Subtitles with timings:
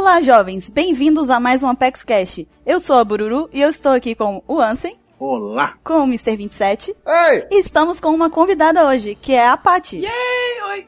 [0.00, 0.70] Olá, jovens!
[0.70, 2.46] Bem-vindos a mais um Apex Cash.
[2.64, 4.98] Eu sou a Bururu e eu estou aqui com o Ansem.
[5.18, 5.74] Olá!
[5.84, 6.38] Com o Mr.
[6.38, 6.96] 27.
[7.06, 7.46] Ei!
[7.50, 9.98] E estamos com uma convidada hoje, que é a Paty.
[9.98, 10.62] Yay!
[10.70, 10.86] Oi!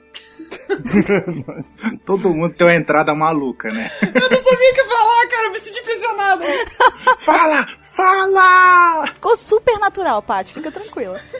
[2.04, 3.90] Todo mundo tem uma entrada maluca, né?
[4.02, 6.44] Eu não sabia o que falar, cara, eu me senti impressionada.
[7.18, 7.66] fala!
[7.80, 9.06] Fala!
[9.06, 11.20] Ficou super natural, Paty, fica tranquila.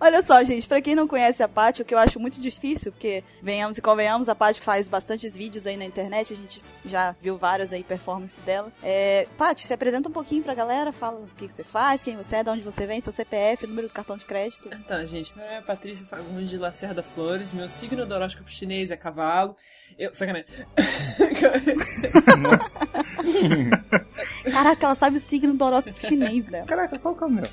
[0.00, 2.92] Olha só, gente, pra quem não conhece a Paty, o que eu acho muito difícil,
[2.92, 7.14] porque venhamos e convenhamos, a Paty faz bastantes vídeos aí na internet, a gente já
[7.20, 8.72] viu várias aí performances dela.
[8.82, 12.16] É, Paty, se apresenta um pouquinho pra galera, fala o que, que, você faz, quem
[12.16, 14.68] você é, de onde você vem, seu CPF, número do cartão de crédito.
[14.72, 18.90] Então, gente, meu nome é Patrícia Fagundes de Lacerda Flores, meu signo do horóscopo chinês
[18.90, 19.56] é cavalo.
[19.98, 20.46] Eu, sacanagem.
[22.40, 22.80] Nossa.
[24.50, 26.66] Caraca, ela sabe o signo do horóscopo chinês dela.
[26.66, 27.44] Caraca, qual que é o meu?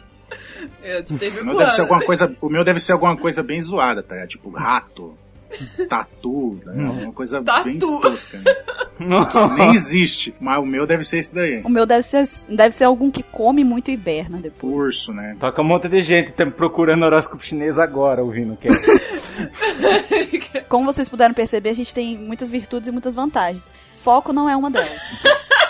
[0.81, 1.03] Eu
[1.41, 4.25] o meu deve ser alguma coisa, o meu deve ser alguma coisa bem zoada, tá?
[4.25, 5.17] Tipo rato,
[5.87, 6.89] tatu, né?
[7.03, 7.65] uma coisa Tatu.
[7.65, 8.37] bem tosca.
[8.37, 8.43] Né?
[9.57, 11.61] Nem existe, mas o meu deve ser esse daí.
[11.63, 14.73] O meu deve ser, deve ser algum que come muito e hiberna depois.
[14.73, 15.35] Urso, né?
[15.39, 18.67] Toca um monte de gente tá procurando horóscopo chinês agora, ouvindo o que
[20.69, 23.71] Como vocês puderam perceber, a gente tem muitas virtudes e muitas vantagens.
[23.95, 24.91] Foco não é uma delas.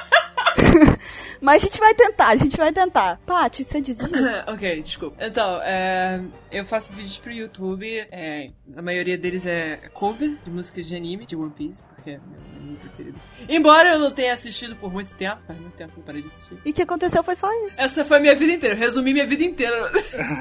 [1.41, 3.19] Mas a gente vai tentar, a gente vai tentar.
[3.25, 4.43] Paty, você dizia?
[4.47, 5.17] ok, desculpa.
[5.19, 7.87] Então, é, eu faço vídeos pro YouTube.
[8.11, 12.19] É, a maioria deles é cover de músicas de anime, de One Piece, porque é
[12.61, 13.19] meu preferido.
[13.47, 16.27] Embora eu não tenha assistido por muito tempo, faz muito tempo que eu parei de
[16.27, 16.57] assistir.
[16.65, 17.79] E o que aconteceu foi só isso.
[17.79, 19.91] Essa foi a minha vida inteira, eu resumi minha vida inteira.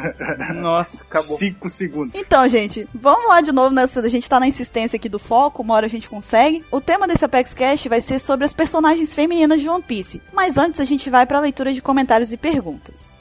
[0.61, 1.37] Nossa, acabou.
[1.37, 2.19] Cinco segundos.
[2.19, 4.01] Então, gente, vamos lá de novo nessa.
[4.01, 6.65] A gente tá na insistência aqui do foco, uma hora a gente consegue.
[6.71, 10.23] O tema desse Apex Cash vai ser sobre as personagens femininas de One Piece.
[10.33, 13.20] Mas antes a gente vai pra leitura de comentários e perguntas.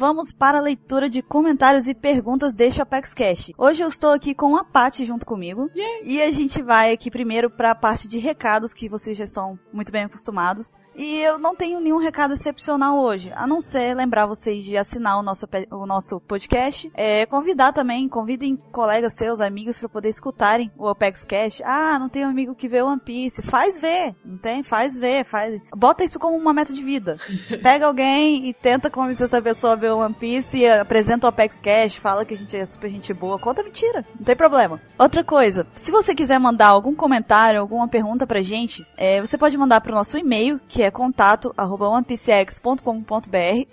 [0.00, 3.52] Vamos para a leitura de comentários e perguntas deste Apex Cash.
[3.58, 5.70] Hoje eu estou aqui com a Paty junto comigo.
[5.76, 6.00] Yeah.
[6.02, 9.58] E a gente vai aqui primeiro para a parte de recados que vocês já estão
[9.70, 10.74] muito bem acostumados.
[11.00, 15.18] E eu não tenho nenhum recado excepcional hoje, a não ser lembrar vocês de assinar
[15.18, 16.92] o nosso, o nosso podcast.
[16.94, 21.62] É, convidar também, convidem colegas seus, amigos, para poder escutarem o Apex Cash.
[21.64, 23.40] Ah, não tem um amigo que vê One Piece.
[23.40, 24.62] Faz ver, não tem?
[24.62, 25.58] Faz ver, faz.
[25.74, 27.16] Bota isso como uma meta de vida.
[27.62, 31.94] Pega alguém e tenta convencer essa pessoa a ver One Piece apresenta o Apex Cash,
[31.96, 33.38] fala que a gente é super gente boa.
[33.38, 34.78] Conta mentira, não tem problema.
[34.98, 39.56] Outra coisa, se você quiser mandar algum comentário, alguma pergunta pra gente, é, você pode
[39.56, 41.88] mandar pro nosso e-mail, que é contato arroba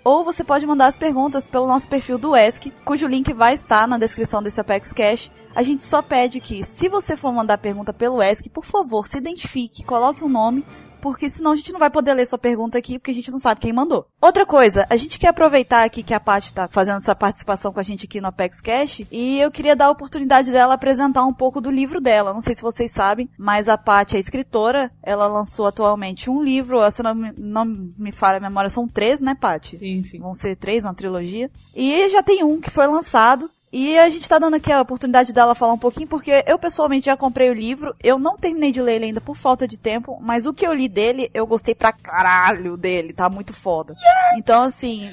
[0.04, 3.86] ou você pode mandar as perguntas pelo nosso perfil do ESC, cujo link vai estar
[3.86, 5.30] na descrição desse Apex Cash.
[5.54, 9.18] A gente só pede que, se você for mandar pergunta pelo ESC, por favor, se
[9.18, 10.64] identifique, coloque um nome,
[11.00, 13.38] porque senão a gente não vai poder ler sua pergunta aqui, porque a gente não
[13.38, 14.06] sabe quem mandou.
[14.20, 17.80] Outra coisa, a gente quer aproveitar aqui que a Paty tá fazendo essa participação com
[17.80, 21.34] a gente aqui no Apex Cash, e eu queria dar a oportunidade dela apresentar um
[21.34, 22.34] pouco do livro dela.
[22.34, 26.78] Não sei se vocês sabem, mas a Paty é escritora, ela lançou atualmente um livro,
[26.90, 29.78] se não, não me falha a memória, são três, né, Paty?
[29.78, 30.18] Sim, sim.
[30.18, 31.50] Vão ser três, uma trilogia.
[31.74, 35.32] E já tem um que foi lançado, e a gente tá dando aqui a oportunidade
[35.32, 38.80] dela falar um pouquinho, porque eu pessoalmente já comprei o livro, eu não terminei de
[38.80, 41.74] ler ele ainda por falta de tempo, mas o que eu li dele, eu gostei
[41.74, 43.94] pra caralho dele, tá muito foda.
[43.94, 44.38] Yeah!
[44.38, 45.10] Então assim,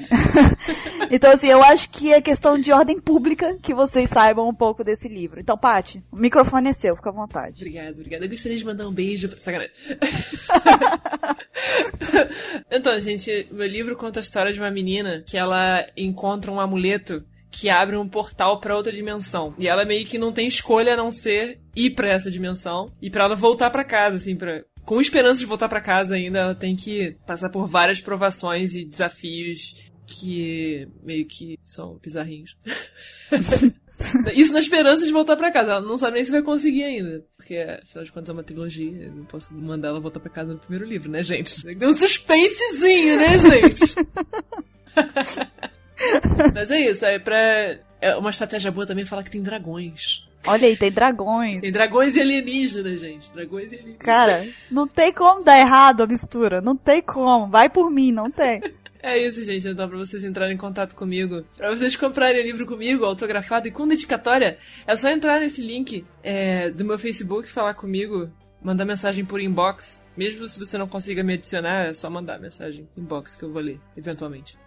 [1.11, 4.83] então assim, eu acho que é questão de ordem pública que vocês saibam um pouco
[4.83, 5.39] desse livro.
[5.39, 7.57] Então, Paty, o microfone é seu, fica à vontade.
[7.57, 8.25] Obrigada, obrigada.
[8.25, 9.39] Eu gostaria de mandar um beijo pra...
[9.39, 9.72] Sacanagem.
[12.72, 17.23] então, gente, meu livro conta a história de uma menina que ela encontra um amuleto
[17.55, 19.53] que abre um portal para outra dimensão.
[19.57, 23.09] E ela meio que não tem escolha a não ser ir para essa dimensão e
[23.09, 26.53] para ela voltar para casa, assim, para com esperança de voltar para casa ainda, ela
[26.53, 29.73] tem que passar por várias provações e desafios
[30.05, 32.55] que meio que são bizarrinhos.
[34.35, 35.72] Isso na esperança de voltar para casa.
[35.72, 37.25] Ela não sabe nem se vai conseguir ainda.
[37.35, 39.05] Porque, afinal de contas, é uma trilogia.
[39.05, 41.63] Eu não posso mandar ela voltar para casa no primeiro livro, né, gente?
[41.63, 43.96] Tem um suspensezinho, né, gente?
[46.53, 47.78] Mas é isso, é pra.
[48.02, 50.26] É uma estratégia boa também falar que tem dragões.
[50.47, 51.62] Olha aí, tem dragões.
[51.62, 53.32] Tem dragões e alienígenas, gente.
[53.34, 54.06] Dragões e alienígenas.
[54.06, 56.62] Cara, não tem como dar errado a mistura.
[56.62, 57.47] Não tem como.
[57.47, 58.62] Vai por mim, não tem.
[59.02, 59.68] É isso, gente.
[59.68, 63.72] Então, pra vocês entrarem em contato comigo, pra vocês comprarem o livro comigo, autografado e
[63.72, 68.32] com dedicatória, é só entrar nesse link é, do meu Facebook, falar comigo,
[68.62, 70.03] mandar mensagem por inbox.
[70.18, 73.62] Mesmo se você não consiga me adicionar, é só mandar mensagem inbox que eu vou
[73.62, 74.58] ler, eventualmente.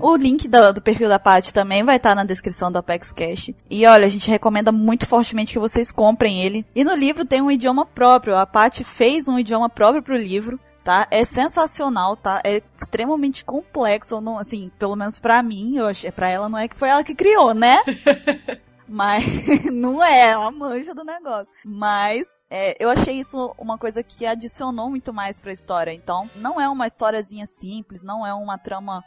[0.00, 3.50] O link do, do perfil da Paty também vai estar na descrição do Apex Cash.
[3.70, 6.66] E olha, a gente recomenda muito fortemente que vocês comprem ele.
[6.74, 8.36] E no livro tem um idioma próprio.
[8.36, 10.58] A Paty fez um idioma próprio pro livro.
[10.82, 11.08] Tá?
[11.10, 12.42] É sensacional, tá?
[12.44, 16.68] É extremamente complexo, não, assim, pelo menos para mim, eu achei, para ela não é
[16.68, 17.78] que foi ela que criou, né?
[18.86, 19.24] Mas
[19.72, 21.48] não é, ela manja do negócio.
[21.64, 25.92] Mas é, eu achei isso uma coisa que adicionou muito mais pra história.
[25.92, 29.02] Então, não é uma historiazinha simples, não é uma trama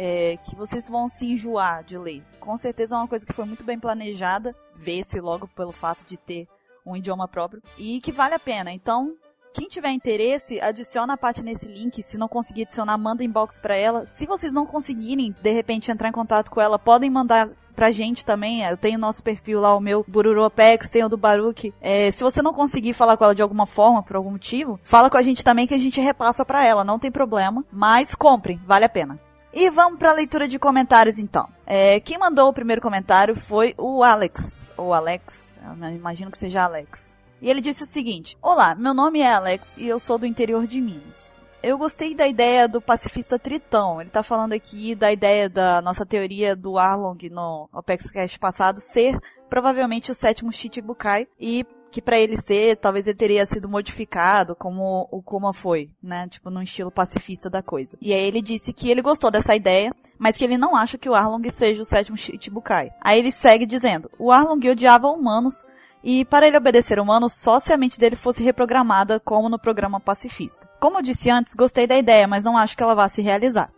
[0.00, 2.22] é, que vocês vão se enjoar de ler.
[2.38, 6.16] Com certeza é uma coisa que foi muito bem planejada, vê-se logo pelo fato de
[6.16, 6.46] ter
[6.86, 8.70] um idioma próprio, e que vale a pena.
[8.70, 9.16] Então,
[9.52, 12.00] quem tiver interesse, adiciona a parte nesse link.
[12.00, 14.06] Se não conseguir adicionar, manda inbox para ela.
[14.06, 18.24] Se vocês não conseguirem, de repente, entrar em contato com ela, podem mandar pra gente
[18.24, 18.62] também.
[18.62, 21.74] Eu tenho nosso perfil lá, o meu Bururu Apex, tem o do Baruch.
[21.80, 25.10] É, se você não conseguir falar com ela de alguma forma, por algum motivo, fala
[25.10, 27.64] com a gente também que a gente repassa para ela, não tem problema.
[27.72, 29.18] Mas comprem, vale a pena.
[29.60, 31.48] E vamos para a leitura de comentários então.
[31.66, 36.62] É, quem mandou o primeiro comentário foi o Alex, ou Alex, eu imagino que seja
[36.62, 37.16] Alex.
[37.42, 40.64] E ele disse o seguinte: Olá, meu nome é Alex e eu sou do interior
[40.64, 41.34] de Minas.
[41.60, 44.00] Eu gostei da ideia do pacifista Tritão.
[44.00, 48.78] Ele tá falando aqui da ideia da nossa teoria do Arlong no Apex Cash passado
[48.78, 49.18] ser
[49.50, 55.08] provavelmente o sétimo Shichibukai e que para ele ser, talvez ele teria sido modificado como
[55.10, 56.28] o Kuma foi, né?
[56.28, 57.96] Tipo, no estilo pacifista da coisa.
[58.00, 61.08] E aí ele disse que ele gostou dessa ideia, mas que ele não acha que
[61.08, 62.90] o Arlong seja o sétimo Shichibukai.
[63.00, 65.64] Aí ele segue dizendo: "O Arlong odiava humanos
[66.02, 69.98] e para ele obedecer humanos só se a mente dele fosse reprogramada como no programa
[69.98, 70.68] pacifista.
[70.78, 73.70] Como eu disse antes, gostei da ideia, mas não acho que ela vá se realizar.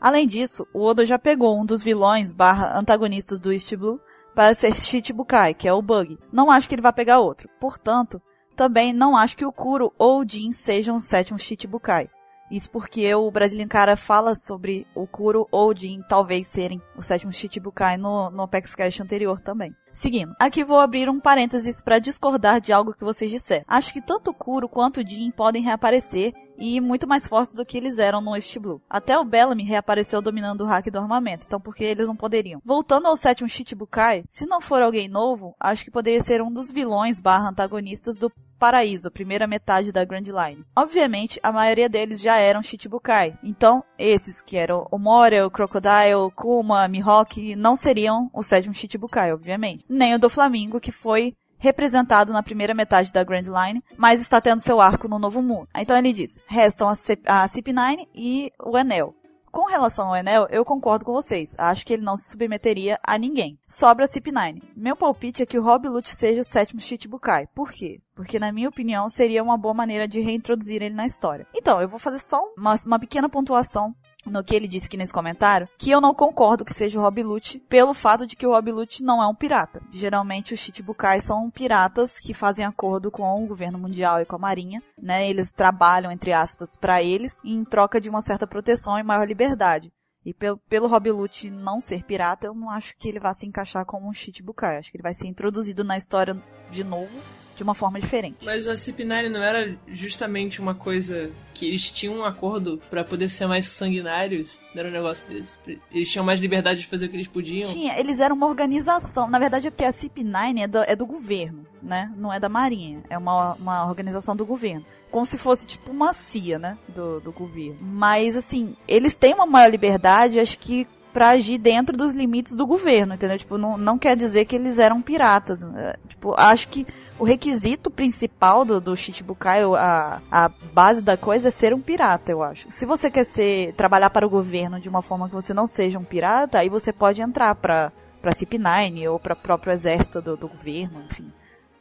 [0.00, 4.00] Além disso, o Oda já pegou um dos vilões barra antagonistas do East Blue
[4.36, 6.18] para ser Shichibukai, que é o Bug.
[6.30, 7.48] Não acho que ele vá pegar outro.
[7.58, 8.20] Portanto,
[8.54, 12.10] também não acho que o Kuro ou o Jin sejam o sétimo Shichibukai.
[12.50, 17.02] Isso porque o Brasilian Cara fala sobre o Kuro ou o Jin talvez serem o
[17.02, 19.74] sétimo Shichibukai no, no Apex Cash anterior também.
[19.96, 23.64] Seguindo, aqui vou abrir um parênteses para discordar de algo que vocês disseram.
[23.66, 27.64] Acho que tanto o Kuro quanto o Jin podem reaparecer e muito mais fortes do
[27.64, 28.82] que eles eram no East Blue.
[28.90, 32.60] Até o Bellamy reapareceu dominando o hack do armamento, então por que eles não poderiam?
[32.62, 36.70] Voltando ao sétimo Shichibukai, se não for alguém novo, acho que poderia ser um dos
[36.70, 40.64] vilões barra antagonistas do Paraíso, primeira metade da Grand Line.
[40.74, 46.30] Obviamente, a maioria deles já eram Shichibukai, então esses que eram o Moria, o Crocodile,
[46.34, 52.32] Kuma, Mihawk, não seriam o sétimo Shichibukai, obviamente nem o do Flamengo, que foi representado
[52.32, 55.68] na primeira metade da Grand Line, mas está tendo seu arco no Novo Mundo.
[55.74, 59.14] Então ele diz: restam a, a CP9 e o Enel.
[59.56, 61.56] Com relação ao Enel, eu concordo com vocês.
[61.58, 63.58] Acho que ele não se submeteria a ninguém.
[63.66, 64.60] Sobra a CP9.
[64.76, 67.46] Meu palpite é que o Rob Lute seja o sétimo Shichibukai.
[67.54, 67.98] Por quê?
[68.14, 71.46] Porque, na minha opinião, seria uma boa maneira de reintroduzir ele na história.
[71.54, 73.94] Então, eu vou fazer só uma, uma pequena pontuação
[74.26, 77.22] no que ele disse aqui nesse comentário, que eu não concordo que seja o Rob
[77.22, 79.80] Lute, pelo fato de que o Rob Lute não é um pirata.
[79.92, 84.38] Geralmente os Chichibukai são piratas que fazem acordo com o governo mundial e com a
[84.38, 85.28] marinha, né?
[85.28, 89.92] Eles trabalham, entre aspas, para eles, em troca de uma certa proteção e maior liberdade.
[90.24, 93.46] E pelo, pelo Rob Lute não ser pirata, eu não acho que ele vá se
[93.46, 94.78] encaixar como um Chichibukai.
[94.78, 96.36] Acho que ele vai ser introduzido na história
[96.68, 97.16] de novo
[97.56, 98.36] de uma forma diferente.
[98.44, 103.30] Mas a CP9 não era justamente uma coisa que eles tinham um acordo para poder
[103.30, 104.60] ser mais sanguinários?
[104.74, 105.56] Não era um negócio desse?
[105.90, 107.68] Eles tinham mais liberdade de fazer o que eles podiam?
[107.68, 109.28] Tinha, eles eram uma organização.
[109.28, 112.12] Na verdade, é porque a CP9 é do, é do governo, né?
[112.16, 113.02] Não é da Marinha.
[113.08, 114.84] É uma, uma organização do governo.
[115.10, 116.78] Como se fosse tipo uma CIA, né?
[116.88, 117.78] Do, do governo.
[117.80, 122.66] Mas, assim, eles têm uma maior liberdade, acho que para agir dentro dos limites do
[122.66, 123.38] governo, entendeu?
[123.38, 125.62] Tipo, não, não quer dizer que eles eram piratas.
[125.62, 125.94] Né?
[126.06, 126.86] Tipo, acho que
[127.18, 132.30] o requisito principal do, do Shichibukai, a, a base da coisa é ser um pirata,
[132.30, 132.66] eu acho.
[132.70, 135.98] Se você quer ser, trabalhar para o governo de uma forma que você não seja
[135.98, 140.48] um pirata, aí você pode entrar pra, pra CP9 ou para próprio exército do, do
[140.48, 141.32] governo, enfim.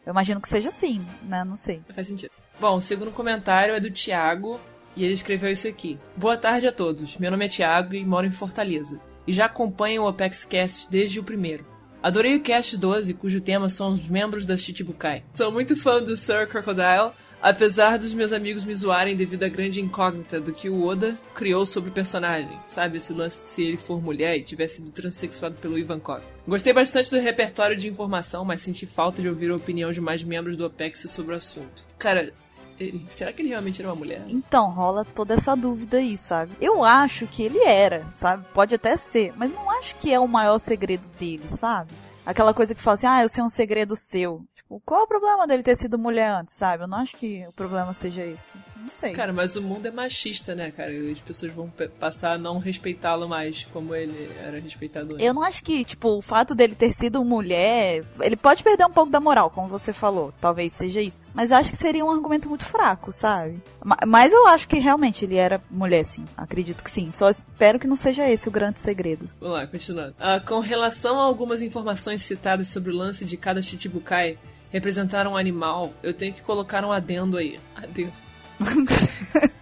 [0.05, 1.43] Eu imagino que seja assim, né?
[1.43, 1.81] Não sei.
[1.93, 2.31] Faz sentido.
[2.57, 4.61] Bom, o segundo comentário é do Thiago,
[4.95, 5.99] e ele escreveu isso aqui.
[6.15, 7.17] Boa tarde a todos.
[7.17, 8.97] Meu nome é Thiago e moro em Fortaleza
[9.27, 11.65] e já acompanham o Apex Cast desde o primeiro.
[12.01, 15.24] Adorei o Cast 12, cujo tema são os membros da Chichibukai.
[15.34, 19.82] Sou muito fã do Sir Crocodile, apesar dos meus amigos me zoarem devido à grande
[19.82, 22.60] incógnita do que o Oda criou sobre o personagem.
[22.65, 26.22] Sabe, esse lance de se ele for mulher e tivesse sido transexuado pelo Ivankov.
[26.48, 30.24] Gostei bastante do repertório de informação, mas senti falta de ouvir a opinião de mais
[30.24, 31.86] membros do Apex sobre o assunto.
[31.98, 32.32] Cara,
[32.79, 34.24] ele, será que ele realmente era uma mulher?
[34.27, 36.51] Então, rola toda essa dúvida aí, sabe?
[36.60, 38.46] Eu acho que ele era, sabe?
[38.53, 41.91] Pode até ser, mas não acho que é o maior segredo dele, sabe?
[42.25, 44.44] aquela coisa que fala assim, ah, eu sei um segredo seu.
[44.55, 46.84] Tipo, qual é o problema dele ter sido mulher antes, sabe?
[46.84, 48.58] Eu não acho que o problema seja isso.
[48.75, 49.13] Não sei.
[49.13, 50.91] Cara, mas o mundo é machista, né, cara?
[51.12, 55.25] As pessoas vão passar a não respeitá-lo mais como ele era respeitado antes.
[55.25, 58.91] Eu não acho que, tipo, o fato dele ter sido mulher, ele pode perder um
[58.91, 60.34] pouco da moral, como você falou.
[60.41, 61.22] Talvez seja isso.
[61.34, 63.62] Mas acho que seria um argumento muito fraco, sabe?
[64.08, 66.25] Mas eu acho que realmente ele era mulher, sim.
[66.36, 67.12] Acredito que sim.
[67.12, 69.27] Só espero que não seja esse o grande segredo.
[69.39, 70.15] Vamos lá, continuando.
[70.20, 74.38] Ah, com relação a algumas informações informações citadas sobre o lance de cada Chichibukai
[74.72, 77.60] representar um animal, eu tenho que colocar um adendo aí.
[77.75, 78.12] Adendo.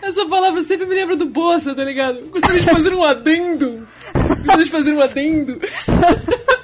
[0.00, 2.22] Essa palavra sempre me lembra do Bossa, tá ligado?
[2.30, 3.86] Gostaria de fazer um adendo.
[4.14, 5.60] Gostaria de fazer um adendo.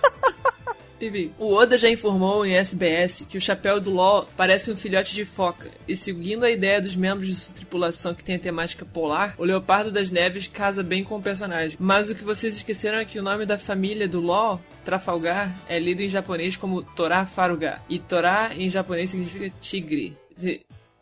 [1.38, 5.24] O Oda já informou em SBS que o chapéu do LOL parece um filhote de
[5.24, 9.34] foca, e seguindo a ideia dos membros de sua tripulação que tem a temática polar,
[9.38, 11.76] o Leopardo das Neves casa bem com o personagem.
[11.80, 15.78] Mas o que vocês esqueceram é que o nome da família do LOL, Trafalgar, é
[15.78, 20.16] lido em japonês como Torá Faruga, e Torá em japonês significa tigre.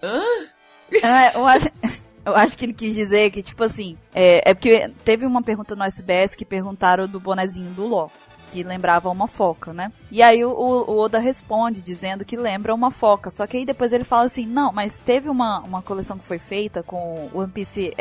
[0.03, 0.23] Hã?
[1.03, 1.69] Ah, eu acho...
[2.25, 5.75] Eu acho que ele quis dizer que, tipo assim, é, é, porque teve uma pergunta
[5.75, 8.13] no SBS que perguntaram do bonezinho do LOL
[8.53, 9.91] que lembrava uma foca, né?
[10.12, 13.31] E aí o, o, Oda responde dizendo que lembra uma foca.
[13.31, 16.38] Só que aí depois ele fala assim: não, mas teve uma, uma coleção que foi
[16.38, 17.95] feita com One Piece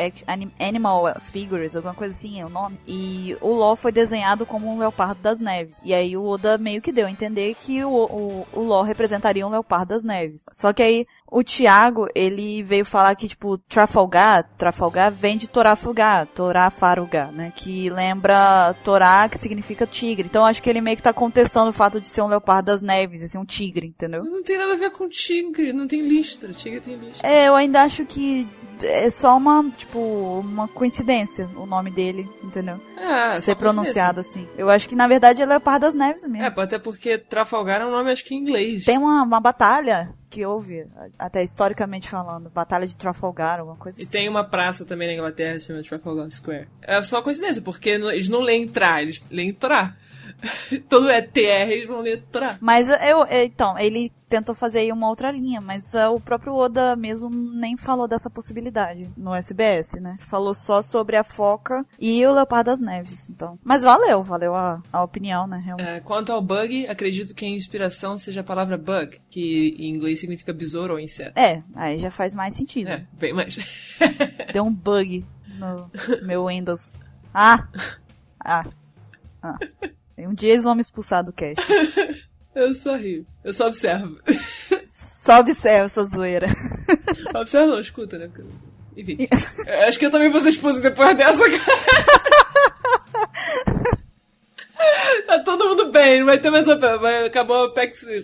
[0.60, 2.78] Animal Figures, alguma coisa assim é o nome.
[2.86, 5.80] E o Ló foi desenhado como um leopardo das neves.
[5.86, 9.50] E aí o Oda meio que deu a entender que o, o, o representaria um
[9.50, 10.44] leopardo das neves.
[10.52, 16.28] Só que aí o Thiago, ele veio falar que, tipo, Trafalgar, Trafalgar vem de Torafugar,
[16.28, 17.54] Torafaruga, né?
[17.56, 20.28] Que lembra Torá, que significa tigre.
[20.28, 22.82] Então acho que ele meio que tá contestando o fato de ser um leopardo das
[22.82, 24.24] neves, assim, um tigre, entendeu?
[24.24, 27.28] Não tem nada a ver com tigre, não tem listra, tigre tem listra.
[27.28, 28.48] É, eu ainda acho que
[28.84, 32.80] é só uma, tipo, uma coincidência o nome dele, entendeu?
[32.98, 34.48] É, Ser pronunciado assim.
[34.58, 36.44] Eu acho que, na verdade, é Leopardo das Neves mesmo.
[36.44, 38.86] É, até porque Trafalgar é um nome, acho que em inglês.
[38.86, 40.88] Tem uma, uma batalha que houve,
[41.20, 44.10] até historicamente falando, Batalha de Trafalgar, alguma coisa e assim.
[44.10, 46.68] E tem uma praça também na Inglaterra chamada Trafalgar Square.
[46.82, 49.98] É só coincidência, porque eles não leem entrar, eles leem entrar.
[50.90, 52.58] Todo é TR, eles vão letrar.
[52.62, 56.56] Mas eu, é, então, ele tentou fazer aí uma outra linha, mas uh, o próprio
[56.56, 60.16] Oda mesmo nem falou dessa possibilidade no SBS, né?
[60.20, 63.60] Falou só sobre a foca e o Leopardo das Neves, então.
[63.62, 65.62] Mas valeu, valeu a, a opinião, né?
[65.64, 65.90] Realmente.
[65.90, 70.22] É, quanto ao bug, acredito que a inspiração seja a palavra bug, que em inglês
[70.22, 71.38] significa besouro ou inseto.
[71.38, 72.88] É, aí já faz mais sentido.
[72.88, 73.58] É, bem mais.
[74.54, 75.26] Deu um bug
[75.58, 75.92] no
[76.26, 76.98] meu Windows.
[77.34, 77.68] Ah!
[78.40, 78.66] Ah!
[79.44, 79.58] Ah!
[80.28, 81.66] Um dia eles vão me expulsar do cast.
[82.56, 83.26] eu só rio.
[83.44, 84.18] Eu só observo.
[84.90, 86.48] só observo essa zoeira.
[87.34, 88.30] Observa não, escuta, né?
[88.96, 89.28] Enfim.
[89.88, 92.41] acho que eu também vou ser expulsa depois dessa, cara.
[95.26, 96.68] Tá todo mundo bem, não vai ter mais.
[96.68, 97.74] Acabou o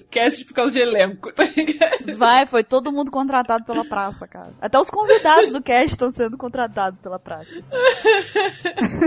[0.09, 2.15] cast por causa de elenco, tá ligado?
[2.15, 4.51] Vai, foi todo mundo contratado pela praça, cara.
[4.59, 7.49] Até os convidados do cast estão sendo contratados pela praça.
[7.57, 7.75] Assim.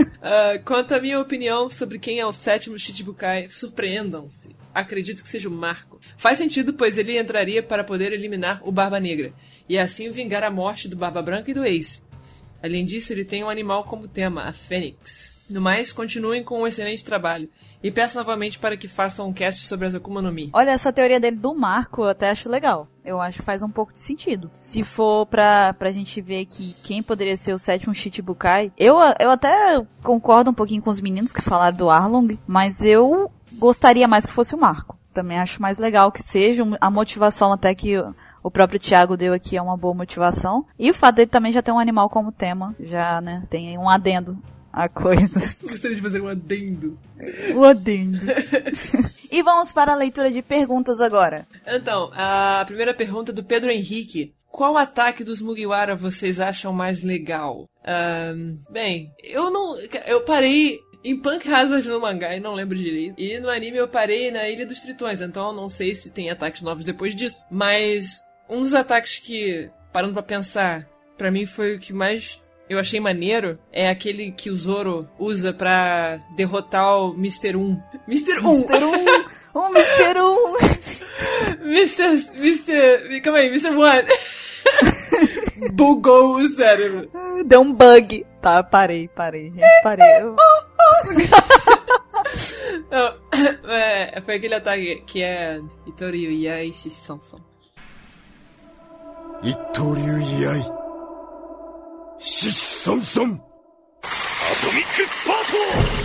[0.01, 4.55] uh, quanto à minha opinião sobre quem é o sétimo Shichibukai, surpreendam-se.
[4.73, 5.99] Acredito que seja o Marco.
[6.17, 9.33] Faz sentido, pois ele entraria para poder eliminar o Barba Negra
[9.67, 12.03] e assim vingar a morte do Barba Branca e do Ace.
[12.63, 15.40] Além disso, ele tem um animal como tema, a Fênix.
[15.51, 17.49] No mais, continuem com um excelente trabalho.
[17.83, 20.49] E peço novamente para que façam um cast sobre as Akuma no Mi.
[20.53, 22.87] Olha, essa teoria dele do Marco eu até acho legal.
[23.03, 24.49] Eu acho que faz um pouco de sentido.
[24.53, 29.29] Se for pra, pra gente ver que quem poderia ser o sétimo Shichibukai, eu, eu
[29.29, 34.25] até concordo um pouquinho com os meninos que falaram do Arlong, mas eu gostaria mais
[34.25, 34.97] que fosse o Marco.
[35.11, 36.63] Também acho mais legal que seja.
[36.79, 37.97] A motivação até que
[38.41, 40.65] o próprio Thiago deu aqui é uma boa motivação.
[40.79, 43.89] E o fato dele também já ter um animal como tema, já, né, tem um
[43.89, 44.37] adendo
[44.71, 45.39] a coisa.
[45.61, 46.97] Gostaria de fazer um adendo.
[47.55, 48.19] O adendo.
[49.31, 51.47] e vamos para a leitura de perguntas agora.
[51.65, 54.33] Então, a primeira pergunta é do Pedro Henrique.
[54.47, 57.69] Qual ataque dos Mugiwara vocês acham mais legal?
[58.35, 59.77] Um, bem, eu não.
[60.05, 63.15] Eu parei em Punk Hazard no mangá e não lembro direito.
[63.17, 66.29] E no anime eu parei na Ilha dos Tritões, então eu não sei se tem
[66.29, 67.45] ataques novos depois disso.
[67.49, 70.87] Mas um dos ataques que, parando para pensar,
[71.17, 75.51] para mim foi o que mais eu achei maneiro é aquele que o Zoro usa
[75.51, 77.57] pra derrotar o Mr.
[77.57, 77.81] 1.
[78.07, 78.39] Mr.
[78.39, 78.49] 1!
[78.49, 78.85] Mr.
[78.85, 79.59] 1!
[79.59, 80.21] O Mr.
[80.21, 80.55] 1!
[81.67, 82.31] Mr.
[82.37, 83.19] Mr.
[83.19, 83.71] Calma aí, Mr.
[83.71, 83.75] 1!
[85.75, 87.09] Bugou o cérebro.
[87.45, 88.25] Deu um bug.
[88.41, 90.05] Tá, parei, parei, gente, parei.
[92.89, 93.17] Não,
[93.69, 97.39] é, foi aquele ataque que é Itoriu Yai Shisansan.
[99.43, 100.80] Itoriu Yai
[102.23, 104.05] 獅子孫孫ア
[104.63, 106.01] トミックスパート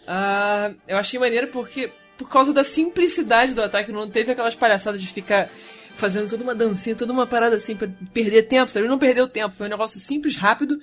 [0.00, 4.54] Uh, ah, eu achei maneiro porque, por causa da simplicidade do ataque, não teve aquelas
[4.54, 5.50] palhaçadas de ficar
[5.94, 8.84] fazendo toda uma dancinha, toda uma parada assim pra perder tempo, sabe?
[8.84, 10.78] Ele não perdeu tempo, foi um negócio simples, rápido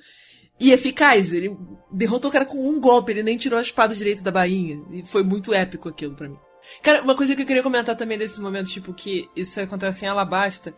[0.58, 1.32] e eficaz.
[1.32, 1.56] Ele
[1.90, 4.82] derrotou o cara com um golpe, ele nem tirou a espada direita da bainha.
[4.90, 6.38] E foi muito épico aquilo pra mim.
[6.82, 10.08] Cara, uma coisa que eu queria comentar também desse momento, tipo, que isso acontece em
[10.08, 10.74] Alabasta.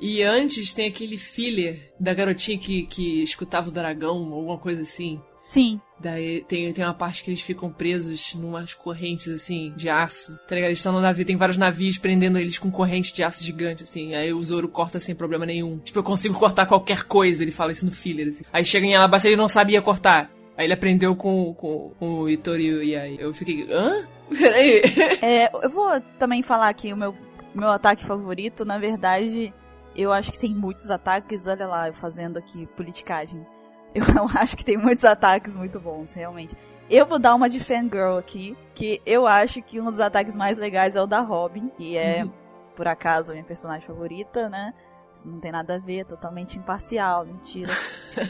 [0.00, 5.20] E antes tem aquele filler da garotinha que, que escutava o dragão, alguma coisa assim.
[5.48, 5.80] Sim.
[5.98, 10.38] Daí tem, tem uma parte que eles ficam presos numas correntes, assim, de aço.
[10.46, 10.68] Tá ligado?
[10.68, 14.14] Eles estão no navio, tem vários navios prendendo eles com corrente de aço gigante, assim.
[14.14, 15.78] Aí o Zoro corta sem problema nenhum.
[15.78, 18.44] Tipo, eu consigo cortar qualquer coisa, ele fala isso no filler, assim.
[18.52, 20.30] Aí chega em Alabasta ele não sabia cortar.
[20.54, 24.06] Aí ele aprendeu com, com, com o Itori e aí eu fiquei, hã?
[24.28, 24.82] Peraí.
[25.22, 27.16] É, eu vou também falar aqui o meu,
[27.54, 28.66] meu ataque favorito.
[28.66, 29.54] Na verdade,
[29.96, 31.46] eu acho que tem muitos ataques.
[31.46, 33.46] Olha lá, eu fazendo aqui politicagem.
[33.94, 34.04] Eu
[34.34, 36.56] acho que tem muitos ataques muito bons, realmente.
[36.90, 40.56] Eu vou dar uma de fangirl aqui, que eu acho que um dos ataques mais
[40.56, 42.32] legais é o da Robin, que é, uhum.
[42.74, 44.72] por acaso, a minha personagem favorita, né?
[45.12, 47.72] Isso não tem nada a ver, é totalmente imparcial, mentira.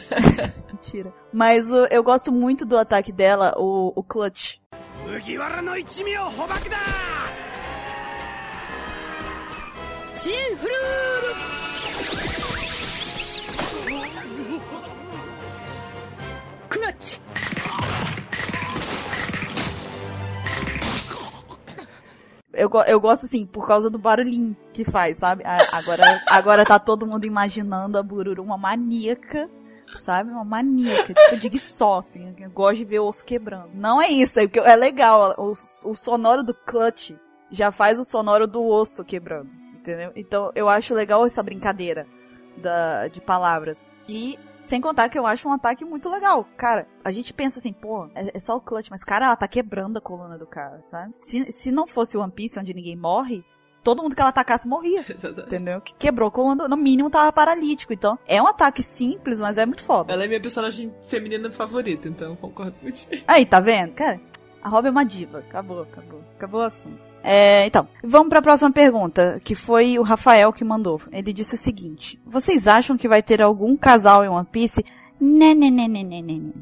[0.67, 1.13] mentira.
[1.33, 4.59] Mas uh, eu gosto muito do ataque dela, o, o Clutch.
[16.79, 17.21] Knut!
[22.53, 25.45] Eu, eu gosto assim, por causa do barulhinho que faz, sabe?
[25.47, 29.49] Ah, agora, agora tá todo mundo imaginando a Bururu uma maníaca
[29.97, 30.31] sabe?
[30.31, 33.71] Uma maníaca, tipo de só, assim, gosto de ver osso quebrando.
[33.75, 37.13] Não é isso, é, é legal, o, o sonoro do clutch
[37.51, 40.13] já faz o sonoro do osso quebrando, entendeu?
[40.15, 42.07] Então eu acho legal essa brincadeira
[42.57, 43.89] da, de palavras.
[44.09, 44.39] E
[44.69, 46.47] sem contar que eu acho um ataque muito legal.
[46.57, 49.49] Cara, a gente pensa assim, pô, é, é só o clutch, mas cara, ela tá
[49.49, 51.15] quebrando a coluna do cara, sabe?
[51.19, 53.43] Se, se não fosse o One Piece onde ninguém morre,
[53.83, 55.07] todo mundo que ela atacasse morria.
[55.39, 55.81] entendeu?
[55.81, 57.95] Que quebrou quando no mínimo tava paralítico.
[57.95, 60.13] Então, é um ataque simples, mas é muito foda.
[60.13, 63.23] Ela é minha personagem feminina favorita, então concordo com você.
[63.27, 63.95] Aí, tá vendo?
[63.95, 64.21] Cara,
[64.63, 65.39] a Robin é uma diva.
[65.39, 66.23] Acabou, acabou.
[66.37, 67.08] Acabou o assunto.
[67.23, 71.01] É, então, vamos para a próxima pergunta, que foi o Rafael que mandou.
[71.13, 74.85] Ele disse o seguinte: Vocês acham que vai ter algum casal em One Piece?
[75.21, 76.53] Né, né, né, né, né, né.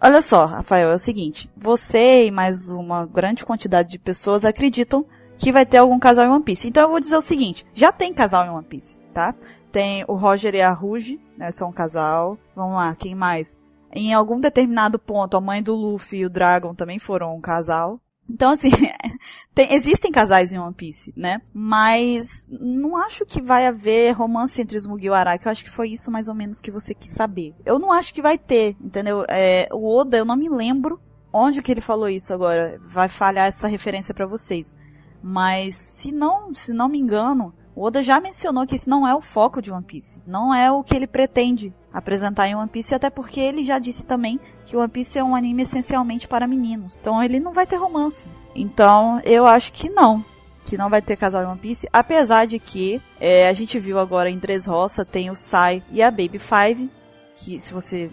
[0.00, 5.04] Olha só, Rafael, é o seguinte: você e mais uma grande quantidade de pessoas acreditam
[5.36, 6.68] que vai ter algum casal em One Piece.
[6.68, 9.34] Então eu vou dizer o seguinte: já tem casal em One Piece, tá?
[9.72, 11.50] Tem o Roger e a Rouge, né?
[11.50, 12.38] São um casal.
[12.54, 13.56] Vamos lá, quem mais?
[13.92, 18.00] Em algum determinado ponto, a mãe do Luffy e o Dragon também foram um casal.
[18.28, 18.70] Então, assim,
[19.54, 21.40] tem, existem casais em One Piece, né?
[21.52, 25.90] Mas não acho que vai haver romance entre os Mugiwara, que eu acho que foi
[25.90, 27.54] isso mais ou menos que você quis saber.
[27.64, 29.24] Eu não acho que vai ter, entendeu?
[29.28, 31.00] É, o Oda, eu não me lembro
[31.32, 32.80] onde que ele falou isso agora.
[32.84, 34.76] Vai falhar essa referência para vocês.
[35.22, 39.14] Mas se não, se não me engano, o Oda já mencionou que esse não é
[39.14, 40.20] o foco de One Piece.
[40.26, 44.04] Não é o que ele pretende apresentar em One Piece, até porque ele já disse
[44.04, 46.98] também que One Piece é um anime essencialmente para meninos.
[47.00, 48.26] Então ele não vai ter romance.
[48.54, 50.24] Então eu acho que não.
[50.64, 51.88] Que não vai ter casal em One Piece.
[51.92, 56.10] Apesar de que é, a gente viu agora em Dressrosa tem o Sai e a
[56.10, 56.90] Baby Five.
[57.36, 58.10] Que se você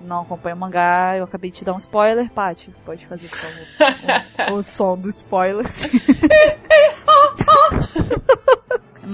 [0.00, 2.72] não acompanha o mangá, eu acabei de te dar um spoiler, Paty.
[2.84, 3.66] Pode fazer, por favor,
[4.52, 5.66] o, o som do spoiler.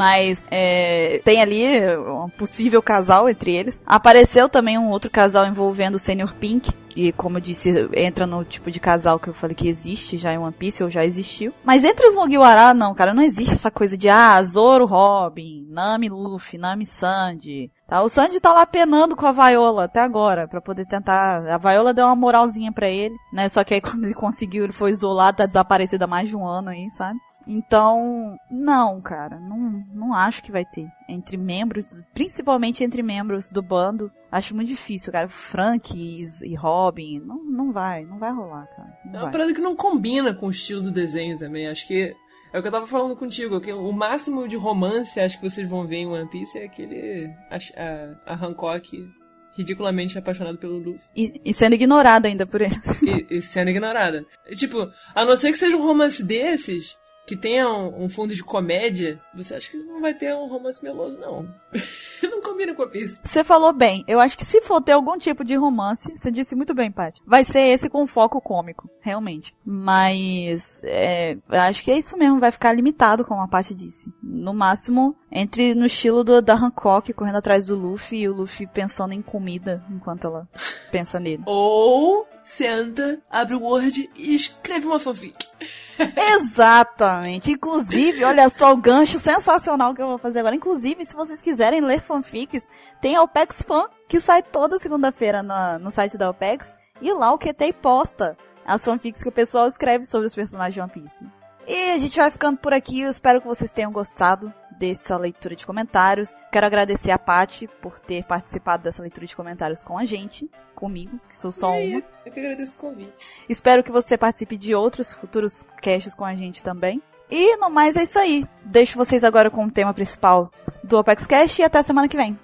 [0.01, 1.67] Mas é, tem ali
[1.99, 3.83] um possível casal entre eles.
[3.85, 6.73] Apareceu também um outro casal envolvendo o Senior Pink,
[7.17, 10.39] como eu disse, entra no tipo de casal que eu falei que existe já em
[10.39, 11.53] One Piece, ou já existiu.
[11.65, 16.09] Mas entre os Mugiwara, não, cara, não existe essa coisa de, ah, Zoro Robin, Nami
[16.09, 17.71] Luffy, Nami Sandy.
[17.87, 18.03] Tá?
[18.03, 21.45] O Sandy tá lá penando com a Viola até agora, para poder tentar.
[21.47, 23.49] A Viola deu uma moralzinha para ele, né?
[23.49, 26.47] Só que aí quando ele conseguiu, ele foi isolado, tá desaparecido há mais de um
[26.47, 27.19] ano aí, sabe?
[27.47, 30.87] Então, não, cara, não, não acho que vai ter.
[31.09, 31.85] Entre membros,
[32.15, 35.29] principalmente entre membros do bando, acho muito difícil, cara.
[35.29, 38.99] Frank e, Robin, não, não vai, não vai rolar, cara.
[39.05, 41.69] Não é uma parada que não combina com o estilo do desenho também.
[41.69, 42.15] Acho que
[42.53, 45.69] é o que eu tava falando contigo, que o máximo de romance acho que vocês
[45.69, 47.31] vão ver em One Piece é aquele.
[47.51, 49.09] a, a, a Hancock
[49.57, 51.03] ridiculamente apaixonado pelo Luffy.
[51.15, 52.75] E, e, sendo ignorada ainda por ele.
[53.03, 54.25] E, e, sendo ignorada.
[54.57, 56.97] Tipo, a não ser que seja um romance desses,
[57.31, 60.83] que tenha um, um fundo de comédia, você acha que não vai ter um romance
[60.83, 61.49] meloso, não.
[62.25, 63.21] não combina com a Piece.
[63.23, 64.03] Você falou bem.
[64.09, 67.23] Eu acho que se for ter algum tipo de romance, você disse muito bem, Paty,
[67.25, 69.55] vai ser esse com foco cômico, realmente.
[69.65, 74.13] Mas é, eu acho que é isso mesmo, vai ficar limitado, como a Paty disse.
[74.21, 78.67] No máximo, entre no estilo do, da Hancock correndo atrás do Luffy e o Luffy
[78.67, 80.49] pensando em comida enquanto ela
[80.91, 81.43] pensa nele.
[81.47, 85.37] Ou senta, abre o Word e escreve uma fanfic.
[86.35, 87.53] Exatamente.
[87.53, 90.57] Inclusive, olha só o gancho sensacional que eu vou fazer agora.
[90.57, 92.69] Inclusive, se vocês quiserem ler fanfics,
[93.01, 96.75] tem a OPEX Fan, que sai toda segunda-feira no, site da OPEX.
[97.01, 100.81] E lá o QT posta as fanfics que o pessoal escreve sobre os personagens de
[100.81, 101.25] One Piece.
[101.67, 103.01] E a gente vai ficando por aqui.
[103.01, 106.35] Eu espero que vocês tenham gostado dessa leitura de comentários.
[106.51, 111.21] Quero agradecer a Paty por ter participado dessa leitura de comentários com a gente, comigo,
[111.29, 112.03] que sou só uma.
[112.25, 113.45] Eu que agradeço o convite.
[113.47, 117.03] Espero que você participe de outros futuros caches com a gente também.
[117.31, 118.47] E no mais é isso aí.
[118.65, 120.51] Deixo vocês agora com o tema principal
[120.83, 122.39] do Opex Cash e até a semana que vem.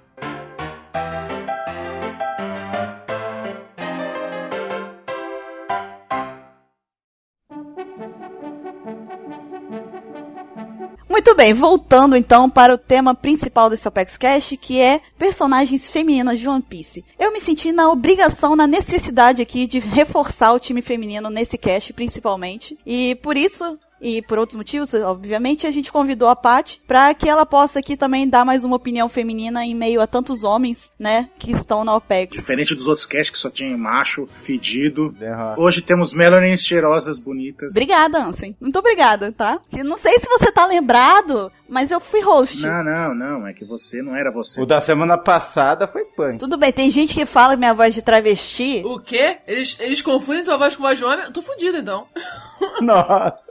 [11.26, 16.38] Muito bem, voltando então para o tema principal desse Opex Cash, que é personagens femininas
[16.38, 17.04] de One Piece.
[17.18, 21.92] Eu me senti na obrigação, na necessidade aqui de reforçar o time feminino nesse cast,
[21.92, 22.78] principalmente.
[22.86, 27.28] E por isso, e por outros motivos, obviamente, a gente convidou a Paty para que
[27.28, 31.28] ela possa aqui também dar mais uma opinião feminina em meio a tantos homens, né,
[31.38, 32.36] que estão na OPEX.
[32.36, 35.14] Diferente dos outros casts que só tinha macho, fedido.
[35.56, 37.70] Hoje temos Melanies cheirosas, bonitas.
[37.70, 38.56] Obrigada, Ansem.
[38.60, 39.58] Muito obrigada, tá?
[39.72, 42.62] Eu não sei se você tá lembrado, mas eu fui host.
[42.62, 43.46] Não, não, não.
[43.46, 44.60] É que você não era você.
[44.60, 46.38] O da semana passada foi punk.
[46.38, 48.82] Tudo bem, tem gente que fala minha voz de travesti.
[48.84, 49.38] O quê?
[49.46, 51.24] Eles, eles confundem tua voz com voz de homem?
[51.24, 52.06] Eu tô fudido, então.
[52.80, 53.42] Nossa.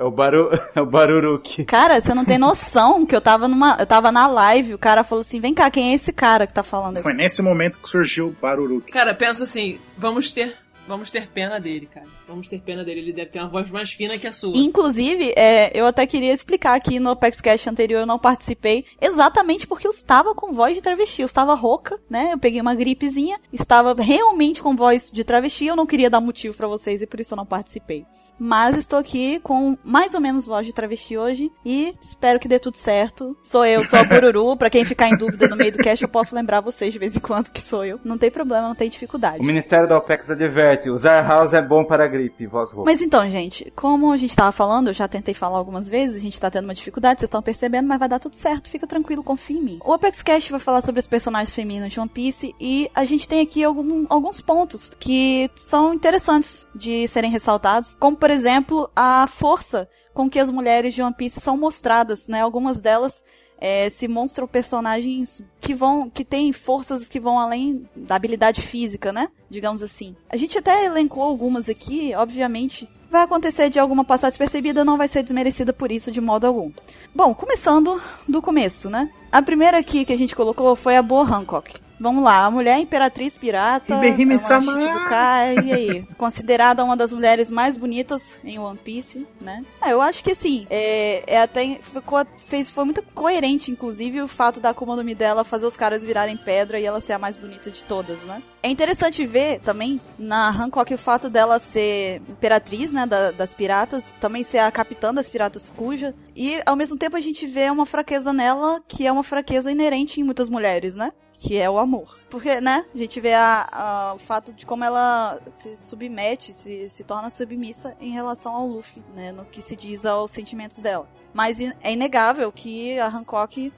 [0.00, 0.48] É o, baru...
[0.74, 1.62] é o Baruruki.
[1.66, 3.76] Cara, você não tem noção que eu tava numa.
[3.78, 6.54] Eu tava na live, o cara falou assim: vem cá, quem é esse cara que
[6.54, 7.02] tá falando aqui?
[7.02, 8.90] Foi nesse momento que surgiu o Baruruki.
[8.90, 10.56] Cara, pensa assim, vamos ter...
[10.90, 12.06] Vamos ter pena dele, cara.
[12.26, 12.98] Vamos ter pena dele.
[12.98, 14.56] Ele deve ter uma voz mais fina que a sua.
[14.56, 19.68] Inclusive, é, eu até queria explicar aqui no Apex Cash anterior, eu não participei, exatamente
[19.68, 21.22] porque eu estava com voz de travesti.
[21.22, 22.30] Eu estava rouca, né?
[22.32, 25.66] Eu peguei uma gripezinha, estava realmente com voz de travesti.
[25.66, 28.04] Eu não queria dar motivo pra vocês e por isso eu não participei.
[28.36, 32.58] Mas estou aqui com mais ou menos voz de travesti hoje e espero que dê
[32.58, 33.36] tudo certo.
[33.42, 34.56] Sou eu, sou a Bururu.
[34.58, 37.14] pra quem ficar em dúvida no meio do cast, eu posso lembrar vocês de vez
[37.14, 38.00] em quando que sou eu.
[38.02, 39.42] Não tem problema, não tem dificuldade.
[39.42, 42.90] O Ministério da OPEX adverte, usar house é bom para a gripe, voz rouca.
[42.90, 46.20] Mas então, gente, como a gente tava falando, eu já tentei falar algumas vezes, a
[46.20, 49.22] gente tá tendo uma dificuldade, vocês estão percebendo, mas vai dar tudo certo, fica tranquilo,
[49.22, 49.78] confia em mim.
[49.84, 53.28] O Apex Cash vai falar sobre as personagens femininas de One Piece e a gente
[53.28, 59.26] tem aqui algum- alguns pontos que são interessantes de serem ressaltados, como por exemplo, a
[59.26, 62.40] força com que as mulheres de One Piece são mostradas, né?
[62.42, 63.22] Algumas delas
[63.60, 69.12] é, se mostram personagens que vão, que têm forças que vão além da habilidade física,
[69.12, 69.28] né?
[69.50, 70.16] Digamos assim.
[70.30, 72.88] A gente até elencou algumas aqui, obviamente.
[73.10, 76.72] Vai acontecer de alguma passar despercebida, não vai ser desmerecida por isso de modo algum.
[77.14, 79.10] Bom, começando do começo, né?
[79.32, 81.74] A primeira aqui que a gente colocou foi a Boa Hancock.
[82.00, 84.38] Vamos lá, a mulher imperatriz pirata, Ibrahim é.
[84.38, 86.06] Shichibukai, e aí?
[86.16, 89.62] Considerada uma das mulheres mais bonitas em One Piece, né?
[89.82, 94.26] Ah, eu acho que assim, é, é até ficou, fez, foi muito coerente, inclusive, o
[94.28, 97.18] fato da Akuma no Mi dela fazer os caras virarem pedra e ela ser a
[97.18, 98.42] mais bonita de todas, né?
[98.62, 104.16] É interessante ver também na Hancock o fato dela ser imperatriz, né, da- das piratas,
[104.18, 107.84] também ser a capitã das piratas cuja, e ao mesmo tempo a gente vê uma
[107.84, 111.12] fraqueza nela que é uma fraqueza inerente em muitas mulheres, né?
[111.42, 112.18] Que é o amor.
[112.28, 116.86] Porque, né, a gente vê a- a- o fato de como ela se submete, se,
[116.90, 121.08] se torna submissa em relação ao Luffy, né, no que se diz aos sentimentos dela.
[121.32, 123.72] Mas é inegável que a Hancock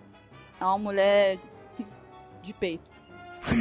[0.60, 1.38] é uma mulher
[2.42, 2.90] de peito.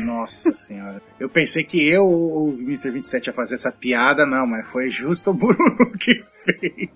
[0.05, 1.01] Nossa senhora.
[1.19, 2.91] Eu pensei que eu ou o Mr.
[2.91, 6.89] 27 ia fazer essa piada, não, mas foi justo o Bururu que fez.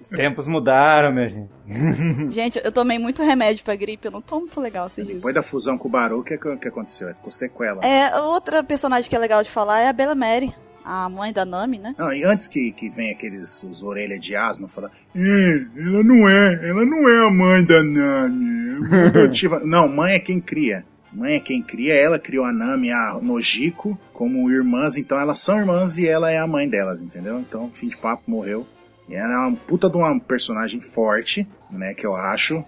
[0.00, 1.50] Os tempos mudaram, minha gente.
[2.34, 5.04] Gente, eu tomei muito remédio pra gripe, eu não tô muito legal assim.
[5.04, 7.08] Depois da fusão com o Baru, o que, que que aconteceu?
[7.14, 7.80] Ficou sequela.
[7.82, 11.44] É, outra personagem que é legal de falar é a Bella Mary, a mãe da
[11.46, 11.94] Nami, né?
[11.98, 16.28] Não, e antes que, que vem aqueles os orelhas de asno falar, é, ela não
[16.28, 18.44] é, ela não é a mãe da Nami.
[18.44, 20.84] é muito adotiva." não, mãe é quem cria.
[21.14, 25.58] Mãe é quem cria, ela criou a Nami a Nojiko como irmãs, então elas são
[25.58, 27.38] irmãs e ela é a mãe delas, entendeu?
[27.38, 28.66] Então, fim de papo, morreu.
[29.08, 32.64] E ela é uma puta de uma personagem forte, né, que eu acho.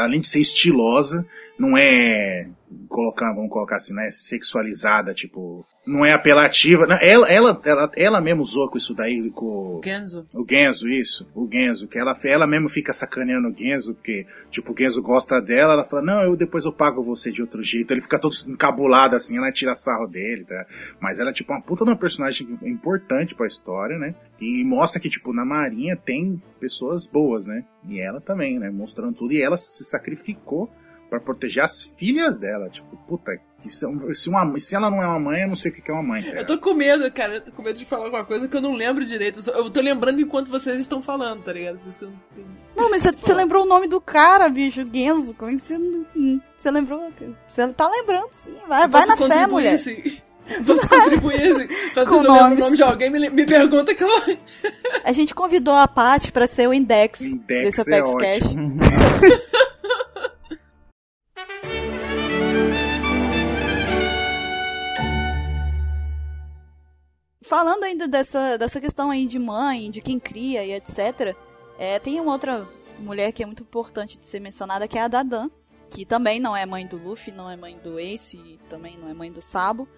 [0.00, 1.26] Além de ser estilosa,
[1.58, 2.48] não é
[2.88, 6.84] colocar, vamos colocar assim, né, sexualizada, tipo não é apelativa.
[7.00, 10.26] Ela, ela, ela, ela mesmo zoa com isso daí, com Genzo.
[10.34, 11.28] o Genzo, isso.
[11.34, 15.40] O Genzo, que ela, ela mesmo fica sacaneando o Genzo, porque, tipo, o Genzo gosta
[15.40, 17.90] dela, ela fala, não, eu depois eu pago você de outro jeito.
[17.90, 20.66] Ele fica todo encabulado assim, ela tira sarro dele, tá?
[21.00, 24.14] Mas ela é, tipo, uma puta de uma personagem importante pra história, né?
[24.40, 27.64] E mostra que, tipo, na Marinha tem pessoas boas, né?
[27.88, 28.70] E ela também, né?
[28.70, 29.32] Mostrando tudo.
[29.32, 30.70] E ela se sacrificou
[31.08, 32.68] pra proteger as filhas dela.
[32.68, 35.70] Tipo, puta, que se, se, uma, se ela não é uma mãe, eu não sei
[35.70, 36.22] o que é uma mãe.
[36.22, 36.40] Cara.
[36.40, 37.34] Eu tô com medo, cara.
[37.36, 39.38] Eu tô com medo de falar alguma coisa que eu não lembro direito.
[39.38, 41.78] Eu só- Eu tô lembrando enquanto vocês estão falando, tá ligado?
[41.78, 42.46] Por isso que eu não tenho...
[42.76, 45.34] Não, mas você- você lembrou o nome do cara, bicho, Genzo.
[45.34, 46.40] Como é que você não.
[46.56, 47.10] Você lembrou?
[47.46, 48.54] Você tá lembrando, sim.
[48.68, 49.78] Vai, vai na fé, mulher.
[49.78, 50.18] Sim.
[50.64, 51.66] Posso contribuir, assim.
[51.94, 52.22] Lembram o
[52.58, 54.08] nome de alguém, me, me pergunta que eu...
[55.04, 58.14] A gente convidou a Paty pra ser o index, O index desse é Apex
[58.46, 58.54] Cash.
[67.48, 71.34] Falando ainda dessa, dessa questão aí de mãe, de quem cria e etc.
[71.78, 75.08] É, tem uma outra mulher que é muito importante de ser mencionada, que é a
[75.08, 75.48] Dadan.
[75.88, 79.08] Que também não é mãe do Luffy, não é mãe do Ace, e também não
[79.08, 79.88] é mãe do Sabo.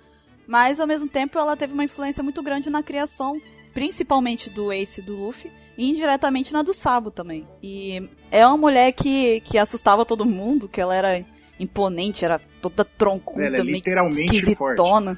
[0.47, 3.43] Mas ao mesmo tempo ela teve uma influência muito grande na criação,
[3.75, 7.49] principalmente do Ace e do Luffy, e indiretamente na do Sabo também.
[7.61, 11.27] E é uma mulher que, que assustava todo mundo, que ela era
[11.61, 15.17] imponente, era toda troncuda, Ela é meio literalmente esquisitona.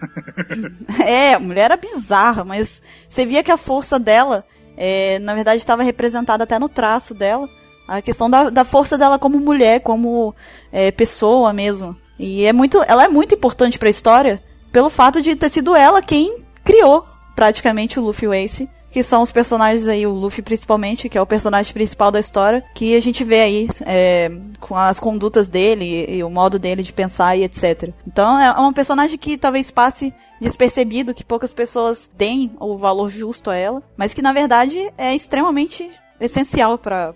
[1.07, 4.44] é, a mulher era bizarra, mas você via que a força dela,
[4.76, 7.48] é, na verdade, estava representada até no traço dela.
[7.87, 10.35] A questão da, da força dela como mulher, como
[10.70, 11.96] é, pessoa mesmo.
[12.18, 15.76] E é muito, ela é muito importante para a história pelo fato de ter sido
[15.76, 20.42] ela quem criou praticamente o Luffy e Ace, que são os personagens aí, o Luffy
[20.42, 24.76] principalmente, que é o personagem principal da história, que a gente vê aí é, com
[24.76, 27.88] as condutas dele e, o modo dele de pensar e etc.
[28.07, 33.48] Então é um personagem que talvez passe despercebido, que poucas pessoas deem o valor justo
[33.48, 35.90] a ela, mas que na verdade é extremamente
[36.24, 37.12] essencial para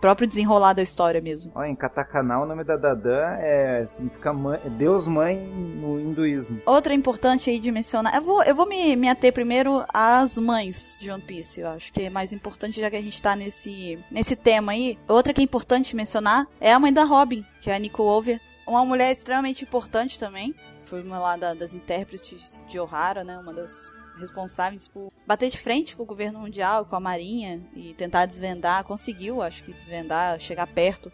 [0.00, 1.52] próprio desenrolar da história mesmo.
[1.54, 6.60] Ó, em katakana o nome da Dadan é, significa mãe, Deus Mãe no hinduísmo.
[6.66, 10.96] Outra importante aí de mencionar, eu vou, eu vou me, me ater primeiro às mães
[11.00, 13.98] de One Piece, eu acho que é mais importante já que a gente tá nesse,
[14.10, 14.98] nesse tema aí.
[15.08, 18.40] Outra que é importante mencionar é a mãe da Robin, que é a Nico Over.
[18.66, 23.52] Uma mulher extremamente importante também, foi uma lá da- das intérpretes de Ohara, né, uma
[23.52, 23.88] das
[24.18, 28.84] responsáveis por bater de frente com o governo mundial, com a marinha e tentar desvendar,
[28.84, 31.10] conseguiu, acho que desvendar, chegar perto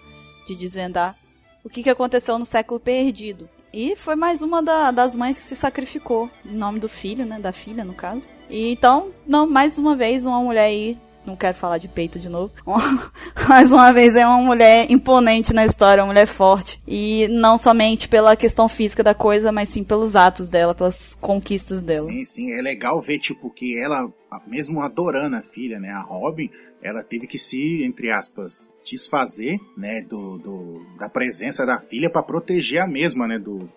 [0.47, 1.17] de desvendar
[1.65, 3.49] o que, que aconteceu no século perdido.
[3.73, 7.39] E foi mais uma da- das mães que se sacrificou em nome do filho, né?
[7.39, 8.29] Da filha, no caso.
[8.49, 10.99] E então, não, mais uma vez, uma mulher aí.
[11.26, 12.52] Não quero falar de peito de novo.
[13.48, 16.81] mais uma vez é uma mulher imponente na história, uma mulher forte.
[16.87, 21.83] E não somente pela questão física da coisa, mas sim pelos atos dela, pelas conquistas
[21.83, 22.02] dela.
[22.02, 24.11] Sim, sim, é legal ver, tipo, que ela,
[24.46, 26.50] mesmo adorando a filha, né, a Robin,
[26.83, 32.22] ela teve que se, entre aspas, desfazer, né, do, do da presença da filha para
[32.22, 33.68] proteger a mesma, né, do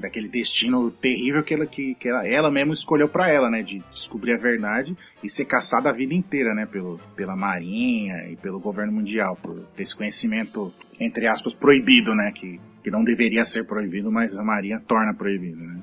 [0.00, 3.82] daquele destino terrível que ela que, que ela, ela mesma escolheu para ela, né, de
[3.90, 8.60] descobrir a verdade e ser caçada a vida inteira, né, pelo, pela marinha e pelo
[8.60, 13.64] governo mundial, por ter esse conhecimento, entre aspas, proibido, né, que que não deveria ser
[13.66, 15.82] proibido, mas a marinha torna proibido, né?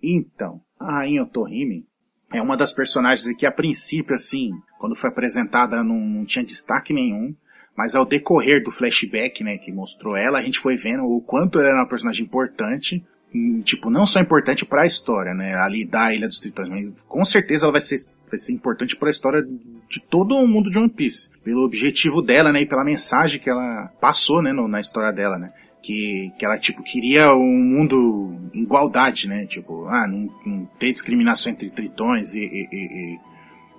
[0.00, 1.88] Então, a Rainha Otohime
[2.36, 7.34] é uma das personagens que, a princípio, assim, quando foi apresentada, não, tinha destaque nenhum.
[7.76, 11.58] Mas ao decorrer do flashback, né, que mostrou ela, a gente foi vendo o quanto
[11.58, 13.04] ela era uma personagem importante.
[13.34, 17.02] hum, Tipo, não só importante para a história, né, ali da Ilha dos Tritões, mas
[17.08, 17.96] com certeza ela vai ser,
[18.30, 21.30] vai ser importante para a história de todo o mundo de One Piece.
[21.42, 25.36] Pelo objetivo dela, né, e pela mensagem que ela passou, né, no- na história dela,
[25.36, 25.52] né
[25.84, 29.44] que, que ela, tipo, queria um mundo igualdade, né?
[29.46, 33.18] Tipo, ah, não, não ter discriminação entre tritões e, e- e- e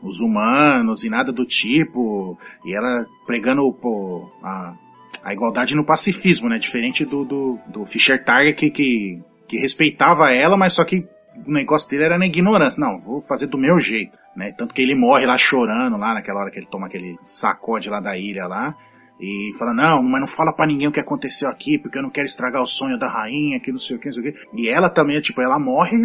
[0.03, 2.37] os humanos e nada do tipo.
[2.63, 4.75] E ela pregando pô, a,
[5.23, 6.59] a igualdade no pacifismo, né?
[6.59, 11.07] Diferente do, do, do Fischer Targa que, que, que respeitava ela, mas só que
[11.45, 12.79] o negócio dele era na ignorância.
[12.79, 14.51] Não, vou fazer do meu jeito, né?
[14.51, 17.99] Tanto que ele morre lá chorando, lá naquela hora que ele toma aquele sacode lá
[17.99, 18.75] da ilha lá.
[19.19, 22.09] E fala, não, mas não fala pra ninguém o que aconteceu aqui, porque eu não
[22.09, 24.39] quero estragar o sonho da rainha, que não sei o que, não sei o que.
[24.61, 25.97] E ela também, tipo, ela morre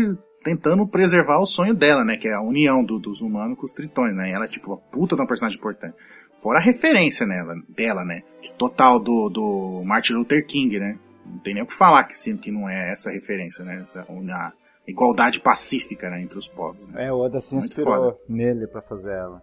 [0.44, 2.16] tentando preservar o sonho dela, né?
[2.16, 4.30] Que é a união do- dos humanos com os tritões, né?
[4.30, 5.94] E ela, tipo, a puta de uma personagem importante.
[6.40, 8.22] Fora a referência nela, dela, né?
[8.56, 10.98] Total do, do Martin Luther King, né?
[11.26, 13.80] Não tem nem o que falar que, sim, que não é essa referência, né?
[13.80, 14.52] Essa, a
[14.86, 16.22] igualdade pacífica, né?
[16.22, 16.88] Entre os povos.
[16.88, 17.06] Né?
[17.06, 19.42] É, o Oda se inspirou nele pra fazer ela.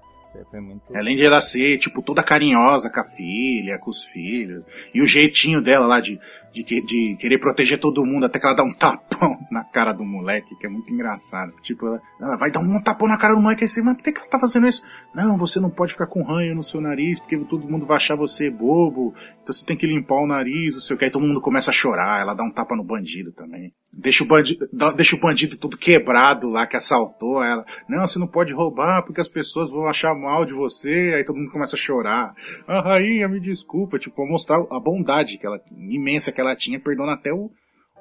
[0.50, 0.96] Foi muito...
[0.96, 4.64] Além de ela ser, tipo, toda carinhosa com a filha, com os filhos.
[4.94, 6.20] E o jeitinho dela lá de,
[6.52, 10.06] de, de querer proteger todo mundo, até que ela dá um tapão na cara do
[10.06, 11.54] moleque, que é muito engraçado.
[11.62, 14.04] Tipo, ela, ela vai dar um tapão na cara do moleque, aí você, mas por
[14.04, 14.84] que, que ela tá fazendo isso?
[15.14, 18.16] Não, você não pode ficar com ranho no seu nariz, porque todo mundo vai achar
[18.16, 21.06] você bobo, então você tem que limpar o nariz, não sei o que.
[21.06, 23.74] Aí todo mundo começa a chorar, ela dá um tapa no bandido também.
[24.00, 27.66] Deixa o bandido, deixa o bandido todo quebrado lá que assaltou ela.
[27.90, 31.14] Não, você não pode roubar porque as pessoas vão achar mal de você.
[31.16, 32.36] Aí todo mundo começa a chorar.
[32.68, 33.98] Ah, rainha, me desculpa.
[33.98, 37.50] Tipo, pra mostrar a bondade que ela, imensa que ela tinha, perdoando até o,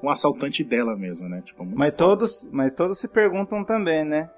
[0.02, 1.40] o assaltante dela mesmo, né?
[1.40, 1.96] Tipo, Mas foda.
[1.96, 4.28] todos, mas todos se perguntam também, né?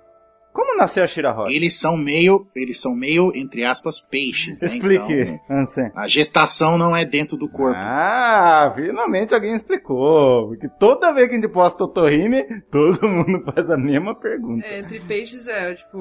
[0.59, 1.55] Como nasceu a Shirahoshi?
[1.55, 4.67] Eles são meio, eles são meio, entre aspas, peixes, né?
[4.67, 5.89] Explique, Então, Ansem.
[5.95, 7.79] a gestação não é dentro do corpo.
[7.81, 10.49] Ah, finalmente alguém explicou.
[10.49, 12.43] Porque toda vez que a gente posta Totorime,
[12.73, 14.67] todo mundo faz a mesma pergunta.
[14.67, 15.97] É, entre peixes é, tipo,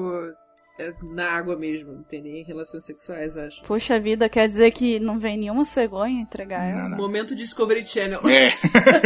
[1.02, 3.62] na água mesmo, não tem nem relações sexuais, acho.
[3.62, 6.82] Poxa vida, quer dizer que não vem nenhuma cegonha entregar ela.
[6.82, 6.96] Não, não.
[6.96, 8.20] Momento Discovery Channel.
[8.28, 8.52] É.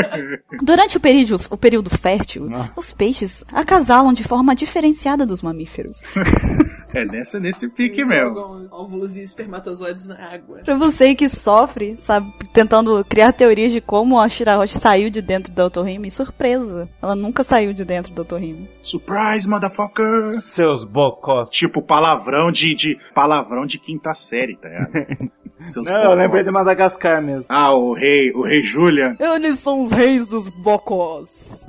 [0.63, 2.79] Durante o período, o período fértil, Nossa.
[2.79, 6.01] os peixes acasalam de forma diferenciada dos mamíferos.
[6.95, 8.69] É nessa, nesse pique mesmo.
[8.71, 10.59] óvulos e espermatozoides na água.
[10.65, 15.53] Pra você que sofre, sabe, tentando criar teorias de como a Shirahoshi saiu de dentro
[15.53, 16.89] da Otohime, surpresa.
[17.01, 18.69] Ela nunca saiu de dentro da Otohime.
[18.83, 20.29] Surprise, motherfucker!
[20.43, 21.51] Seus bocós.
[21.51, 24.93] Tipo palavrão de, de palavrão de quinta série, tá ligado?
[25.63, 26.47] Seus Não, eu lembrei bocós.
[26.47, 27.47] de Madagascar mesmo.
[27.49, 29.17] Ah, o rei, o rei Julian.
[29.21, 31.65] Eles são os reis dos bocós.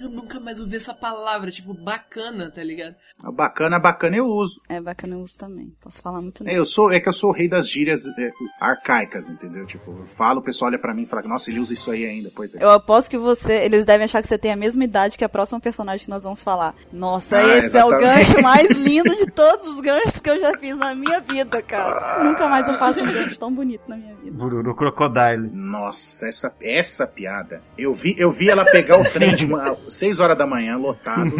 [0.00, 2.94] Eu nunca mais ouvi essa palavra, tipo, bacana, tá ligado?
[3.34, 4.60] Bacana, bacana eu uso.
[4.68, 5.72] É bacana eu uso também.
[5.80, 8.30] Posso falar muito É, eu sou, é que eu sou o rei das gírias é,
[8.60, 9.66] arcaicas, entendeu?
[9.66, 12.04] Tipo, eu falo, o pessoal olha pra mim e fala, nossa, ele usa isso aí
[12.06, 12.62] ainda, pois é.
[12.62, 15.28] Eu aposto que você, eles devem achar que você tem a mesma idade que a
[15.28, 16.74] próxima personagem que nós vamos falar.
[16.92, 18.32] Nossa, Ah, esse é o exatamente.
[18.32, 22.24] gancho mais lindo de todos os ganchos que eu já fiz na minha vida, cara.
[22.24, 24.30] Nunca mais eu faço um gancho tão bonito na minha vida.
[24.36, 25.48] Bururu Crocodile.
[25.52, 27.62] Nossa, essa, essa piada.
[27.76, 29.48] Eu vi, eu vi ela pegar o trem de
[29.88, 31.34] 6 horas da manhã, lotado.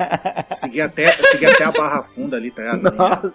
[0.50, 3.32] seguir até, seguir até a Barra Funda ali, tá ligado?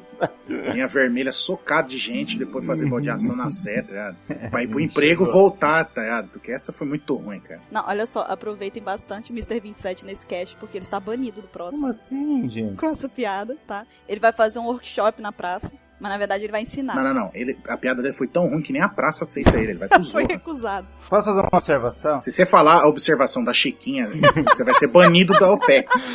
[0.48, 4.18] Linha, linha vermelha socada de gente, depois fazer baldeação na Sé, tá ligado?
[4.50, 6.30] Pra ir pro emprego voltar, tá ligado?
[6.30, 7.62] Porque essa foi muito ruim, cara.
[7.72, 9.60] Não, olha só, aproveitem bastante o Mr.
[9.60, 11.82] 27 nesse cast, porque ele está banido do próximo.
[11.82, 12.78] Como assim, gente?
[12.78, 13.86] Com essa piada, tá?
[14.08, 16.96] Ele vai fazer um workshop na praça, mas na verdade ele vai ensinar.
[16.96, 17.32] Não, não, não.
[17.34, 19.72] Ele, a piada dele foi tão ruim que nem a praça aceita ele.
[19.72, 20.88] Ele vai pro Foi recusado.
[21.10, 22.22] Posso fazer uma observação?
[22.22, 24.10] Se você falar a observação da Chiquinha,
[24.48, 26.06] você vai ser banido da OPEX.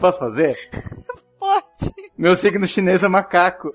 [0.00, 0.54] Posso fazer?
[1.38, 1.92] Forte.
[2.16, 3.74] Meu signo chinês é macaco.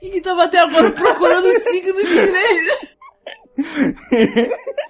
[0.00, 2.92] E tava até agora procurando o signo chinês.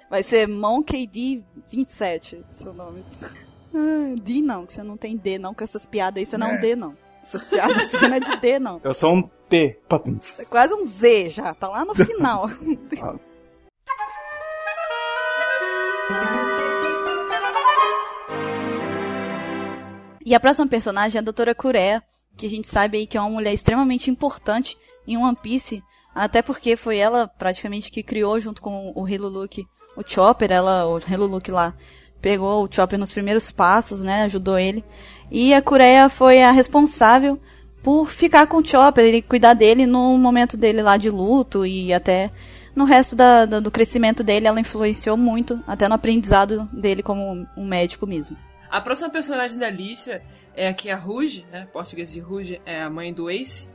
[0.09, 3.05] Vai ser Monkey D 27, seu nome.
[3.75, 6.47] Ah, D não, que você não tem D não, com essas piadas aí você não
[6.49, 6.59] é É.
[6.59, 6.97] um D não.
[7.23, 8.81] Essas piadas assim não é de D não.
[8.83, 9.79] Eu sou um T.
[10.41, 12.49] É quase um Z já, tá lá no final.
[20.25, 22.01] E a próxima personagem é a Doutora Kurea,
[22.37, 25.83] que a gente sabe aí que é uma mulher extremamente importante em One Piece,
[26.15, 30.99] até porque foi ela praticamente que criou junto com o Hiluluki o Chopper, ela, o
[30.99, 31.75] Hiluluki lá,
[32.23, 34.83] pegou o Chopper nos primeiros passos, né, ajudou ele.
[35.31, 37.39] E a Kurea foi a responsável
[37.83, 41.93] por ficar com o Chopper e cuidar dele no momento dele lá de luto e
[41.93, 42.31] até
[42.77, 47.67] no resto da- do crescimento dele, ela influenciou muito, até no aprendizado dele como um
[47.67, 48.37] médico mesmo.
[48.71, 50.23] A próxima personagem da lista
[50.57, 51.67] é aqui a Rouge, né?
[51.73, 53.69] Português de Rouge é a mãe do Ace.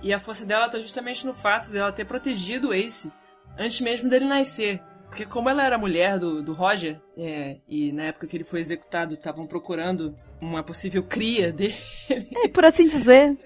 [0.00, 3.12] E a força dela tá justamente no fato dela ter protegido o Ace
[3.58, 4.80] antes mesmo dele nascer.
[5.08, 8.60] Porque como ela era mulher do, do Roger, é, e na época que ele foi
[8.60, 11.74] executado estavam procurando uma possível cria dele,
[12.44, 13.36] É, por assim dizer,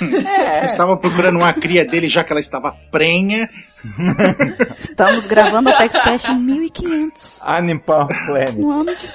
[0.00, 3.48] Eu estava procurando uma cria dele já que ela estava prenha.
[4.76, 7.42] estamos gravando o Apex Cash em 1500.
[7.42, 8.54] Animal Planet.
[8.56, 9.06] Um ano de...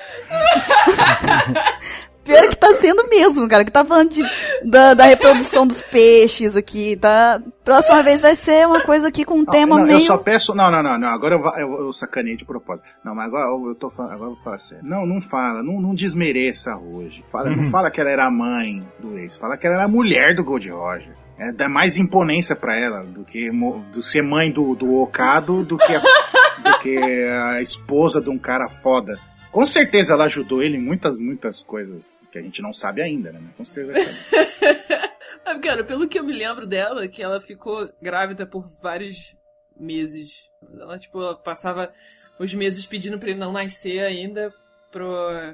[2.24, 3.66] Pior que tá sendo mesmo, cara.
[3.66, 4.24] Que tá falando de,
[4.64, 7.42] da, da reprodução dos peixes aqui, tá?
[7.64, 9.98] Próxima vez vai ser uma coisa aqui com um tema não, meio...
[9.98, 10.54] Eu só peço.
[10.54, 11.08] Não, não, não, não.
[11.08, 12.88] Agora eu, eu, eu sacanei de propósito.
[13.04, 14.14] Não, mas agora eu, eu tô falando.
[14.14, 14.86] Agora eu vou falar sério.
[14.86, 15.64] Não, não fala.
[15.64, 17.26] Não, não desmereça hoje.
[17.32, 19.38] Fala, Não fala que ela era a mãe do ex.
[19.38, 21.16] Fala que ela era a mulher do Gold Roger.
[21.38, 23.50] É, dá mais imponência pra ela do que
[23.92, 28.38] do ser mãe do, do Okado do que, a, do que a esposa de um
[28.38, 29.20] cara foda.
[29.52, 33.32] Com certeza ela ajudou ele em muitas, muitas coisas que a gente não sabe ainda,
[33.32, 33.42] né?
[33.58, 35.12] Com certeza ela sabe.
[35.44, 39.36] Ah, Cara, pelo que eu me lembro dela, que ela ficou grávida por vários
[39.76, 40.44] meses.
[40.80, 41.92] Ela, tipo, passava
[42.40, 44.54] os meses pedindo pra ele não nascer ainda
[44.92, 45.10] pro,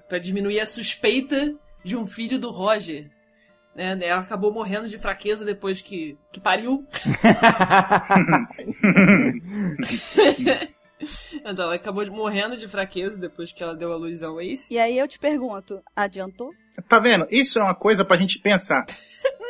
[0.10, 1.56] pra diminuir a suspeita
[1.86, 3.10] de um filho do Roger.
[3.74, 3.98] né?
[4.02, 6.86] Ela acabou morrendo de fraqueza depois que, que pariu.
[11.46, 14.74] então, ela acabou de- morrendo de fraqueza depois que ela deu a luz ao Ace.
[14.74, 16.52] E aí eu te pergunto, adiantou?
[16.88, 17.28] Tá vendo?
[17.30, 18.86] Isso é uma coisa pra gente pensar.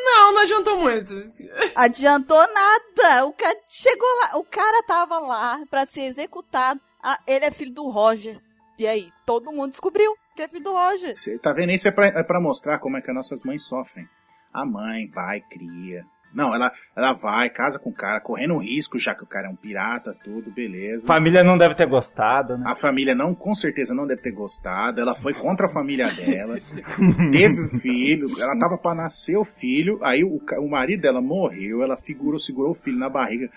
[0.09, 1.13] Não, não adiantou muito.
[1.75, 3.25] Adiantou nada.
[3.25, 6.79] O cara chegou lá, o cara tava lá pra ser executado.
[7.03, 8.39] Ah, ele é filho do Roger.
[8.79, 11.15] E aí, todo mundo descobriu que é filho do Roger.
[11.15, 11.71] Você tá vendo?
[11.71, 14.07] Isso é pra, é pra mostrar como é que as nossas mães sofrem.
[14.53, 16.05] A mãe vai, cria.
[16.37, 19.47] Não, ela, ela vai, casa com o cara, correndo um risco, já que o cara
[19.47, 21.07] é um pirata, tudo, beleza.
[21.07, 22.63] Família não deve ter gostado, né?
[22.67, 25.01] A família não, com certeza não deve ter gostado.
[25.01, 26.59] Ela foi contra a família dela.
[27.33, 28.27] teve o filho.
[28.39, 29.97] Ela tava pra nascer o filho.
[30.03, 31.81] Aí o, o marido dela morreu.
[31.81, 33.49] Ela figurou, segurou o filho na barriga.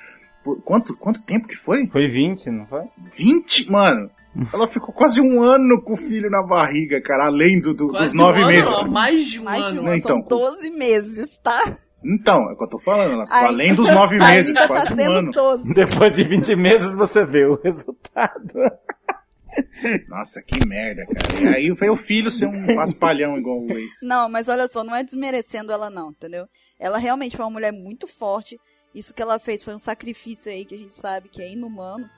[0.43, 1.87] Por quanto, quanto tempo que foi?
[1.87, 2.85] Foi 20, não foi?
[3.14, 3.70] 20?
[3.70, 4.11] Mano.
[4.55, 7.26] Ela ficou quase um ano com o filho na barriga, cara.
[7.26, 8.85] Além do, do- dos nove um ano, meses.
[8.85, 9.81] não, mais de um Mais de ano.
[9.81, 11.61] um né, ano, então, são 12 meses, tá?
[12.05, 13.13] Então, é o que eu tô falando.
[13.13, 15.33] Ela ficou Aí- além dos nove meses, Ainda quase tá um ano.
[15.33, 15.75] 12.
[15.75, 18.55] Depois de 20 meses você vê o resultado.
[20.09, 21.41] Nossa, que merda, cara.
[21.41, 23.91] E aí veio o filho ser um paspalhão igual o ex.
[24.03, 26.47] Não, mas olha só, não é desmerecendo ela não, entendeu?
[26.79, 28.59] Ela realmente foi uma mulher muito forte.
[28.95, 32.09] Isso que ela fez foi um sacrifício aí que a gente sabe que é inumano.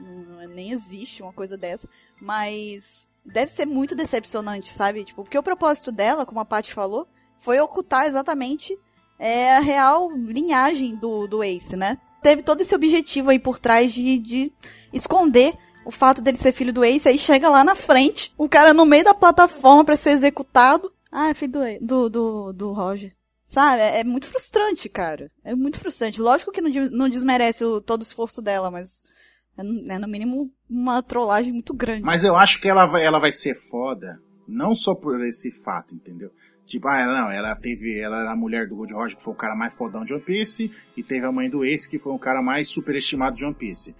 [0.00, 1.88] Não, nem existe uma coisa dessa.
[2.20, 5.04] Mas deve ser muito decepcionante, sabe?
[5.04, 7.06] Tipo, porque o propósito dela, como a Paty falou,
[7.38, 8.76] foi ocultar exatamente
[9.22, 11.96] é, a real linhagem do, do Ace, né?
[12.22, 14.52] Teve todo esse objetivo aí por trás de, de
[14.92, 15.54] esconder
[15.84, 18.86] o fato dele ser filho do Ace, aí chega lá na frente, o cara no
[18.86, 20.92] meio da plataforma pra ser executado.
[21.10, 23.12] Ah, é filho do, do, do, do Roger.
[23.46, 23.82] Sabe?
[23.82, 25.28] É, é muito frustrante, cara.
[25.44, 26.20] É muito frustrante.
[26.20, 29.02] Lógico que não, não desmerece o, todo o esforço dela, mas
[29.58, 32.02] é, no- é, no mínimo uma trollagem muito grande.
[32.02, 34.18] Mas eu acho que ela vai, ela vai ser foda,
[34.48, 36.30] não só por esse fato, entendeu?
[36.66, 39.32] Tipo, ah, ela não, ela teve, ela era a mulher do Gold Roger, que foi
[39.32, 42.12] o cara mais fodão de One Piece, e teve a mãe do Ace, que foi
[42.12, 43.94] o cara mais superestimado de One Piece.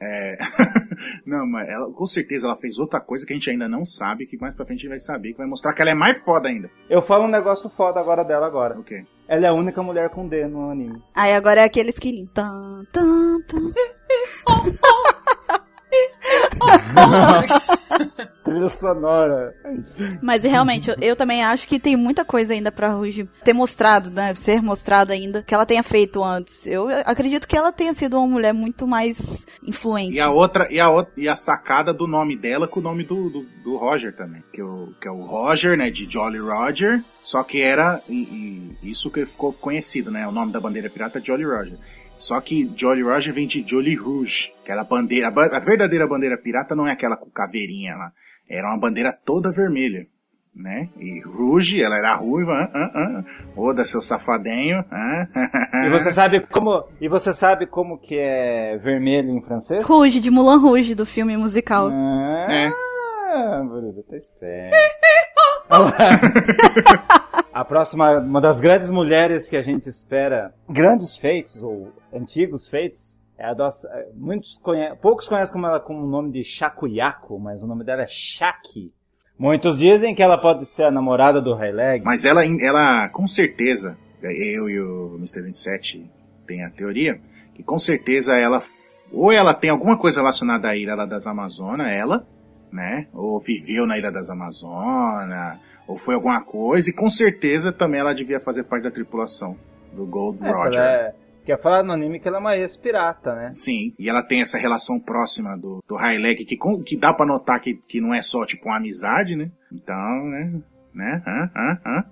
[0.00, 0.36] É...
[1.24, 4.26] não, mas ela, com certeza ela fez outra coisa que a gente ainda não sabe,
[4.26, 6.22] que mais pra frente a gente vai saber, que vai mostrar que ela é mais
[6.22, 6.70] foda ainda.
[6.88, 8.78] Eu falo um negócio foda agora dela agora.
[8.78, 9.04] O quê?
[9.28, 11.02] Ela é a única mulher com D no anime.
[11.14, 12.28] Aí agora é aquele esquilinho.
[12.28, 13.72] Tan, tan, tan.
[18.44, 19.54] Trilha sonora.
[20.22, 24.10] Mas realmente, eu, eu também acho que tem muita coisa ainda pra Ruge ter mostrado,
[24.10, 24.34] né?
[24.34, 26.66] Ser mostrado ainda, que ela tenha feito antes.
[26.66, 30.14] Eu acredito que ela tenha sido uma mulher muito mais influente.
[30.14, 33.04] E a outra, e a, outra, e a sacada do nome dela com o nome
[33.04, 34.42] do, do, do Roger também.
[34.52, 35.90] Que, o, que é o Roger, né?
[35.90, 37.02] De Jolly Roger.
[37.22, 38.00] Só que era.
[38.08, 40.26] E, e isso que ficou conhecido, né?
[40.28, 41.78] O nome da bandeira pirata é Jolly Roger.
[42.18, 44.52] Só que Jolly Roger vem de Jolly Rouge.
[44.62, 45.28] Aquela bandeira.
[45.28, 48.12] A, verdadeira bandeira pirata não é aquela com caveirinha lá.
[48.48, 50.06] Era uma bandeira toda vermelha.
[50.54, 50.88] Né?
[50.98, 52.52] E Rouge, ela era ruiva.
[52.52, 53.24] Ah, ah, ah.
[53.54, 54.82] Oda, seu safadinho.
[54.90, 55.26] Ah,
[55.86, 56.88] E você sabe como.
[56.98, 59.84] E você sabe como que é vermelho em francês?
[59.84, 61.90] Rouge, de Mulan Rouge, do filme musical.
[61.90, 62.68] É.
[62.68, 64.76] Ah, Bruno, tá esperto.
[67.56, 73.16] A próxima, uma das grandes mulheres que a gente espera, grandes feitos ou antigos feitos,
[73.38, 73.88] é a nossa.
[74.14, 78.02] Muitos conhe, poucos conhecem como ela como o nome de Shakuyaku, mas o nome dela
[78.02, 78.92] é Shaki.
[79.38, 82.04] Muitos dizem que ela pode ser a namorada do Highleg.
[82.04, 85.42] Mas ela, ela, com certeza, eu e o Mr.
[85.42, 86.10] 27
[86.46, 87.18] tem a teoria,
[87.54, 88.60] que com certeza ela,
[89.12, 92.26] ou ela tem alguma coisa relacionada à ilha das Amazonas, ela,
[92.72, 93.06] né?
[93.12, 98.14] Ou viveu na ilha das Amazonas, ou foi alguma coisa, e com certeza também ela
[98.14, 99.56] devia fazer parte da tripulação
[99.92, 100.80] do Gold É, Roger.
[100.80, 101.14] é-
[101.44, 103.50] quer falar no anime que ela é uma ex-pirata, né?
[103.54, 107.24] Sim, e ela tem essa relação próxima do, do High Leg, que, que dá pra
[107.24, 109.50] notar que, que não é só tipo uma amizade, né?
[109.72, 110.60] Então, né?
[110.92, 111.22] Né?
[111.26, 111.50] Hã?
[111.54, 111.78] Hã?
[111.86, 112.04] Hã?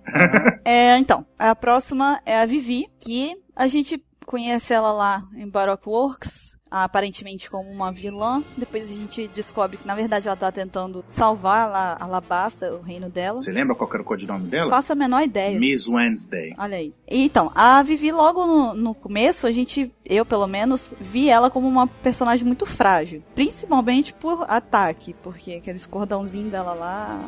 [0.64, 5.88] É, então, a próxima é a Vivi, que a gente conhece ela lá em Baroque
[5.88, 8.42] Works, aparentemente como uma vilã.
[8.56, 13.08] Depois a gente descobre que, na verdade, ela tá tentando salvar lá Alabasta, o reino
[13.08, 13.36] dela.
[13.36, 14.68] Você lembra qual era o codinome dela?
[14.70, 15.58] Faço a menor ideia.
[15.58, 16.54] Miss Wednesday.
[16.58, 16.92] Olha aí.
[17.08, 21.68] Então, a Vivi, logo no, no começo, a gente, eu pelo menos, vi ela como
[21.68, 23.22] uma personagem muito frágil.
[23.34, 27.20] Principalmente por ataque, porque aqueles cordãozinhos dela lá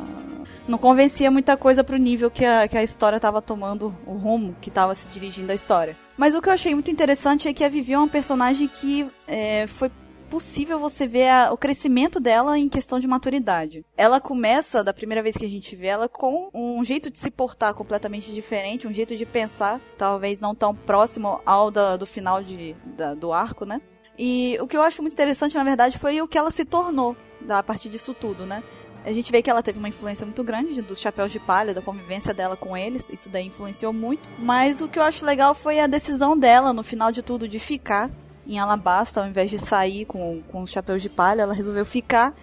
[0.67, 4.55] não convencia muita coisa pro nível que a, que a história tava tomando, o rumo
[4.59, 5.95] que tava se dirigindo a história.
[6.17, 9.07] Mas o que eu achei muito interessante é que a Vivi é uma personagem que
[9.27, 9.91] é, foi
[10.29, 13.85] possível você ver a- o crescimento dela em questão de maturidade.
[13.95, 17.31] Ela começa, da primeira vez que a gente vê ela, com um jeito de se
[17.31, 22.43] portar completamente diferente, um jeito de pensar, talvez não tão próximo ao da- do final
[22.43, 23.79] de, da- do arco, né?
[24.19, 27.15] E o que eu acho muito interessante, na verdade, foi o que ela se tornou
[27.47, 28.63] a partir disso tudo, né?
[29.07, 31.81] A gente vê que ela teve uma influência muito grande dos chapéus de palha, da
[31.81, 33.09] convivência dela com eles.
[33.09, 34.29] Isso daí influenciou muito.
[34.37, 37.57] Mas o que eu acho legal foi a decisão dela, no final de tudo, de
[37.57, 38.11] ficar
[38.45, 42.35] em Alabasta, ao invés de sair com, com os chapéus de palha, ela resolveu ficar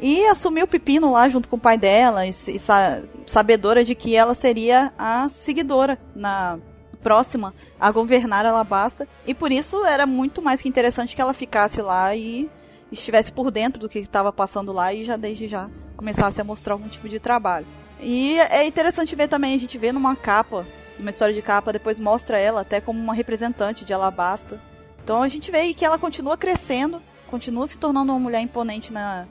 [0.00, 3.96] e assumiu o pepino lá junto com o pai dela, e, e sa sabedora de
[3.96, 6.60] que ela seria a seguidora na
[7.02, 9.08] próxima a governar Alabasta.
[9.26, 12.48] E por isso era muito mais que interessante que ela ficasse lá e
[12.92, 16.74] estivesse por dentro do que estava passando lá e já desde já começasse a mostrar
[16.74, 17.66] algum tipo de trabalho.
[18.00, 20.66] E é interessante ver também, a gente vê numa capa,
[20.98, 24.60] numa história de capa, depois mostra ela até como uma representante de Alabasta.
[25.02, 29.26] Então a gente vê que ela continua crescendo, continua se tornando uma mulher imponente na,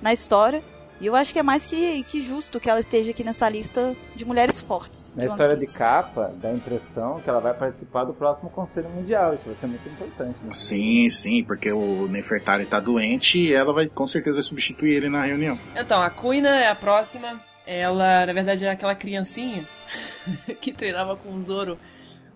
[0.00, 0.62] na história.
[1.00, 3.94] E eu acho que é mais que, que justo que ela esteja aqui nessa lista
[4.16, 5.12] de mulheres fortes.
[5.14, 8.88] Na de história de capa, dá a impressão que ela vai participar do próximo Conselho
[8.90, 9.34] Mundial.
[9.34, 10.38] Isso vai ser muito importante.
[10.42, 10.52] Né?
[10.52, 15.08] Sim, sim, porque o Nefertari tá doente e ela vai com certeza vai substituir ele
[15.08, 15.58] na reunião.
[15.76, 17.40] Então, a Kuina é a próxima.
[17.64, 19.62] Ela, na verdade, é aquela criancinha
[20.60, 21.78] que treinava com o Zoro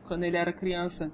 [0.06, 1.10] quando ele era criança.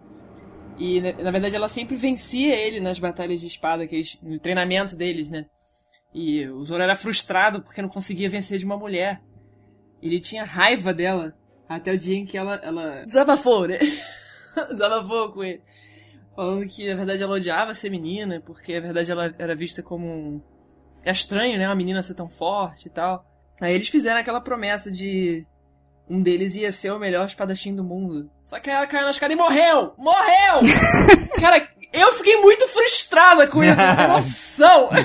[0.76, 4.38] E, na na verdade, ela sempre vencia ele nas batalhas de espada, que eles, no
[4.38, 5.46] treinamento deles, né?
[6.14, 9.20] E o Zoro era frustrado porque não conseguia vencer de uma mulher.
[10.02, 11.34] Ele tinha raiva dela
[11.68, 13.78] até o dia em que ela, ela desabafou, né?
[14.70, 15.62] desabafou com ele.
[16.34, 20.06] Falando que, na verdade, ela odiava ser menina, porque, na verdade, ela era vista como
[20.06, 20.42] um...
[21.04, 21.68] É estranho, né?
[21.68, 23.24] Uma menina ser tão forte e tal.
[23.61, 25.46] Aí eles fizeram aquela promessa de
[26.09, 28.30] um deles ia ser o melhor espadachim do mundo.
[28.44, 29.94] Só que aí ela caiu na escada e morreu!
[29.98, 30.61] Morreu!
[31.40, 33.76] Cara, eu fiquei muito frustrada com isso,
[34.09, 34.91] noção!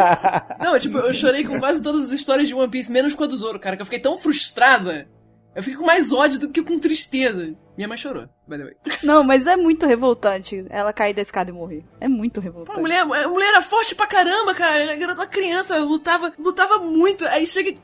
[0.60, 3.26] Não, tipo, eu chorei com quase todas as histórias de One Piece, menos com a
[3.26, 5.08] do Zoro, cara, que eu fiquei tão frustrada.
[5.54, 7.54] Eu fiquei com mais ódio do que com tristeza.
[7.76, 8.74] Minha mãe chorou, by the way.
[9.02, 11.82] Não, mas é muito revoltante ela cair da escada e morrer.
[12.00, 12.78] É muito Pô, revoltante.
[12.78, 14.78] a mulher, a mulher era forte pra caramba, cara.
[14.78, 17.26] Ela era uma criança, lutava, lutava muito.
[17.26, 17.76] Aí chega.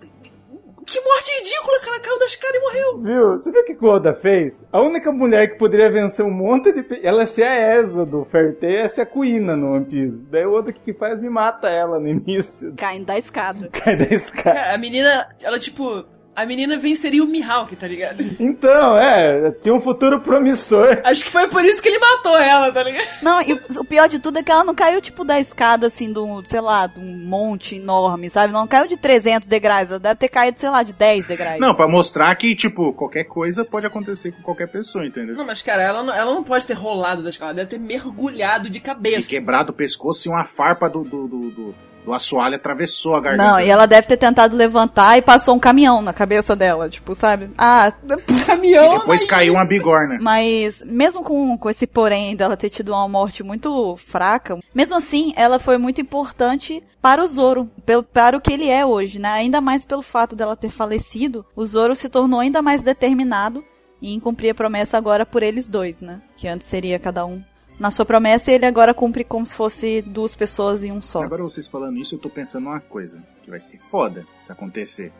[0.87, 2.01] Que morte ridícula, cara.
[2.01, 2.99] Caiu da escada e morreu.
[2.99, 3.33] Viu?
[3.33, 4.63] Você viu o que o Oda fez?
[4.73, 7.05] A única mulher que poderia vencer um monte de.
[7.05, 10.17] Ela é ser a Eza do Fairy ia ser a Kuina no One Piece.
[10.31, 11.21] Daí o Oda o que que faz?
[11.21, 12.73] Me mata ela no início.
[12.77, 13.69] Caindo da escada.
[13.71, 14.55] Cai da escada.
[14.55, 16.05] Cara, a menina, ela tipo.
[16.37, 18.23] A menina venceria o Mihawk, tá ligado?
[18.39, 21.01] Então, é, tinha um futuro promissor.
[21.03, 23.07] Acho que foi por isso que ele matou ela, tá ligado?
[23.23, 26.13] Não, e o- pior de tudo é que ela não caiu, tipo, da escada, assim,
[26.13, 28.53] de um, sei lá, de um monte enorme, sabe?
[28.53, 31.59] Não caiu de 300 degraus, ela deve ter caído, sei lá, de 10 degraus.
[31.59, 35.35] Não, pra mostrar que, tipo, qualquer coisa pode acontecer com qualquer pessoa, entendeu?
[35.37, 37.79] Não, mas cara, ela não, ela não pode ter rolado da escada, ela deve ter
[37.79, 39.29] mergulhado de E cabeça.
[39.31, 41.75] quebrado o pescoço e uma farpa do, do, do, do,
[42.07, 43.51] do assoalho atravessou a garganta.
[43.51, 47.17] Não, e ela deve ter tentado levantar e passou um caminhão na cabeça dela, tipo,
[47.17, 47.51] sabe?
[47.59, 47.93] Ah,
[48.47, 48.95] caminhão.
[48.95, 50.19] E depois mas- caiu uma bigorna.
[50.23, 55.33] Mas, mesmo com, com esse porém dela ter tido uma morte muito fraca, mesmo assim,
[55.37, 59.31] ela foi muito importante para o Zoro, pelo, para o que ele é hoje, né?
[59.31, 63.65] Ainda mais pelo fato dela ter falecido, o Zoro se tornou ainda mais determinado
[64.01, 66.23] em cumprir a promessa agora por eles dois, né?
[66.37, 67.43] Que antes seria cada um
[67.79, 71.23] na sua promessa e ele agora cumpre como se fosse duas pessoas em um só.
[71.23, 75.13] Agora vocês falando isso, eu tô pensando uma coisa, que vai ser foda se acontecer.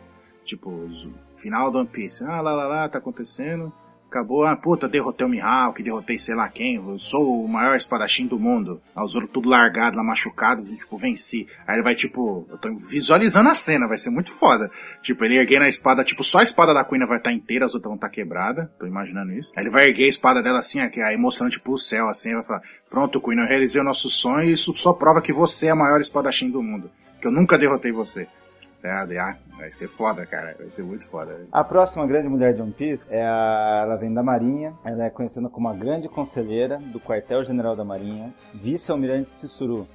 [0.43, 2.23] Tipo, os- final do One Piece.
[2.23, 3.71] Ah, lá, lá, lá, tá acontecendo.
[4.09, 8.25] Acabou, ah, puta, derrotei o Mihawk, derrotei sei lá quem, eu sou o maior espadachim
[8.25, 8.81] do mundo.
[8.95, 11.45] Ah, o Zoro tudo largado, lá machucado, tipo, venci.
[11.67, 14.71] Aí ele vai, tipo, eu tô visualizando a cena, vai ser muito foda.
[15.01, 17.75] Tipo, ele erguendo a espada, tipo, só a espada da Queen vai estar inteira, as
[17.75, 18.69] outras vão estar quebradas.
[18.79, 19.51] Tô imaginando isso.
[19.57, 22.45] Aí ele vai erguer a espada dela assim, aí mostrando, tipo, o céu, assim, vai
[22.45, 25.71] falar, pronto, Queen, eu realizei o nosso sonho e isso só prova que você é
[25.71, 26.89] a maior espadachim do mundo.
[27.19, 28.25] Que eu nunca derrotei você.
[28.83, 29.05] Ah,
[29.57, 30.55] vai ser foda, cara.
[30.57, 31.47] Vai ser muito foda.
[31.51, 34.73] A próxima grande mulher de One Piece é a, ela vem da Marinha.
[34.85, 39.87] Ela é conhecida como a grande conselheira do quartel-general da Marinha, vice-almirante Tsuru.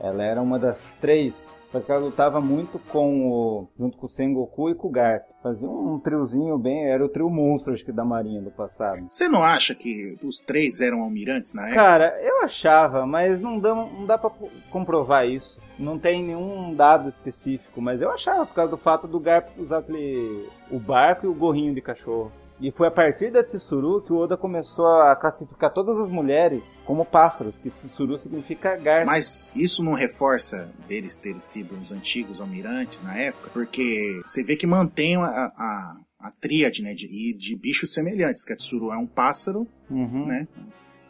[0.00, 1.48] Ela era uma das três,
[1.80, 5.24] porque ela lutava muito com o, junto com o Sengoku e com o Garp.
[5.42, 9.04] Fazia um triozinho bem, era o trio monstro acho que da Marinha do passado.
[9.10, 11.84] Você não acha que os três eram almirantes na época?
[11.84, 14.30] Cara, eu achava, mas não dá, não dá pra
[14.70, 15.60] comprovar isso.
[15.78, 19.78] Não tem nenhum dado específico, mas eu achava por causa do fato do Garp usar
[19.78, 22.30] aquele, o barco e o gorrinho de cachorro.
[22.60, 26.62] E foi a partir da Tsuru que o Oda começou a classificar todas as mulheres
[26.86, 29.06] como pássaros, que Tsuru significa garça.
[29.06, 33.50] Mas isso não reforça deles terem sido os antigos almirantes na época?
[33.52, 38.44] Porque você vê que mantém a, a, a tríade né, de, e de bichos semelhantes,
[38.44, 40.26] que a Tsuru é um pássaro, Uhum.
[40.26, 40.48] né?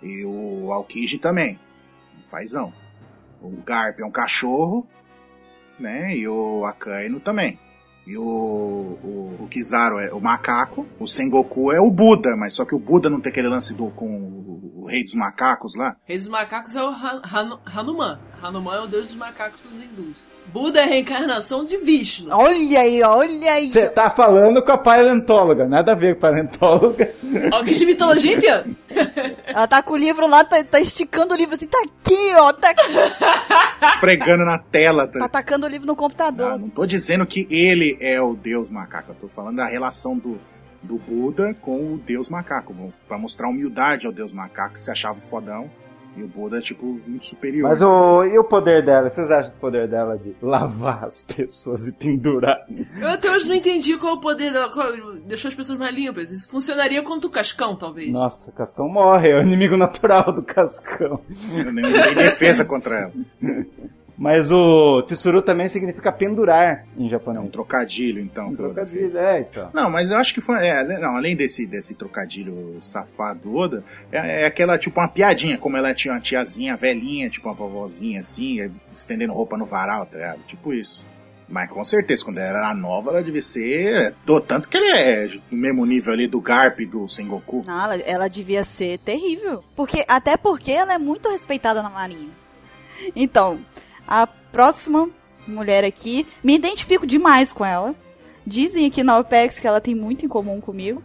[0.03, 1.59] E o Aokiji também,
[2.19, 2.73] um fazão.
[3.41, 4.87] O Garp é um cachorro,
[5.79, 6.17] né?
[6.17, 7.59] E o Akainu também.
[8.07, 10.87] E o, o, o Kizaru é o macaco.
[11.01, 13.89] O Sengoku é o Buda, mas só que o Buda não tem aquele lance do,
[13.91, 15.97] com o, o rei dos macacos lá.
[16.05, 18.19] Rei dos macacos é o Han- Han- Hanuman.
[18.43, 20.34] Hanuman é o deus dos macacos dos hindus.
[20.47, 22.29] Buda é a reencarnação de Vishnu.
[22.33, 23.71] Olha aí, olha aí.
[23.71, 27.13] Você tá falando com a paleontóloga, nada a ver com a paleontóloga.
[27.53, 28.65] Ó, que de mitologia inteira.
[29.47, 32.53] Ela tá com o livro lá, tá, tá esticando o livro assim, tá aqui, ó.
[32.53, 32.73] Tá,
[33.83, 35.07] Esfregando na tela.
[35.07, 35.25] tá Tá...
[35.25, 36.51] atacando o livro no computador.
[36.53, 39.11] Não, não tô dizendo que ele é o deus macaco.
[39.13, 40.39] Eu tô falando da relação do,
[40.83, 42.75] do Buda com o deus macaco.
[43.09, 45.69] Pra mostrar humildade ao deus macaco, que se achava fodão.
[46.17, 47.69] E o Buda, tipo, muito superior.
[47.71, 49.11] Mas o, e o poder dela?
[49.11, 52.65] Vocês acham o poder dela de lavar as pessoas e pendurar?
[53.01, 54.71] Eu até hoje não entendi qual é o poder dela.
[54.71, 54.93] qual-
[55.27, 56.31] deixou as pessoas mais limpas.
[56.31, 58.13] Isso funcionaria contra o Cascão, talvez.
[58.13, 61.21] Nossa, o Cascão morre, é o inimigo natural do Cascão.
[61.53, 63.13] Eu nem não tem defesa contra ela.
[64.17, 67.51] Mas o Tsuru também significa pendurar em É um japonês.
[67.51, 68.49] trocadilho, então.
[68.49, 69.71] Um trocadilho, é, então.
[69.73, 70.65] Não, mas eu acho que foi.
[70.65, 75.59] é, não, além desse, desse trocadilho safado do Oda, é, é aquela, tipo, uma piadinha,
[75.59, 80.07] como ela tinha uma tiazinha velhinha, tipo uma vovozinha assim, é, estendendo roupa no varal,
[80.07, 80.41] tá ligado?
[80.47, 81.07] Tipo isso.
[81.49, 84.15] Mas com certeza, quando ela era nova, ela devia ser.
[84.25, 87.65] do- Tanto que ele é do mesmo nível ali do Garp e do Sengoku.
[87.67, 89.63] Não, ela, ela devia ser terrível.
[89.77, 92.31] Porque, até porque ela é muito respeitada na marinha.
[93.15, 93.59] Então,
[94.07, 95.09] a próxima
[95.47, 97.95] mulher aqui, me identifico demais com ela.
[98.47, 101.03] Dizem aqui na OPEX que ela tem muito em comum comigo.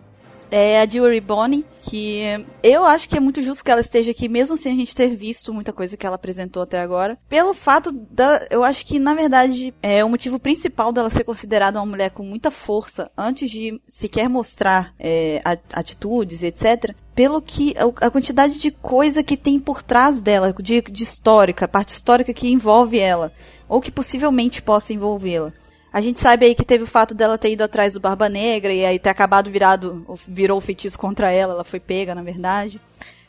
[0.51, 2.23] É a Jewelry Bonnie, que
[2.63, 5.09] eu acho que é muito justo que ela esteja aqui, mesmo sem a gente ter
[5.15, 7.19] visto muita coisa que ela apresentou até agora.
[7.29, 8.47] Pelo fato da.
[8.49, 12.23] Eu acho que, na verdade, é o motivo principal dela ser considerada uma mulher com
[12.23, 16.95] muita força, antes de sequer mostrar é, a- atitudes, etc.
[17.13, 17.75] Pelo que.
[17.77, 22.33] a- a quantidade de coisa que tem por trás dela, de, de histórica, parte histórica
[22.33, 23.31] que envolve ela,
[23.67, 25.53] ou que possivelmente possa envolvê-la.
[25.91, 28.71] A gente sabe aí que teve o fato dela ter ido atrás do Barba Negra
[28.71, 32.79] e aí ter acabado virado, virou o feitiço contra ela, ela foi pega, na verdade.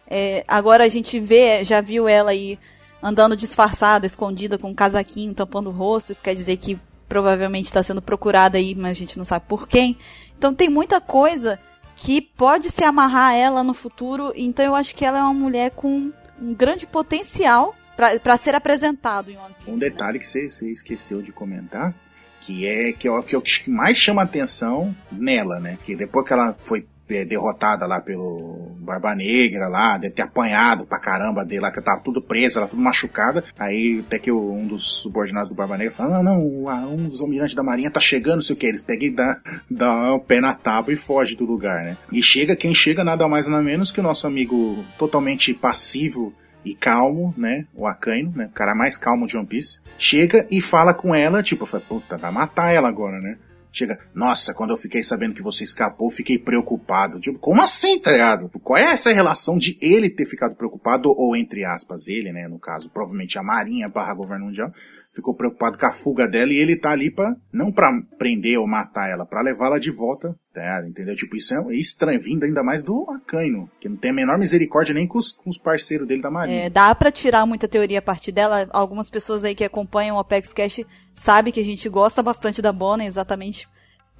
[0.06, 2.58] É, agora a gente vê, já viu ela aí
[3.02, 7.82] andando disfarçada, escondida, com um casaquinho tampando o rosto, isso quer dizer que provavelmente está
[7.82, 9.96] sendo procurada aí, mas a gente não sabe por quem.
[10.36, 11.58] Então tem muita coisa
[11.96, 15.34] que pode se amarrar a ela no futuro, então eu acho que ela é uma
[15.34, 19.70] mulher com um grande potencial para ser apresentado em One Piece.
[19.70, 19.90] Um né?
[19.90, 21.94] detalhe que você, você esqueceu de comentar,
[22.40, 25.78] que é que é o que, é que mais chama atenção nela, né?
[25.82, 30.86] Que depois que ela foi é, derrotada lá pelo Barba Negra lá, deve ter apanhado
[30.86, 33.44] pra caramba dele lá, que tava tudo presa, ela tudo machucada.
[33.58, 37.54] Aí até que um dos subordinados do Barba Negra falou, não, não, um dos almirantes
[37.54, 38.66] da marinha tá chegando, sei o que.
[38.66, 39.14] Eles pegam e
[39.70, 41.96] dá o pé na tábua e foge do lugar, né?
[42.12, 46.32] E chega, quem chega nada mais nada menos que o nosso amigo totalmente passivo
[46.64, 47.66] e calmo, né?
[47.74, 48.46] O Akainu, né?
[48.46, 49.80] O cara mais calmo de One Piece.
[49.98, 53.38] Chega e fala com ela, tipo, fala, puta, vai matar ela agora, né?
[53.72, 57.20] Chega, nossa, quando eu fiquei sabendo que você escapou, fiquei preocupado.
[57.20, 58.48] Tipo, como assim, tá ligado?
[58.62, 62.48] Qual é essa relação de ele ter ficado preocupado, ou entre aspas, ele, né?
[62.48, 64.72] No caso, provavelmente a Marinha barra governo mundial,
[65.12, 68.66] ficou preocupado com a fuga dela e ele tá ali pra, não pra prender ou
[68.66, 70.82] matar ela, pra levá-la de volta, tá?
[70.86, 71.16] Entendeu?
[71.16, 74.94] Tipo, isso é estranho, vindo ainda mais do Akainu, que não tem a menor misericórdia
[74.94, 76.66] nem com os, com os parceiros dele da Marinha.
[76.66, 78.68] É, dá pra tirar muita teoria a partir dela.
[78.70, 80.80] Algumas pessoas aí que acompanham o Apex Cash
[81.14, 83.68] sabem que a gente gosta bastante da Bonnie, exatamente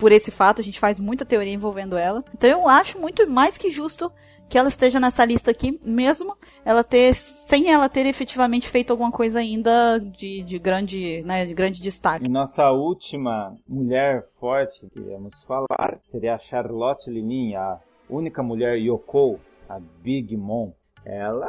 [0.01, 0.61] por esse fato.
[0.61, 2.25] A gente faz muita teoria envolvendo ela.
[2.35, 4.11] Então eu acho muito mais que justo
[4.49, 9.13] que ela esteja nessa lista aqui, mesmo ela ter, sem ela ter efetivamente feito alguma
[9.13, 12.27] coisa ainda de, de grande, né, de grande destaque.
[12.27, 17.79] E nossa última mulher forte que iremos falar seria a Charlotte Linin, a
[18.09, 19.39] única mulher Yoko,
[19.69, 20.73] a Big Mom.
[21.05, 21.47] Ela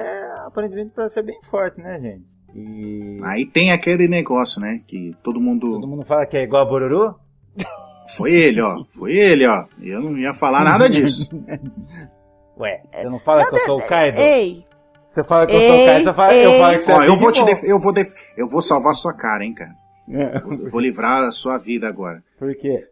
[0.00, 2.24] é aparentemente para ser bem forte, né, gente?
[2.54, 4.82] E Aí tem aquele negócio, né?
[4.86, 5.74] Que todo mundo.
[5.74, 7.14] todo mundo fala que é igual a Boruru?
[8.16, 8.84] Foi ele, ó.
[8.90, 9.64] Foi ele, ó.
[9.80, 11.30] Eu não ia falar nada disso.
[12.58, 14.18] Ué, você não fala que eu sou o Kaido?
[14.18, 14.64] Ei,
[15.10, 16.46] Você fala que eu sou o Kaido, você fala, ei.
[16.46, 17.62] eu falo que você ó, é eu vou te def...
[17.64, 18.12] eu vou def...
[18.36, 19.72] eu vou salvar sua cara, hein, cara.
[20.10, 22.22] É, Eu vou livrar a sua vida agora.
[22.38, 22.86] Por quê?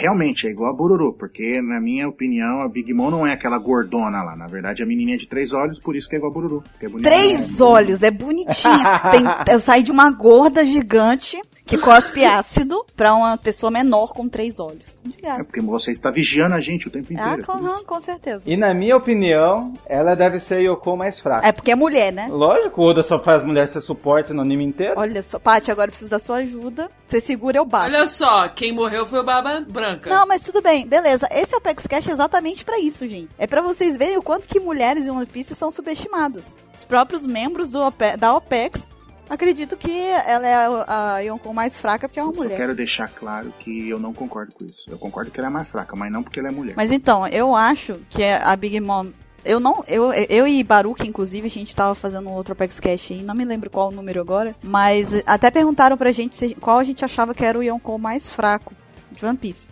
[0.00, 3.58] Realmente é igual a Bururu, porque na minha opinião a Big Mom não é aquela
[3.58, 4.36] gordona lá.
[4.36, 6.64] Na verdade, a menininha de três olhos, por isso que é igual a Bururu.
[6.80, 8.74] é três olhos, é bonitinho.
[9.10, 14.26] Tem, eu saí de uma gorda gigante que cospe ácido pra uma pessoa menor com
[14.26, 15.00] três olhos.
[15.04, 15.44] É Obrigada.
[15.44, 17.30] porque você está vigiando a gente o tempo inteiro.
[17.30, 17.84] Ah, é com, isso.
[17.84, 18.44] com certeza.
[18.46, 21.46] E na minha opinião, ela deve ser a Yoko mais fraca.
[21.46, 22.28] É porque é mulher, né?
[22.30, 24.94] Lógico, o Oda só faz mulher ser suporte no anime inteiro.
[24.96, 26.90] Olha só, Paty, agora eu preciso da sua ajuda.
[27.06, 27.84] Você segura, eu bato.
[27.84, 30.08] Olha só, quem morreu foi o Barba Branca.
[30.10, 31.28] Não, mas tudo bem, beleza.
[31.30, 33.28] Esse é o Apex Cash exatamente pra isso, gente.
[33.38, 36.56] É pra vocês verem o quanto que mulheres em One Piece são subestimadas.
[36.78, 38.88] Os próprios membros do Ope- da OPEX
[39.28, 39.90] acredito que
[40.26, 42.56] ela é a, a Yonkou mais fraca porque é uma Eu só mulher.
[42.56, 44.90] quero deixar claro que eu não concordo com isso.
[44.90, 46.74] Eu concordo que ela é mais fraca, mas não porque ela é mulher.
[46.76, 49.06] Mas então, eu acho que a Big Mom
[49.44, 49.84] Eu não.
[49.86, 53.34] Eu, eu e Baruch, inclusive, a gente tava fazendo um outro Apex Cash aí, não
[53.34, 54.54] me lembro qual o número agora.
[54.62, 58.28] Mas até perguntaram pra gente se- qual a gente achava que era o Yonkou mais
[58.28, 58.72] fraco
[59.10, 59.68] de One Piece.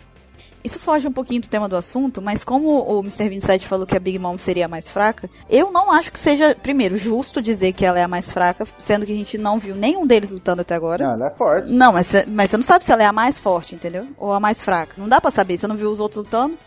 [0.63, 3.29] Isso foge um pouquinho do tema do assunto, mas como o Mr.
[3.29, 6.55] 27 falou que a Big Mom seria a mais fraca, eu não acho que seja,
[6.61, 9.75] primeiro, justo dizer que ela é a mais fraca, sendo que a gente não viu
[9.75, 11.05] nenhum deles lutando até agora.
[11.05, 11.71] Não, ela é forte.
[11.71, 14.07] Não, mas, mas você não sabe se ela é a mais forte, entendeu?
[14.17, 14.93] Ou a mais fraca.
[14.97, 16.57] Não dá pra saber, você não viu os outros lutando?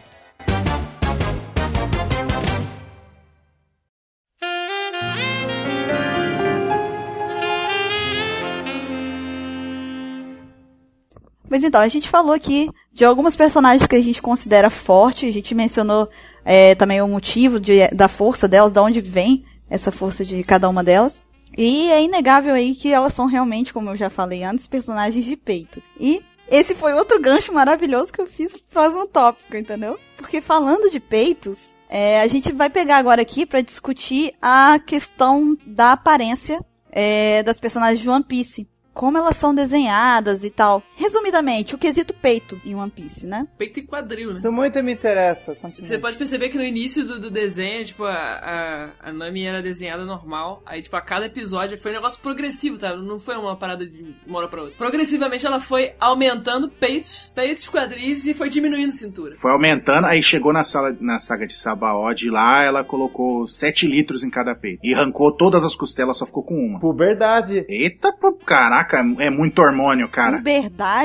[11.51, 15.33] Mas então, a gente falou aqui de algumas personagens que a gente considera forte, a
[15.33, 16.09] gente mencionou
[16.45, 20.69] é, também o motivo de- da força delas, de onde vem essa força de cada
[20.69, 21.23] uma delas.
[21.59, 25.37] E é inegável aí que elas são realmente, como eu já falei antes, personagens de
[25.37, 25.83] peito.
[25.99, 29.99] E esse foi outro gancho maravilhoso que eu fiz pro próximo tópico, entendeu?
[30.17, 35.57] Porque falando de peitos, é, a gente vai pegar agora aqui pra discutir a questão
[35.67, 38.69] da aparência é, das personagens de One Piece.
[38.93, 40.83] Como elas são desenhadas e tal.
[41.11, 43.45] Resumidamente, o quesito peito em One Piece, né?
[43.59, 44.39] Peito e quadril, né?
[44.39, 45.57] Isso muito me interessa.
[45.77, 49.61] Você pode perceber que no início do, do desenho, tipo, a, a, a Nami era
[49.61, 50.63] desenhada normal.
[50.65, 52.95] Aí, tipo, a cada episódio foi um negócio progressivo, tá?
[52.95, 54.77] Não foi uma parada de uma hora pra outra.
[54.77, 59.35] Progressivamente ela foi aumentando peitos, peitos, quadris e foi diminuindo cintura.
[59.35, 64.23] Foi aumentando, aí chegou na, sala, na saga de Sabaody lá, ela colocou 7 litros
[64.23, 64.79] em cada peito.
[64.85, 66.79] E arrancou todas as costelas, só ficou com uma.
[66.79, 67.67] Puberdade.
[67.69, 70.37] Eita, pô, caraca, é muito hormônio, cara.
[70.37, 71.00] Puberdade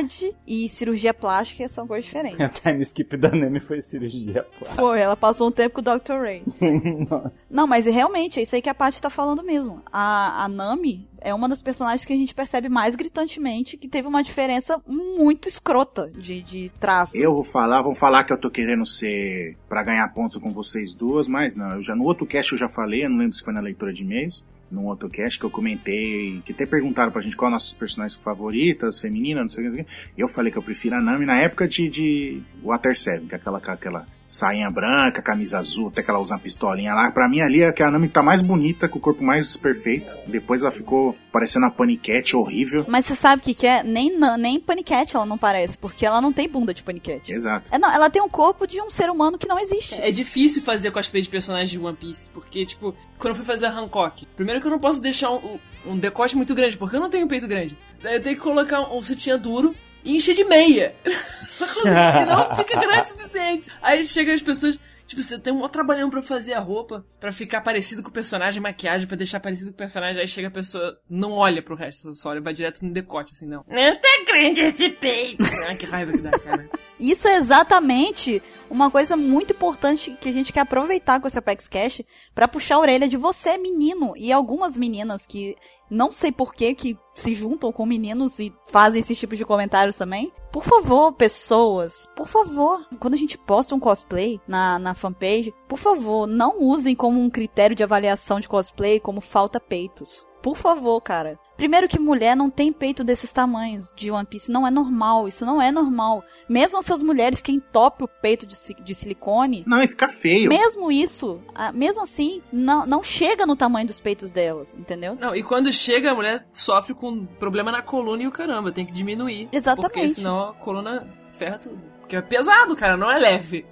[0.48, 2.62] e cirurgia plástica são coisas A diferentes.
[2.62, 4.82] time skip da Nemi foi cirurgia plástica.
[4.82, 6.14] Foi, ela passou um tempo com o Dr.
[6.22, 6.44] Ray.
[7.50, 9.82] Não, mas realmente, é isso aí que a Paty tá falando mesmo.
[9.92, 14.08] A, a Nami é uma das personagens que a gente percebe mais gritantemente que teve
[14.08, 17.18] uma diferença muito escrota de, de traço.
[17.18, 20.94] Eu vou falar, vão falar que eu tô querendo ser pra ganhar pontos com vocês
[20.94, 23.44] duas, mas não, eu já no outro cast eu já falei, eu não lembro se
[23.44, 27.22] foi na leitura de e-mails, num outro cast que eu comentei, que até perguntaram pra
[27.22, 30.22] gente qual nossas personagens favoritas, femininas, não sei o que, não sei o que.
[30.22, 33.38] Eu falei que eu prefiro a Nami na época de, de Water 7, que é
[33.38, 37.12] aquela, aquela sainha branca, camisa azul, até que ela usa uma pistolinha lá.
[37.12, 40.18] Pra mim ali é que a Nami tá mais bonita, com o corpo mais perfeito.
[40.28, 42.86] Depois ela ficou parecendo uma paniquete horrível.
[42.88, 43.84] Mas você sabe o que, que é?
[43.84, 47.34] Nem, nem paniquete ela não parece, porque ela não tem bunda de paniquete.
[47.34, 47.74] Exato.
[47.74, 49.96] É, não, ela tem um corpo de um ser humano que não existe.
[50.02, 53.68] É difícil fazer cosplay de personagens de One Piece, porque, tipo, quando eu fui fazer
[53.68, 57.00] a Hancock, primeiro que eu não posso deixar um, um decote muito grande, porque eu
[57.00, 57.78] não tenho peito grande.
[58.02, 59.76] Daí eu tenho que colocar um, um sutiã duro
[60.06, 60.96] e encher de meia.
[61.04, 63.72] e não fica grande o suficiente.
[63.82, 64.80] Aí chega as pessoas.
[65.08, 68.12] Tipo, você tem um maior trabalhão pra fazer a roupa, pra ficar parecido com o
[68.12, 70.20] personagem, maquiagem, pra deixar parecido com o personagem.
[70.20, 73.46] Aí chega a pessoa, não olha pro resto, só olha, vai direto no decote, assim,
[73.46, 73.64] não.
[73.68, 75.44] Não tá grande esse peito.
[75.68, 76.68] Ai, que raiva que dá, cara.
[77.00, 81.68] Isso é exatamente uma coisa muito importante que a gente quer aproveitar com esse Apex
[81.68, 82.02] Cash
[82.34, 85.56] pra puxar a orelha de você, menino, e algumas meninas que
[85.90, 89.98] não sei por que que se juntam com meninos e fazem esse tipo de comentários
[89.98, 90.32] também.
[90.52, 95.78] Por favor, pessoas, por favor, quando a gente posta um cosplay na, na fanpage, por
[95.78, 100.26] favor, não usem como um critério de avaliação de cosplay como falta peitos.
[100.46, 101.40] Por favor, cara.
[101.58, 104.52] Primeiro que mulher não tem peito desses tamanhos de One Piece.
[104.52, 105.28] Não é normal.
[105.28, 106.24] Isso não é normal.
[106.48, 110.48] Mesmo essas mulheres que entopem o peito de, de silicone, Não, e fica feio.
[110.48, 111.42] mesmo isso,
[111.74, 115.18] mesmo assim, não, não chega no tamanho dos peitos delas, entendeu?
[115.20, 118.86] Não, e quando chega, a mulher sofre com problema na coluna e o caramba, tem
[118.86, 119.50] que diminuir.
[119.52, 119.94] Exatamente.
[119.94, 121.82] Porque senão a coluna ferra tudo.
[122.02, 123.66] Porque é pesado, cara, não é leve.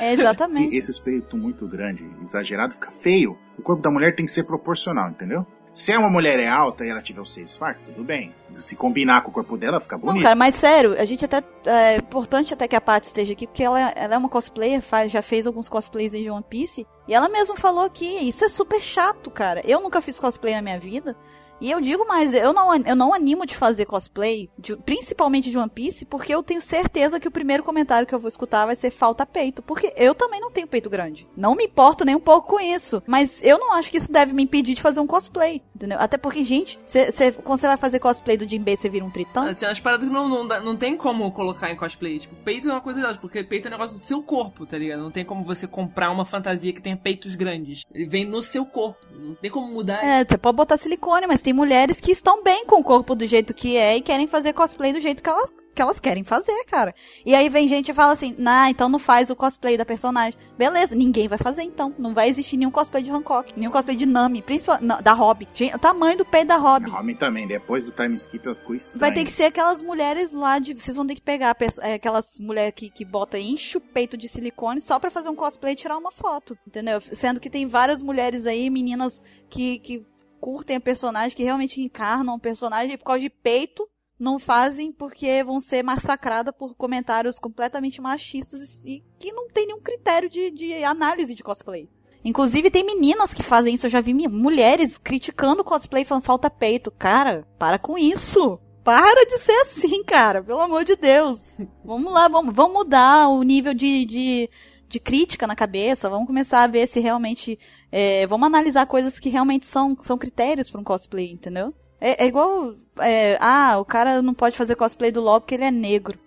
[0.00, 0.74] É exatamente.
[0.74, 3.38] E esses peitos muito grande, exagerado, fica feio.
[3.56, 5.46] O corpo da mulher tem que ser proporcional, entendeu?
[5.78, 8.34] Se é uma mulher é alta e ela tiver os seios fartos, tudo bem.
[8.56, 10.24] Se combinar com o corpo dela, fica Não, bonito.
[10.24, 11.40] cara, mas sério, a gente até.
[11.64, 15.12] É importante até que a Paty esteja aqui, porque ela, ela é uma cosplayer, faz,
[15.12, 16.84] já fez alguns cosplays de One Piece.
[17.06, 19.62] E ela mesma falou que isso é super chato, cara.
[19.64, 21.16] Eu nunca fiz cosplay na minha vida.
[21.60, 25.58] E eu digo mais, eu não, eu não animo de fazer cosplay, de- principalmente de
[25.58, 28.76] One Piece, porque eu tenho certeza que o primeiro comentário que eu vou escutar vai
[28.76, 29.62] ser falta peito.
[29.62, 31.26] Porque eu também não tenho peito grande.
[31.36, 33.02] Não me importo nem um pouco com isso.
[33.06, 35.62] Mas eu não acho que isso deve me impedir de fazer um cosplay.
[35.74, 35.98] Entendeu?
[36.00, 39.10] Até porque, gente, cê, cê- quando você vai fazer cosplay do Jinbei, você vira um
[39.10, 39.52] tritão.
[39.54, 42.18] Tinha umas paradas que não, não, dá- não tem como colocar em cosplay.
[42.18, 44.78] Tipo, peito é uma coisa delas, porque peito é um negócio do seu corpo, tá
[44.78, 45.02] ligado?
[45.02, 47.82] Não tem como você comprar uma fantasia que tenha peitos grandes.
[47.92, 48.98] Ele vem no seu corpo.
[49.12, 52.64] Não tem como mudar É, você pode botar silicone, mas existem mulheres que estão bem
[52.66, 55.50] com o corpo do jeito que é e querem fazer cosplay do jeito que elas,
[55.74, 56.94] que elas querem fazer, cara.
[57.24, 60.38] E aí vem gente e fala assim, nah, então não faz o cosplay da personagem.
[60.56, 61.94] Beleza, ninguém vai fazer então.
[61.98, 65.46] Não vai existir nenhum cosplay de Hancock, nenhum cosplay de Nami, principalmente da Robin.
[65.54, 66.90] Gente, o tamanho do peito da Robin.
[66.90, 69.00] A Robin também, depois do time skip ela ficou estranha.
[69.00, 70.74] Vai ter que ser aquelas mulheres lá de.
[70.74, 74.28] Vocês vão ter que pegar é, aquelas mulheres que, que bota enche o peito de
[74.28, 76.58] silicone só pra fazer um cosplay e tirar uma foto.
[76.66, 77.00] Entendeu?
[77.00, 80.06] Sendo que tem várias mulheres aí, meninas que, que
[80.40, 83.88] curtem a personagem, que realmente encarnam o personagem por causa de peito.
[84.18, 89.80] Não fazem porque vão ser massacradas por comentários completamente machistas e que não tem nenhum
[89.80, 91.88] critério de, de análise de cosplay.
[92.24, 93.86] Inclusive, tem meninas que fazem isso.
[93.86, 96.90] Eu já vi mulheres criticando cosplay falando falta peito.
[96.90, 98.58] Cara, para com isso.
[98.82, 100.42] Para de ser assim, cara.
[100.42, 101.46] Pelo amor de Deus.
[101.84, 104.50] Vamos lá, vamos, vamos mudar o nível de, de,
[104.88, 106.08] de crítica na cabeça.
[106.08, 107.58] Vamos começar a ver se realmente.
[107.92, 111.74] é, vamos analisar coisas que realmente são, são critérios para um cosplay, entendeu?
[112.00, 112.74] É, é igual.
[113.00, 116.18] é, ah, o cara não pode fazer cosplay do LOL porque ele é negro.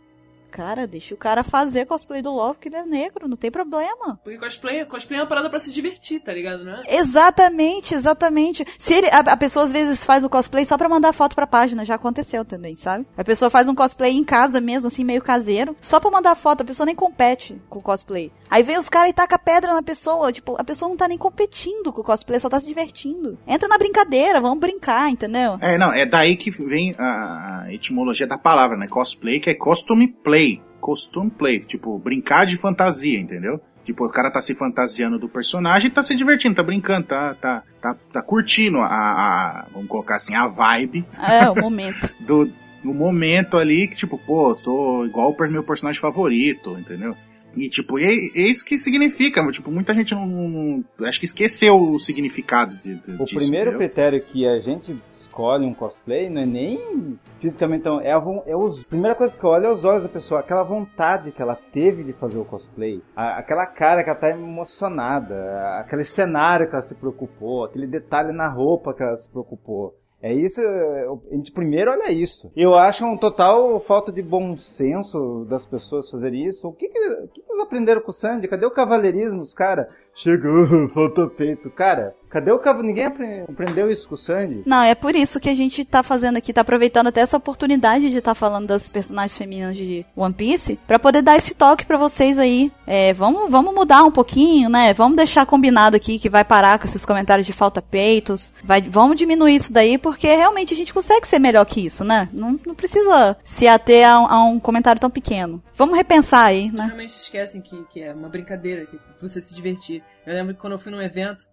[0.52, 4.20] Cara, deixa o cara fazer cosplay do LOL porque ele é negro, não tem problema.
[4.22, 6.82] Porque cosplay, cosplay é uma parada pra se divertir, tá ligado, né?
[6.90, 8.66] Exatamente, exatamente.
[8.78, 11.48] Se ele, a, a pessoa às vezes faz o cosplay só pra mandar foto pra
[11.48, 13.08] página, já aconteceu também, sabe?
[13.18, 16.62] A pessoa faz um cosplay em casa mesmo, assim, meio caseiro, só pra mandar foto,
[16.62, 18.30] a pessoa nem compete com o cosplay.
[18.50, 21.18] Aí vem os caras e taca pedra na pessoa, tipo, a pessoa não tá nem
[21.18, 23.40] competindo com o cosplay, só tá se divertindo.
[23.48, 25.58] Entra na brincadeira, vamos brincar, entendeu?
[25.62, 28.88] É, não, é daí que vem a, a etimologia da palavra, né?
[28.88, 30.41] Cosplay, que é costume play.
[30.80, 33.62] Costume play, tipo, brincar de fantasia, entendeu?
[33.84, 37.34] Tipo, o cara tá se fantasiando do personagem e tá se divertindo, tá brincando, tá,
[37.36, 42.10] tá, tá, tá curtindo a, a- vamos colocar assim, a vibe É, o momento.
[42.22, 42.46] do,
[42.84, 47.16] do momento ali que, tipo, pô, tô igual o meu personagem favorito, entendeu?
[47.56, 51.76] E, tipo, é, é isso que significa, tipo, muita gente não, não- acho que esqueceu
[51.76, 53.78] o significado de, de, O disso, primeiro entendeu?
[53.88, 58.56] critério que a gente escolhe um cosplay não é nem fisicamente, então, é a, é
[58.56, 61.42] os, a primeira coisa que eu olho é os olhos da pessoa, aquela vontade que
[61.42, 66.04] ela teve de fazer o cosplay, a- aquela cara que ela tá emocionada, a- aquele
[66.04, 69.96] cenário que ela se preocupou, aquele detalhe na roupa que ela se preocupou.
[70.22, 72.52] É isso, a gente primeiro olha isso.
[72.56, 76.68] Eu acho um total falta de bom senso das pessoas fazerem isso.
[76.68, 77.00] O que, que,
[77.34, 78.48] que eles aprenderam com o Sandy?
[78.48, 79.90] Cadê o cavaleirismo, os cara?
[80.16, 81.70] Chegou, falta peito.
[81.72, 82.88] Cara, cadê o cavaleiro?
[82.90, 84.62] Ninguém apre- aprendeu isso com o Sandy.
[84.66, 88.10] Não, é por isso que a gente tá fazendo aqui, tá aproveitando até essa oportunidade
[88.10, 91.98] de estar falando das personagens femininas de One Piece, pra poder dar esse toque pra
[91.98, 92.72] vocês aí.
[92.86, 94.94] É, vamos, vamos mudar um pouquinho, né?
[94.94, 98.54] Vamos deixar combinado aqui que vai parar com esses comentários de falta peitos.
[98.64, 102.30] Vai, vamos diminuir isso daí, porque realmente a gente consegue ser melhor que isso, né?
[102.34, 105.64] Não, não precisa se ater a, um- a um comentário tão pequeno.
[105.76, 106.86] Vamos repensar aí, né?
[106.86, 110.01] Realmente esquecem que, que é uma brincadeira, que você se divertir.
[110.26, 111.46] Eu lembro que quando eu fui num evento,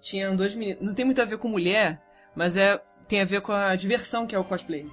[0.00, 0.82] tinham dois meninos.
[0.82, 2.00] Não tem muito a ver com mulher,
[2.34, 4.86] mas é tem a ver com a diversão que é o cosplay.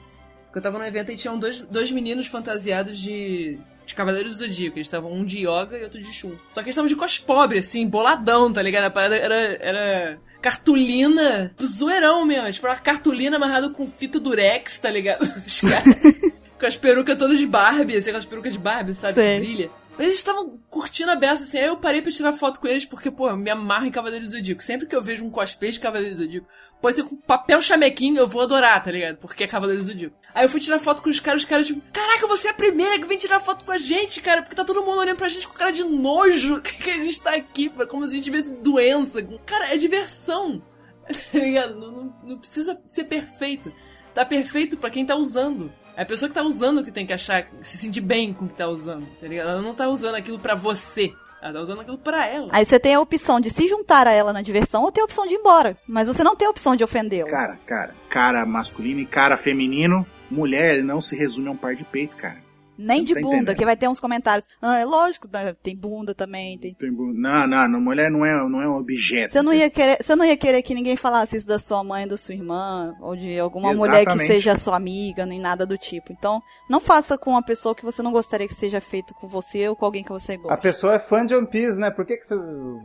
[0.46, 3.60] Porque eu tava num evento e tinham dois, dois meninos fantasiados de.
[3.86, 6.32] De Cavaleiros do Zodíaco, eles estavam um de yoga e outro de Shun.
[6.50, 8.86] Só que eles estavam de cos pobre, assim, boladão, tá ligado?
[8.86, 12.50] A parada era, era cartolina, zoeirão mesmo.
[12.50, 15.24] Tipo, uma cartolina amarrada com fita durex, tá ligado?
[15.46, 16.34] Os caras
[16.64, 19.16] com as perucas todas de Barbie, assim, com as perucas de Barbie, sabe?
[19.16, 19.40] Sei.
[19.40, 19.70] Que brilha.
[19.98, 21.60] Mas eles estavam curtindo a beça, assim.
[21.60, 24.30] Aí eu parei pra tirar foto com eles, porque, pô, eu me amarro em Cavaleiros
[24.30, 24.64] do Zodíaco.
[24.64, 26.48] Sempre que eu vejo um cosplay de Cavaleiros do Zodíaco,
[26.82, 29.18] pode ser com papel chamequinho, eu vou adorar, tá ligado?
[29.18, 30.16] Porque é Cavaleiros do Zodíaco.
[30.34, 32.56] Aí eu fui tirar foto com os caras, os caras, tipo, caraca, você é a
[32.56, 35.30] primeira que vem tirar foto com a gente, cara, porque tá todo mundo olhando pra
[35.30, 38.52] gente com cara de nojo que a gente tá aqui, como se a gente tivesse
[38.52, 39.22] doença.
[39.46, 40.62] Cara, é diversão.
[41.32, 41.78] Tá ligado?
[41.78, 43.74] Não, não, não precisa ser perfeito.
[44.14, 45.72] Tá perfeito pra quem tá usando.
[45.96, 48.48] É a pessoa que tá usando que tem que achar, se sentir bem com o
[48.48, 49.50] que tá usando, tá ligado?
[49.50, 51.14] Ela não tá usando aquilo pra você.
[51.42, 52.48] Ela tá usando aquilo pra ela.
[52.52, 55.06] Aí você tem a opção de se juntar a ela na diversão ou tem a
[55.06, 55.78] opção de ir embora.
[55.86, 57.30] Mas você não tem a opção de ofendê-la.
[57.30, 61.84] Cara, cara, cara masculino e cara feminino, mulher não se resume a um par de
[61.84, 62.38] peito, cara.
[62.78, 63.58] Nem Não de tá bunda, entendendo.
[63.58, 64.48] que vai ter uns comentários.
[64.62, 66.74] Ah, é lógico, né, tem bunda também, tem.
[66.74, 69.32] Tem bu- Não, não, não, mulher não é, não é um objeto.
[69.32, 72.08] Você não ia querer, você não ia querer que ninguém falasse isso da sua mãe,
[72.08, 74.28] da sua irmã, ou de alguma mulher que Exatamente.
[74.28, 76.12] seja sua amiga, nem nada do tipo.
[76.12, 79.68] Então, não faça com uma pessoa que você não gostaria que seja feito com você
[79.70, 80.54] ou com alguém que você gosta.
[80.54, 81.92] A pessoa é fã de One Piece, né?
[81.92, 82.36] Por que, que você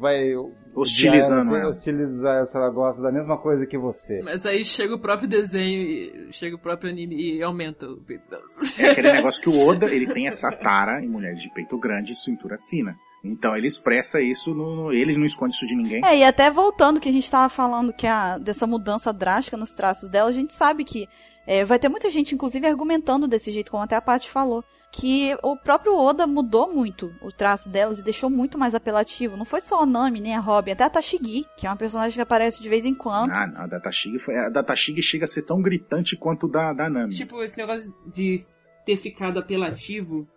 [0.00, 0.34] vai
[0.74, 1.70] Hostilizando ela, ela.
[1.72, 4.20] hostilizar se ela gosta da mesma coisa que você?
[4.22, 8.28] Mas aí chega o próprio desenho, e chega o próprio anime e aumenta o peito
[8.28, 8.42] dela.
[8.78, 12.12] É aquele negócio que o Oda, ele tem essa tara em mulheres de peito grande
[12.12, 12.96] e cintura fina.
[13.24, 16.00] Então ele expressa isso, no, no- ele não esconde isso de ninguém.
[16.04, 19.74] É, e até voltando que a gente tava falando que a, dessa mudança drástica nos
[19.74, 21.08] traços dela, a gente sabe que
[21.50, 25.34] É, vai ter muita gente, inclusive, argumentando desse jeito, como até a Paty falou, que
[25.42, 29.34] o próprio Oda mudou muito o traço delas e deixou muito mais apelativo.
[29.34, 32.12] Não foi só a Nami, nem a Robin, até a Tashigi, que é uma personagem
[32.12, 33.30] que aparece de vez em quando.
[33.30, 36.44] Ah, não, a da Tashigi, foi, a da Tashigi chega a ser tão gritante quanto
[36.44, 37.14] o da, da Nami.
[37.14, 38.44] Tipo, esse negócio de
[38.84, 40.28] ter ficado apelativo,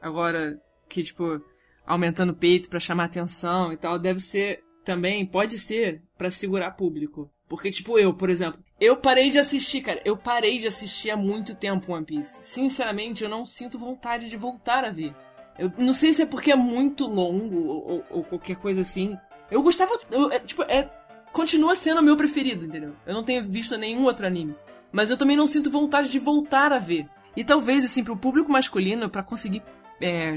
[0.00, 1.38] agora que, tipo,
[1.86, 6.70] aumentando o peito pra chamar atenção e tal, deve ser também, pode ser, pra segurar
[6.70, 7.30] público.
[7.46, 10.00] Porque, tipo, eu, por exemplo, eu parei de assistir, cara.
[10.04, 12.38] Eu parei de assistir há muito tempo One Piece.
[12.42, 15.14] Sinceramente, eu não sinto vontade de voltar a ver.
[15.58, 19.16] Eu não sei se é porque é muito longo ou, ou- qualquer coisa assim.
[19.50, 19.98] Eu gostava.
[20.10, 20.90] eu- é, tipo, é.
[21.32, 22.96] Continua sendo o meu preferido, entendeu?
[23.06, 24.54] Eu não tenho visto nenhum outro anime.
[24.90, 27.06] Mas eu também não sinto vontade de voltar a ver.
[27.36, 29.62] E talvez, assim, pro público masculino, pra conseguir
[30.00, 30.34] é,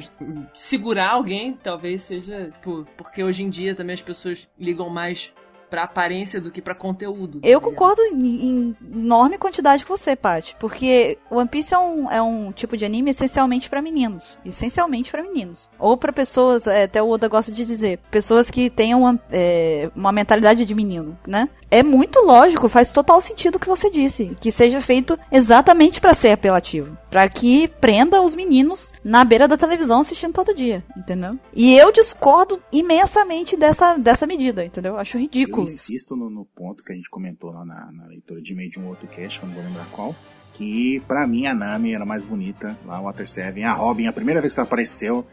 [0.53, 2.51] segurar alguém, talvez seja.
[2.51, 5.33] Tipo, porque hoje em dia também as pessoas ligam mais
[5.73, 7.39] pra aparência do que pra conteúdo.
[7.41, 12.11] Eu tá concordo em, em enorme quantidade com você, Paty, porque One Piece é um,
[12.11, 16.83] é um tipo de anime essencialmente pra meninos, essencialmente pra meninos, ou pra pessoas, é,
[16.83, 21.17] até o Oda gosta de dizer, pessoas que tenham uma, é, uma mentalidade de menino,
[21.25, 21.49] né?
[21.71, 26.13] É muito lógico, faz total sentido o que você disse, que seja feito exatamente pra
[26.13, 31.37] ser apelativo, Pra que prenda os meninos na beira da televisão assistindo todo dia, entendeu?
[31.55, 34.97] E eu discordo imensamente dessa, dessa medida, entendeu?
[34.97, 35.62] Acho ridículo.
[35.63, 38.79] Insisto no, no ponto que a gente comentou lá na, na leitura de e-mail de
[38.79, 40.15] um outro cast, que eu não vou lembrar qual.
[40.53, 43.63] Que pra mim a Nami era mais bonita, lá Water Seven.
[43.63, 45.25] A Robin, a primeira vez que ela apareceu,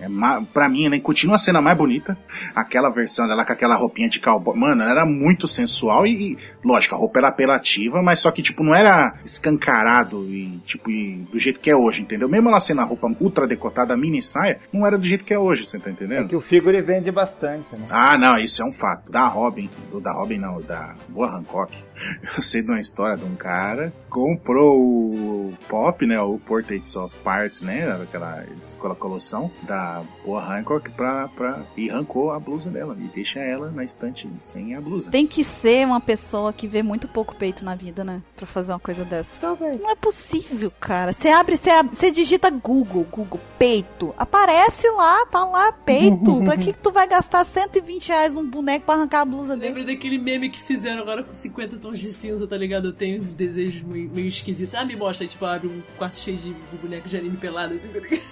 [0.00, 0.08] é
[0.52, 2.16] pra mim, ela continua sendo a mais bonita.
[2.54, 4.56] Aquela versão dela com aquela roupinha de cowboy.
[4.56, 8.42] Mano, ela era muito sensual e, e, lógico, a roupa era apelativa, mas só que,
[8.42, 12.28] tipo, não era escancarado e, tipo, e do jeito que é hoje, entendeu?
[12.28, 15.34] Mesmo ela sendo a roupa ultra decotada, a mini saia, não era do jeito que
[15.34, 16.26] é hoje, você tá entendendo?
[16.26, 17.86] É que o figure vende bastante, né?
[17.90, 19.10] Ah, não, isso é um fato.
[19.10, 21.87] Da Robin, do da Robin não, da Boa Hancock.
[22.36, 27.16] Eu sei de uma história de um cara comprou o Pop, né, o Portraits of
[27.20, 28.44] Parts, né, aquela,
[28.76, 33.70] aquela coleção da Boa Hancock pra, pra, e arrancou a blusa dela e deixa ela
[33.70, 35.10] na estante sem a blusa.
[35.10, 38.22] Tem que ser uma pessoa que vê muito pouco peito na vida, né?
[38.36, 39.56] Pra fazer uma coisa dessa.
[39.56, 41.12] Não é possível, cara.
[41.12, 44.14] Você abre, você digita Google, Google, peito.
[44.16, 46.42] Aparece lá, tá lá, peito.
[46.42, 49.74] pra que, que tu vai gastar 120 reais num boneco pra arrancar a blusa dele?
[49.74, 52.88] Lembra daquele meme que fizeram agora com 50 tons de cinza, tá ligado?
[52.88, 54.74] Eu tenho desejos meio, meio esquisitos.
[54.74, 57.74] Ah, me mostra aí, tipo, abre um quarto cheio de, de bonecos de anime pelado,
[57.74, 58.22] assim, tá ligado?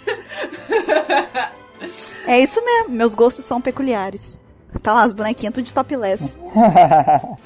[2.27, 4.41] É isso mesmo, meus gostos são peculiares.
[4.83, 6.37] Tá lá, as bonequinhas tudo de topless.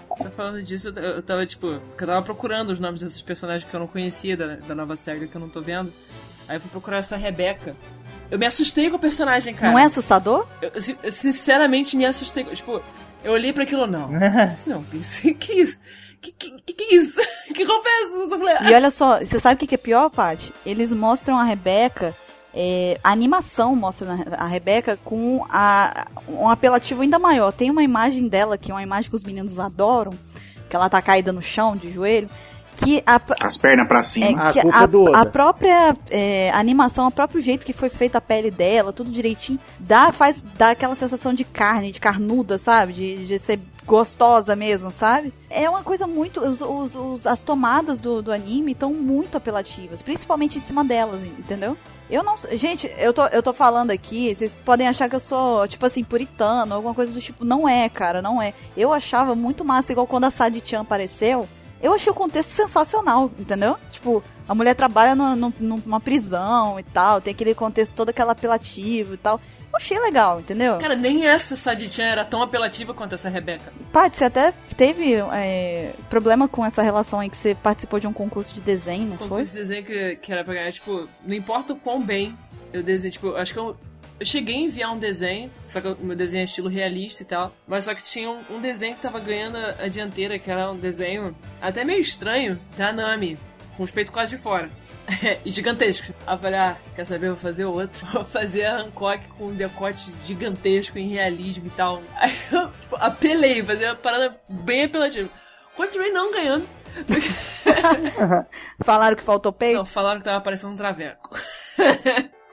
[0.08, 3.68] Você tá falando disso, eu, eu tava, tipo, eu tava procurando os nomes desses personagens
[3.68, 5.92] que eu não conhecia da, da nova SEGA que eu não tô vendo.
[6.48, 7.76] Aí eu fui procurar essa Rebeca.
[8.30, 9.72] Eu me assustei com o personagem, cara.
[9.72, 10.46] Não é assustador?
[10.60, 12.44] Eu, eu, eu sinceramente me assustei.
[12.44, 12.82] Tipo,
[13.24, 14.10] eu olhei pra aquilo, não.
[14.54, 15.76] Isso não, isso, que isso?
[16.20, 17.18] Que, que, que, que isso?
[17.54, 18.70] Que roupa é essa?
[18.70, 20.52] E olha só, você sabe o que que é pior, Paty?
[20.64, 22.16] Eles mostram a Rebeca,
[22.54, 27.52] é, a animação mostra a Rebeca com a, um apelativo ainda maior.
[27.52, 30.12] Tem uma imagem dela, que é uma imagem que os meninos adoram,
[30.68, 32.30] que ela tá caída no chão, de joelho,
[32.84, 34.42] que a, As pernas pra é, cima.
[34.44, 35.18] A que culpa a, é do Oda.
[35.18, 39.58] a própria é, animação, o próprio jeito que foi feita a pele dela, tudo direitinho,
[39.78, 42.92] dá, faz, dá aquela sensação de carne, de carnuda, sabe?
[42.92, 45.32] De, de ser gostosa mesmo, sabe?
[45.48, 46.40] É uma coisa muito.
[46.40, 51.22] Os, os- os- as tomadas do, do anime estão muito apelativas, principalmente em cima delas,
[51.22, 51.76] entendeu?
[52.08, 52.34] Eu não.
[52.52, 56.02] Gente, eu tô, eu tô falando aqui, vocês podem achar que eu sou, tipo assim,
[56.04, 57.44] puritano, alguma coisa do tipo.
[57.44, 58.52] Não é, cara, não é.
[58.76, 61.48] Eu achava muito massa, igual quando a Sadie Chan apareceu.
[61.82, 63.76] Eu achei o contexto sensacional, entendeu?
[63.90, 68.30] Tipo, a mulher trabalha no- no- numa prisão e tal, tem aquele contexto todo aquele
[68.30, 69.40] apelativo e tal.
[69.72, 70.78] Eu achei legal, entendeu?
[70.78, 73.72] Cara, nem essa Sadie-chan era tão apelativa quanto essa Rebeca.
[73.92, 78.12] Paty, você até teve é, problema com essa relação aí que você participou de um
[78.12, 79.28] concurso de desenho, não foi?
[79.28, 82.36] Concurso de desenho que, que era pra ganhar, tipo, não importa o quão bem
[82.72, 83.76] eu desenho, tipo, acho que eu,
[84.20, 87.26] eu cheguei a enviar um desenho, só que o meu desenho é estilo realista e
[87.26, 90.50] tal, mas só que tinha um, um desenho que tava ganhando a, a dianteira, que
[90.50, 93.38] era um desenho até meio estranho, da Nami,
[93.76, 94.70] com os peitos quase de fora.
[95.44, 96.12] e gigantesco.
[96.26, 97.28] Aí eu falei, ah, quer saber?
[97.28, 98.06] Vou fazer outro.
[98.12, 102.02] Vou fazer a Hancock com um decote gigantesco em realismo e tal.
[102.16, 105.28] Aí eu tipo, apelei, fazer uma parada bem apelativa.
[105.74, 106.68] Continuei não ganhando.
[108.84, 109.78] Falaram que faltou peito?
[109.78, 111.30] Não, falaram que tava parecendo um traveco.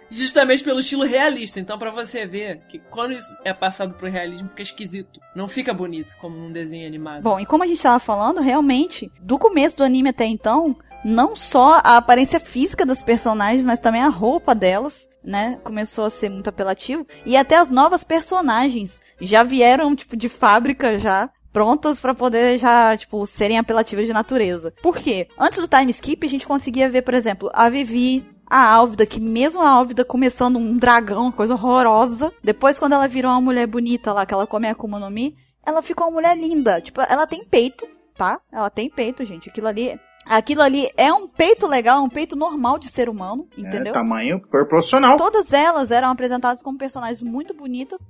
[0.09, 1.59] Justamente pelo estilo realista.
[1.59, 5.19] Então, pra você ver que quando isso é passado pro realismo, fica esquisito.
[5.35, 7.23] Não fica bonito, como num desenho animado.
[7.23, 11.35] Bom, e como a gente tava falando, realmente, do começo do anime até então, não
[11.35, 16.29] só a aparência física das personagens, mas também a roupa delas, né, começou a ser
[16.29, 17.05] muito apelativo.
[17.25, 22.95] E até as novas personagens já vieram, tipo, de fábrica já, prontas pra poder já,
[22.95, 24.73] tipo, serem apelativas de natureza.
[24.81, 25.27] Por quê?
[25.39, 29.19] Antes do time skip, a gente conseguia ver, por exemplo, a Vivi, a Álvida, que
[29.19, 33.67] mesmo a Álvida começando um dragão, uma coisa horrorosa, depois quando ela virou uma mulher
[33.67, 35.35] bonita lá, que ela come a Akuma no Mi,
[35.65, 36.79] ela ficou uma mulher linda.
[36.79, 37.85] Tipo, ela tem peito,
[38.15, 38.39] tá?
[38.51, 39.49] Ela tem peito, gente.
[39.49, 43.91] Aquilo ali Aquilo ali é um peito legal, um peito normal de ser humano, entendeu?
[43.91, 45.15] É, tamanho proporcional.
[45.15, 48.05] Todas elas eram apresentadas como personagens muito bonitas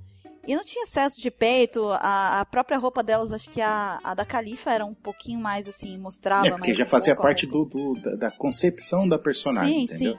[0.48, 1.86] e não tinha excesso de peito.
[2.00, 5.68] A, a própria roupa delas, acho que a, a da Califa era um pouquinho mais
[5.68, 6.48] assim, mostrava.
[6.48, 10.14] É, porque já fazia parte do, do- da, da concepção da personagem, Sim, entendeu?
[10.14, 10.18] sim.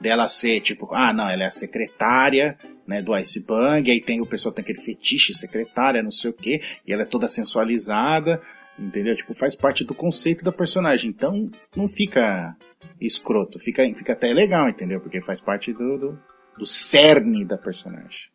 [0.00, 4.20] Dela ser, tipo, ah, não, ela é a secretária, né, do Ice Bang, aí tem
[4.20, 8.40] o pessoal tem aquele fetiche secretária, não sei o quê, e ela é toda sensualizada,
[8.78, 9.14] entendeu?
[9.14, 11.10] Tipo, faz parte do conceito da personagem.
[11.10, 12.56] Então, não fica
[13.00, 15.00] escroto, fica, fica até legal, entendeu?
[15.00, 16.18] Porque faz parte do, do,
[16.58, 18.30] do cerne da personagem.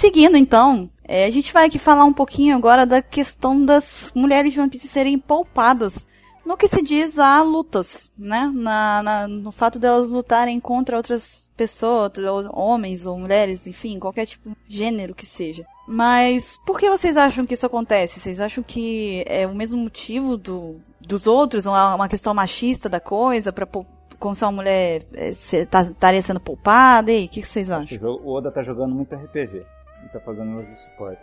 [0.00, 4.50] Seguindo, então, é, a gente vai aqui falar um pouquinho agora da questão das mulheres
[4.54, 6.06] de One Piece serem poupadas
[6.42, 8.50] no que se diz a lutas, né?
[8.54, 12.12] Na, na- no fato delas lutarem contra outras pessoas,
[12.50, 15.66] homens ou mulheres, enfim, qualquer tipo de gênero que seja.
[15.86, 18.18] Mas por que vocês acham que isso acontece?
[18.20, 23.00] Vocês acham que é o mesmo motivo do, dos outros, uma, uma questão machista da
[23.00, 23.84] coisa, pou-
[24.18, 27.12] como se uma mulher é, se- tá- estaria sendo poupada?
[27.12, 27.98] E aí, o que, que vocês acham?
[28.24, 29.62] O Oda tá jogando muito RPG.
[30.04, 31.20] E tá fazendo umas de suporte.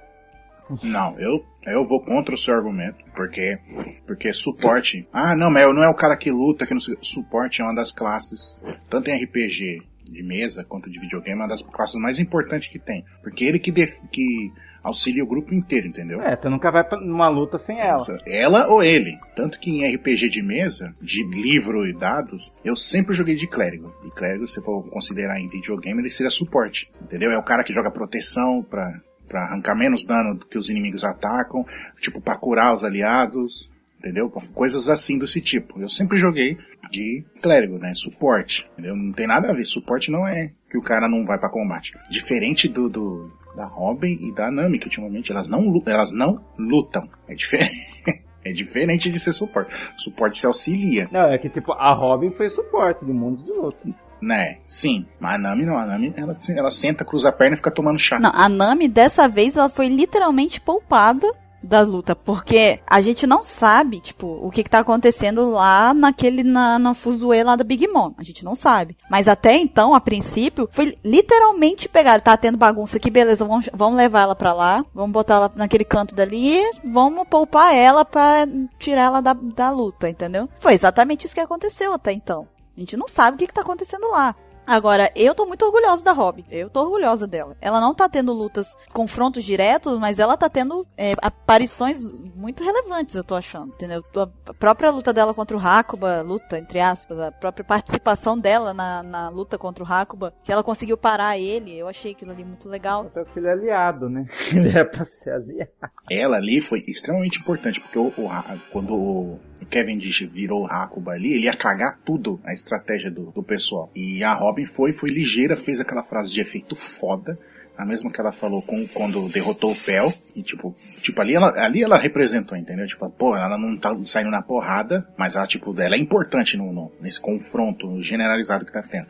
[0.84, 3.57] Não, eu, eu vou contra o seu argumento, porque
[4.05, 5.07] porque suporte.
[5.13, 7.91] Ah, não, mas não é o cara que luta, que não suporte é uma das
[7.91, 8.59] classes,
[8.89, 12.80] tanto em RPG de mesa quanto de videogame, é uma das classes mais importantes que
[12.80, 14.51] tem, porque ele que def- que
[14.84, 16.21] auxilia o grupo inteiro, entendeu?
[16.21, 17.99] É, você nunca vai pra- numa luta sem ela.
[18.01, 19.17] Essa- ela ou ele.
[19.36, 23.93] Tanto que em RPG de mesa, de livro e dados, eu sempre joguei de clérigo.
[24.05, 26.91] E clérigo, se for considerar em videogame, ele seria suporte.
[27.01, 27.32] Entendeu?
[27.32, 31.03] É o cara que joga proteção pra, pra arrancar menos dano do que os inimigos
[31.03, 31.65] atacam,
[31.99, 33.71] tipo, pra curar os aliados.
[33.99, 34.30] Entendeu?
[34.53, 35.82] Coisas assim desse tipo.
[35.82, 36.55] Eu sempre joguei
[36.91, 37.93] de clérigo, né?
[37.95, 38.69] Suporte.
[38.73, 38.95] Entendeu?
[38.95, 39.65] Não tem nada a ver.
[39.65, 41.93] Suporte não é que o cara não vai pra combate.
[42.09, 47.09] Diferente do, do da Robin e da Nami, que ultimamente elas não, elas não lutam.
[47.27, 47.73] É diferente.
[48.45, 49.73] É diferente de ser suporte.
[49.97, 53.89] Suporte se auxilia, Não, é que tipo, a Robin foi suporte de mundo de luta.
[54.21, 54.59] né?
[54.65, 55.05] Sim.
[55.19, 55.75] Mas a Nami não.
[55.75, 58.17] A Nami, ela, ela senta, cruza a perna e fica tomando chá.
[58.17, 61.29] Não, a Nami, dessa vez, ela foi literalmente poupada
[61.61, 66.43] da luta, porque a gente não sabe, tipo, o que que tá acontecendo lá naquele,
[66.43, 68.13] na, na fuzuê lá da Big Mom.
[68.17, 68.97] A gente não sabe.
[69.09, 73.97] Mas até então, a princípio, foi literalmente pegar, tá tendo bagunça aqui, beleza, vamos, vamos
[73.97, 78.47] levar ela pra lá, vamos botar ela naquele canto dali e vamos poupar ela pra
[78.79, 80.49] tirar ela da, da luta, entendeu?
[80.59, 82.47] Foi exatamente isso que aconteceu até então.
[82.75, 84.35] A gente não sabe o que, que tá acontecendo lá.
[84.68, 86.43] Agora, eu tô muito orgulhosa da Robin.
[86.51, 87.55] Eu tô orgulhosa dela.
[87.61, 92.03] Ela não tá tendo lutas, confrontos diretos, mas ela tá tendo é, aparições
[92.36, 94.03] muito relevantes, eu tô achando, entendeu?
[94.45, 99.01] A própria luta dela contra o Hakuba, luta, entre aspas, a própria participação dela na,
[99.03, 102.68] na luta contra o Hakuba, que ela conseguiu parar ele, eu achei aquilo ali muito
[102.68, 103.01] legal.
[103.01, 104.26] Acontece que ele é aliado, né?
[104.53, 105.72] Ele é pra ser aliado.
[106.09, 108.30] Ela ali foi extremamente importante, porque o, o
[108.72, 109.39] quando o
[109.70, 113.89] Kevin Dish virou o Hakuba ali, ele ia cagar tudo a estratégia do, do pessoal.
[113.95, 117.37] E a Robin foi, foi ligeira, fez aquela frase de efeito foda.
[117.77, 120.11] A mesma que ela falou com, quando derrotou o Pel.
[120.35, 122.87] E tipo, tipo ali, ela, ali ela representou, entendeu?
[122.87, 126.73] Tipo, pô, ela não tá saindo na porrada, mas ela, tipo, ela é importante no,
[126.73, 129.05] no- nesse confronto generalizado que tá tendo.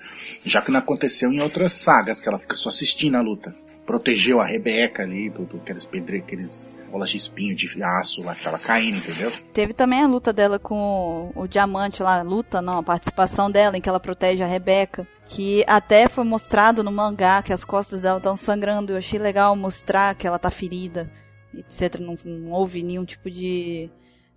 [0.45, 3.55] Já que não aconteceu em outras sagas, que ela fica só assistindo a luta.
[3.87, 8.43] Protegeu a Rebeca ali, do, aqueles pedre, aqueles bolas de espinho de aço lá que
[8.43, 9.31] tava caindo, entendeu?
[9.53, 13.77] Teve também a luta dela com o, o Diamante lá, luta não, a participação dela
[13.77, 18.01] em que ela protege a Rebeca, que até foi mostrado no mangá que as costas
[18.01, 18.91] dela estão sangrando.
[18.91, 21.09] Eu achei legal mostrar que ela tá ferida,
[21.57, 21.97] etc.
[22.01, 23.89] Não, não houve nenhum tipo de,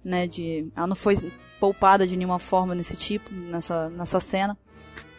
[0.04, 1.16] né, de, ela não foi
[1.58, 4.56] poupada de nenhuma forma nesse tipo, nessa, nessa cena.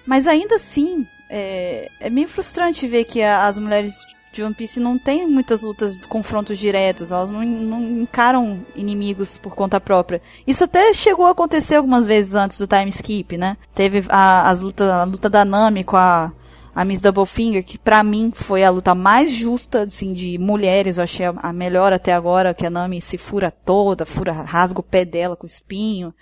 [0.05, 3.93] Mas ainda assim, é, é meio frustrante ver que a- as mulheres
[4.32, 9.53] de One Piece não tem muitas lutas, confrontos diretos, elas não, não encaram inimigos por
[9.53, 10.21] conta própria.
[10.47, 13.57] Isso até chegou a acontecer algumas vezes antes do time skip, né?
[13.75, 16.32] Teve a, as lutas, a luta da Nami com a,
[16.73, 21.03] a Miss Doublefinger, que pra mim foi a luta mais justa, assim, de mulheres, eu
[21.03, 24.84] achei a, a melhor até agora, que a Nami se fura toda, fura, rasga o
[24.84, 26.13] pé dela com espinho,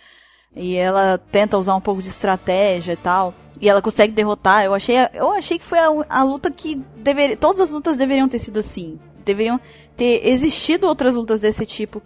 [0.56, 3.34] e ela tenta usar um pouco de estratégia e tal.
[3.62, 4.64] E ela consegue derrotar.
[4.64, 7.36] Eu achei, eu achei que foi a, a luta que deveria.
[7.38, 9.00] Todas as lutas deveriam ter sido assim.
[9.26, 9.60] Deveriam
[9.96, 12.02] ter existido outras lutas desse tipo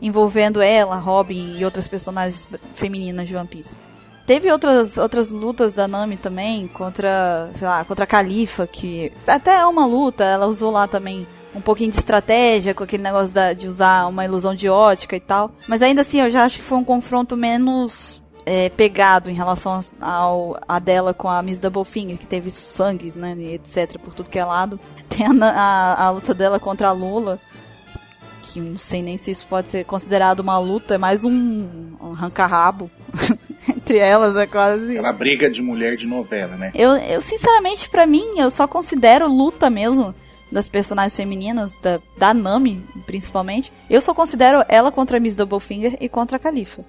[0.00, 3.76] envolvendo ela, Robin e outras personagens femininas de One Piece.
[4.26, 9.58] Teve outras, outras lutas da Nami também, contra, sei lá, contra a Califa, que até
[9.58, 11.26] é uma luta, ela usou lá também
[11.56, 15.20] um pouquinho de estratégia, com aquele negócio da, de usar uma ilusão de ótica e
[15.20, 15.50] tal.
[15.66, 19.80] Mas ainda assim, eu já acho que foi um confronto menos é, pegado em relação
[20.00, 24.38] ao a dela com a Miss Doublefinger, que teve sangue, né, etc, por tudo que
[24.38, 24.78] é lado.
[25.08, 27.40] Tem a, a, a luta dela contra a Lula,
[28.42, 31.66] que não sei nem se isso pode ser considerado uma luta, é mais um,
[32.00, 32.90] um arranca-rabo
[33.68, 34.92] entre elas, é quase.
[34.92, 36.70] Aquela briga de mulher de novela, né?
[36.74, 40.14] Eu, eu sinceramente, para mim, eu só considero luta mesmo
[40.56, 43.70] das personagens femininas, da, da Nami, principalmente.
[43.90, 46.82] Eu só considero ela contra a Miss Doublefinger e contra a Califa.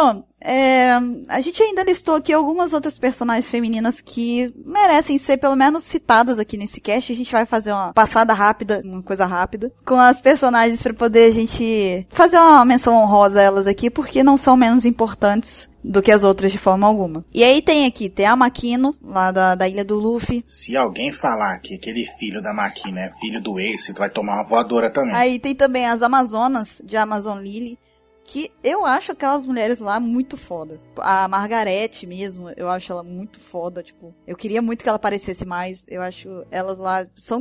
[0.00, 0.92] Bom, é,
[1.28, 6.38] a gente ainda listou aqui algumas outras personagens femininas que merecem ser pelo menos citadas
[6.38, 7.12] aqui nesse cast.
[7.12, 11.24] A gente vai fazer uma passada rápida, uma coisa rápida, com as personagens para poder
[11.24, 16.00] a gente fazer uma menção honrosa a elas aqui, porque não são menos importantes do
[16.00, 17.22] que as outras de forma alguma.
[17.30, 20.42] E aí tem aqui, tem a Makino, lá da, da ilha do Luffy.
[20.46, 24.36] Se alguém falar que aquele filho da Makino é filho do Ace, tu vai tomar
[24.36, 25.14] uma voadora também.
[25.14, 27.78] Aí tem também as Amazonas, de Amazon Lily
[28.30, 30.86] que eu acho aquelas mulheres lá muito fodas.
[30.98, 35.44] A Margarete mesmo, eu acho ela muito foda, tipo, eu queria muito que ela aparecesse
[35.44, 35.84] mais.
[35.88, 37.40] Eu acho elas lá são,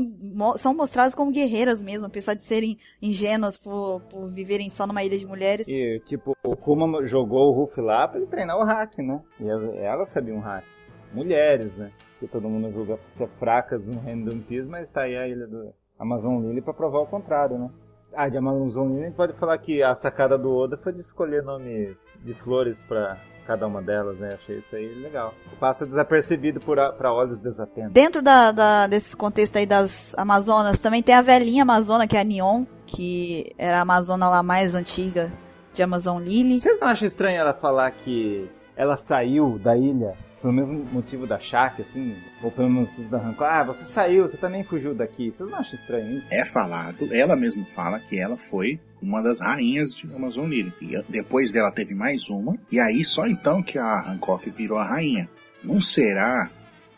[0.57, 5.15] são mostradas como guerreiras mesmo, apesar de serem ingênuas por, por viverem só numa ilha
[5.15, 5.67] de mulheres.
[5.67, 9.21] E, tipo, o Kuma jogou o Ruff lá pra ele treinar o hack, né?
[9.39, 9.47] E
[9.85, 10.65] elas sabiam hack.
[11.13, 11.91] Mulheres, né?
[12.19, 15.45] Que todo mundo julga ser fracas no reino do Piece, mas tá aí a ilha
[15.45, 17.69] do Amazon Lily pra provar o contrário, né?
[18.15, 22.33] Ah, de Amazonina pode falar que a sacada do Oda foi de escolher nomes de
[22.33, 24.29] flores para cada uma delas, né?
[24.33, 25.33] Achei isso aí legal.
[25.59, 27.91] Passa desapercebido para olhos desatentos.
[27.91, 32.21] Dentro da, da, desse contexto aí das Amazonas, também tem a velhinha Amazona, que é
[32.21, 35.31] a Neon, que era a Amazona lá mais antiga
[35.73, 36.61] de Amazon Lily.
[36.61, 41.39] Vocês não acham estranho ela falar que ela saiu da ilha pelo mesmo motivo da
[41.39, 45.31] Shaq, assim, ou pelo motivo da Rancor, ah, você saiu, você também fugiu daqui.
[45.31, 46.27] Vocês não acham estranho isso?
[46.31, 50.73] É falado, ela mesma fala que ela foi uma das rainhas de Amazon Lily.
[50.81, 54.85] E depois dela teve mais uma, e aí só então que a Hancock virou a
[54.85, 55.29] rainha.
[55.63, 56.49] Não será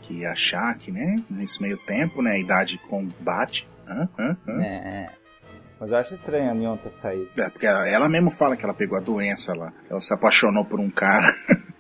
[0.02, 4.64] que a Shaq, né, nesse meio tempo, né, a idade combate, hã, hã, hã?
[4.64, 5.10] É.
[5.80, 7.30] Mas eu acho estranho a Neon ter saído.
[7.40, 9.74] É, porque ela, ela mesmo fala que ela pegou a doença lá.
[9.90, 11.34] Ela se apaixonou por um cara.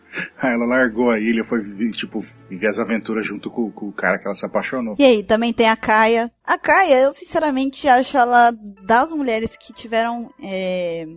[0.41, 1.61] Aí ela largou a ilha, foi
[1.91, 2.19] tipo,
[2.49, 4.95] viver as aventuras junto com, com, o cara que ela se apaixonou.
[4.99, 6.31] E aí, também tem a Kaia.
[6.45, 8.51] A Kaia, eu sinceramente acho ela,
[8.83, 11.07] das mulheres que tiveram é,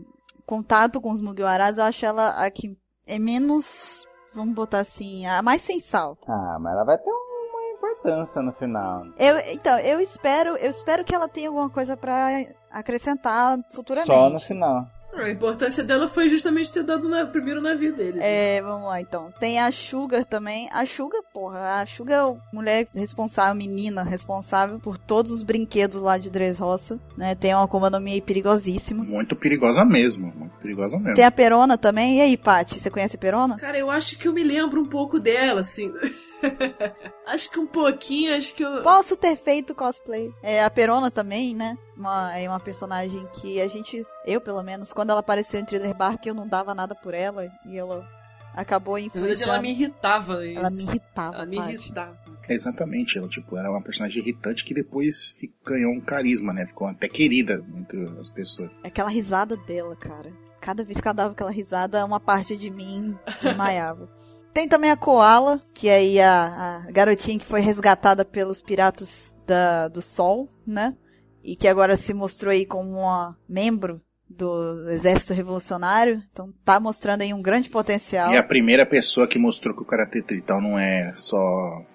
[0.46, 2.76] contato com os Mugiwaras, eu acho ela a que
[3.06, 6.16] é menos, vamos botar assim, a mais sensal.
[6.26, 9.04] Ah, mas ela vai ter uma importância no final.
[9.18, 14.12] Eu, então, eu espero, eu espero que ela tenha alguma coisa para acrescentar futuramente.
[14.12, 14.86] Só no final.
[15.16, 18.18] A importância dela foi justamente ter dado na, primeiro navio dele.
[18.20, 19.32] É, vamos lá então.
[19.38, 20.68] Tem a Sugar também.
[20.72, 26.02] A Sugar, porra, a Sugar é a mulher responsável, menina responsável por todos os brinquedos
[26.02, 27.34] lá de Dressrosa, né?
[27.34, 29.04] Tem uma economia perigosíssima.
[29.04, 31.14] Muito perigosa mesmo, muito perigosa mesmo.
[31.14, 32.18] Tem a Perona também.
[32.18, 33.56] E aí, Paty, você conhece a Perona?
[33.56, 35.92] Cara, eu acho que eu me lembro um pouco dela, assim.
[37.26, 38.82] acho que um pouquinho, acho que eu.
[38.82, 40.32] Posso ter feito cosplay.
[40.42, 41.76] É, a Perona também, né?
[41.96, 45.94] Uma, é uma personagem que a gente, eu pelo menos, quando ela apareceu em Thriller
[45.94, 47.46] Bark, eu não dava nada por ela.
[47.66, 48.06] E ela
[48.54, 49.52] acabou influenciando.
[49.52, 50.46] ela me irritava.
[50.46, 50.58] Isso.
[50.58, 51.34] Ela me irritava.
[51.36, 52.18] Ela me irritava.
[52.48, 56.66] É, exatamente, ela tipo, era uma personagem irritante que depois ganhou um carisma, né?
[56.66, 58.70] Ficou até querida entre as pessoas.
[58.82, 60.30] Aquela risada dela, cara.
[60.60, 64.08] Cada vez que ela dava aquela risada, uma parte de mim desmaiava.
[64.54, 69.34] Tem também a Koala, que é aí a, a garotinha que foi resgatada pelos piratas
[69.44, 70.94] da, do Sol, né?
[71.42, 74.00] E que agora se mostrou aí como uma membro
[74.30, 76.22] do exército revolucionário.
[76.30, 78.32] Então tá mostrando aí um grande potencial.
[78.32, 81.36] E a primeira pessoa que mostrou que o Karate Tritão não é só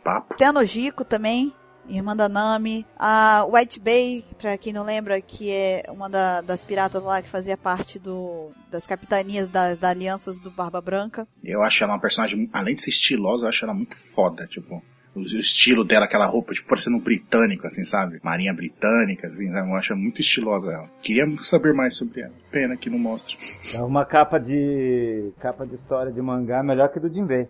[0.03, 0.35] papo.
[0.37, 1.53] Tem a Nojiko também,
[1.97, 2.85] irmã da Nami.
[2.97, 7.29] A White Bay, pra quem não lembra, que é uma da, das piratas lá que
[7.29, 11.27] fazia parte do, das capitanias das, das alianças do Barba Branca.
[11.43, 14.81] Eu acho ela uma personagem, além de ser estilosa, eu acho ela muito foda, tipo
[15.15, 18.19] o estilo dela, aquela roupa, tipo, parecendo um britânico, assim, sabe?
[18.23, 19.69] Marinha britânica, assim, sabe?
[19.69, 20.89] Eu acho muito estilosa ela.
[21.01, 22.33] Queria saber mais sobre ela.
[22.51, 23.35] Pena que não mostra.
[23.73, 25.31] É uma capa de.
[25.39, 27.47] capa de história de mangá melhor que do Jinbei.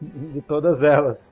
[0.32, 1.30] de todas elas.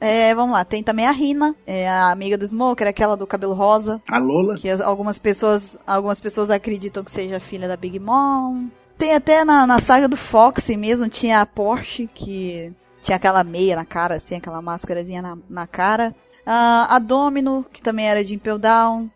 [0.00, 3.54] É, vamos lá, tem também a Rina, é a amiga do Smoker, aquela do cabelo
[3.54, 4.02] rosa.
[4.08, 4.56] A Lola.
[4.56, 8.68] Que algumas pessoas, algumas pessoas acreditam que seja filha da Big Mom.
[8.98, 12.72] Tem até na, na saga do Fox mesmo, tinha a Porsche, que
[13.02, 16.14] tinha aquela meia na cara, assim, aquela máscarazinha na, na cara.
[16.44, 19.08] Ah, a Domino, que também era de Impel Down.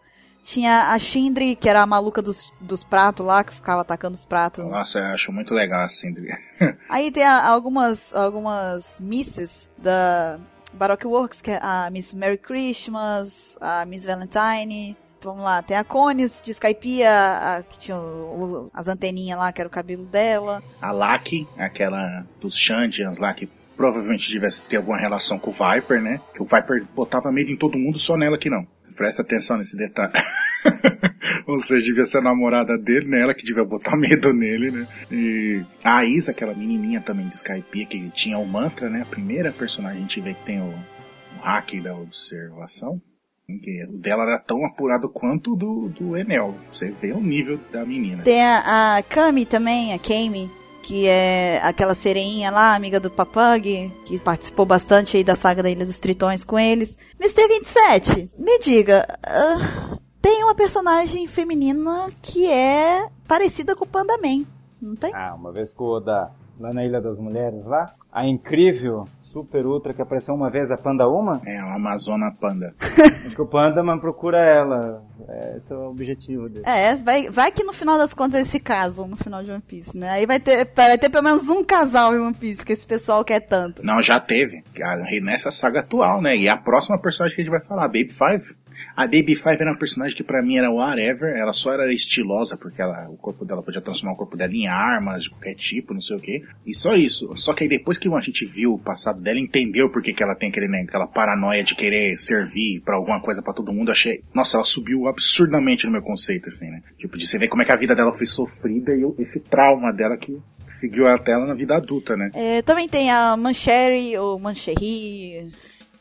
[0.45, 4.27] Tinha a Shindri, que era a maluca dos, dos pratos lá, que ficava atacando os
[4.27, 4.63] pratos.
[4.65, 6.15] Nossa, eu acho muito legal assim.
[6.89, 10.39] Aí tem a- algumas, algumas misses da
[10.75, 14.97] Baroque Works, que é a Miss Merry Christmas, a Miss Valentine.
[15.23, 19.51] Vamos lá, tem a Cones de Skypiea, a, que tinha o- o- as anteninhas lá,
[19.51, 20.63] que era o cabelo dela.
[20.83, 26.03] A Laki, aquela dos Shandians lá, que provavelmente tivesse ter alguma relação com o Viper,
[26.03, 26.21] né?
[26.35, 28.67] Que o Viper botava medo em todo mundo, só nela que não.
[28.97, 30.13] Presta atenção nesse detalhe.
[31.47, 33.21] Ou seja, devia ser a namorada dele, né?
[33.21, 34.87] Ela que devia botar medo nele, né?
[35.11, 39.03] E a Isa, aquela menininha também de Skypiea, que tinha o mantra, né?
[39.03, 43.01] A primeira personagem a gente vê que tem o, o hack da observação.
[43.47, 46.57] O dela era tão apurado quanto do, do Enel.
[46.73, 48.23] Você vê o nível da menina.
[48.23, 50.51] Tem a, a Kami também, a Kami,
[50.85, 55.71] que é aquela sereinha lá, amiga do Papag, que participou bastante aí da saga da
[55.71, 56.99] Ilha dos Tritões com eles.
[57.19, 57.49] Mr.
[57.49, 64.45] 27, me diga, ah, tem uma personagem feminina que é parecida com o Panda Man,
[64.81, 65.11] não tem?
[65.15, 66.31] Ah, uma vez com o Oda
[66.61, 70.77] lá na Ilha das Mulheres lá, a incrível Super Ultra que apareceu uma vez, a
[70.77, 72.73] Panda Uma, É, uma Amazona Panda.
[72.81, 75.03] acho que o Pandaman procura ela.
[75.29, 76.65] É, esse é o objetivo dele.
[76.67, 79.61] É, vai, vai que no final das contas eles se casam no final de One
[79.61, 80.09] Piece, né?
[80.11, 83.25] Aí vai ter, vai ter pelo menos um casal em One Piece, que esse pessoal
[83.25, 83.83] quer tanto.
[83.85, 84.63] Não, já teve.
[84.83, 86.37] A- Nessa saga atual, né?
[86.37, 88.55] E a próxima personagem que a gente vai falar, a Baby Five.
[88.97, 91.35] A Baby Five era uma personagem que pra mim era whatever.
[91.37, 94.67] Ela só era estilosa porque ela, o corpo dela podia transformar o corpo dela em
[94.67, 96.43] armas de qualquer tipo, não sei o que.
[96.67, 97.37] E só isso.
[97.37, 100.23] Só que aí depois que a gente viu o passado dela, entendeu por que, que
[100.23, 103.91] ela tem aquele, né, aquela paranoia de querer servir pra alguma coisa pra todo mundo.
[103.91, 104.23] Achei.
[104.33, 106.83] Nossa, ela subiu absurdamente no meu conceito, assim, né?
[106.99, 109.93] Tipo, de você ver como é que a vida dela foi sofrida e esse trauma
[109.93, 110.39] dela que
[110.69, 112.31] seguiu até ela na vida adulta, né?
[112.35, 115.53] É, também tem a Mancherry, ou Mancherry,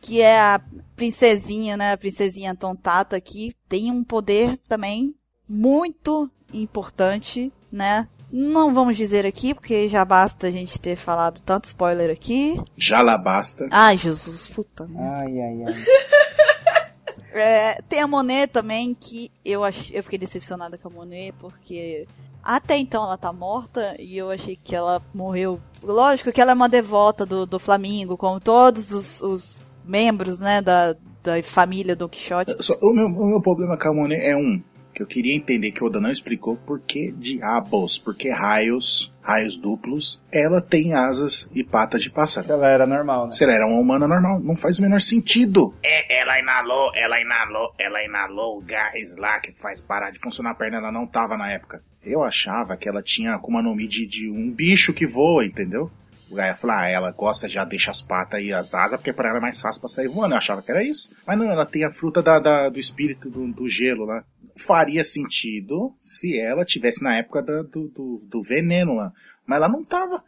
[0.04, 0.62] que é a
[0.98, 1.94] princesinha, né?
[1.94, 5.16] A princesinha Tontata, que tem um poder também
[5.48, 8.08] muito importante, né?
[8.32, 12.62] Não vamos dizer aqui, porque já basta a gente ter falado tanto spoiler aqui.
[12.76, 13.70] Já basta.
[13.72, 14.86] Ai, Jesus, puta.
[14.86, 15.26] merda.
[15.26, 15.74] Ai, ai, ai.
[17.36, 19.90] É, tem a Monet também, que eu, ach...
[19.92, 22.08] eu fiquei decepcionada com a Monet, porque
[22.44, 25.60] até então ela tá morta e eu achei que ela morreu.
[25.82, 30.62] Lógico que ela é uma devota do, do Flamengo, como todos os, os membros, né,
[30.62, 32.56] da, da família Don Quixote.
[32.64, 34.62] Só- o, meu, o meu problema com a Monet é um.
[34.94, 39.12] Que eu queria entender que o Oda não explicou por que diabos, por que raios,
[39.24, 42.52] raios duplos, ela tem asas e patas de pássaro.
[42.52, 43.32] Ela era normal, né?
[43.32, 45.74] Se ela era uma humana normal, não faz o menor sentido.
[45.84, 50.52] É, ela inalou, ela inalou, ela inalou o gás lá que faz parar de funcionar
[50.52, 51.82] a perna, ela não tava na época.
[52.06, 55.90] Eu achava que ela tinha Akuma no Mi de, de um bicho que voa, entendeu?
[56.34, 59.30] O Gaia falou, ah, ela gosta, já deixa as patas e as asas, porque pra
[59.30, 60.34] ela é mais fácil pra sair voando.
[60.34, 61.14] Eu achava que era isso.
[61.28, 64.24] Mas não, ela tem a fruta da, da- do espírito do, do gelo lá.
[64.66, 69.12] Faria sentido se ela tivesse na época da- do, do, do veneno lá.
[69.46, 70.24] Mas ela não tava.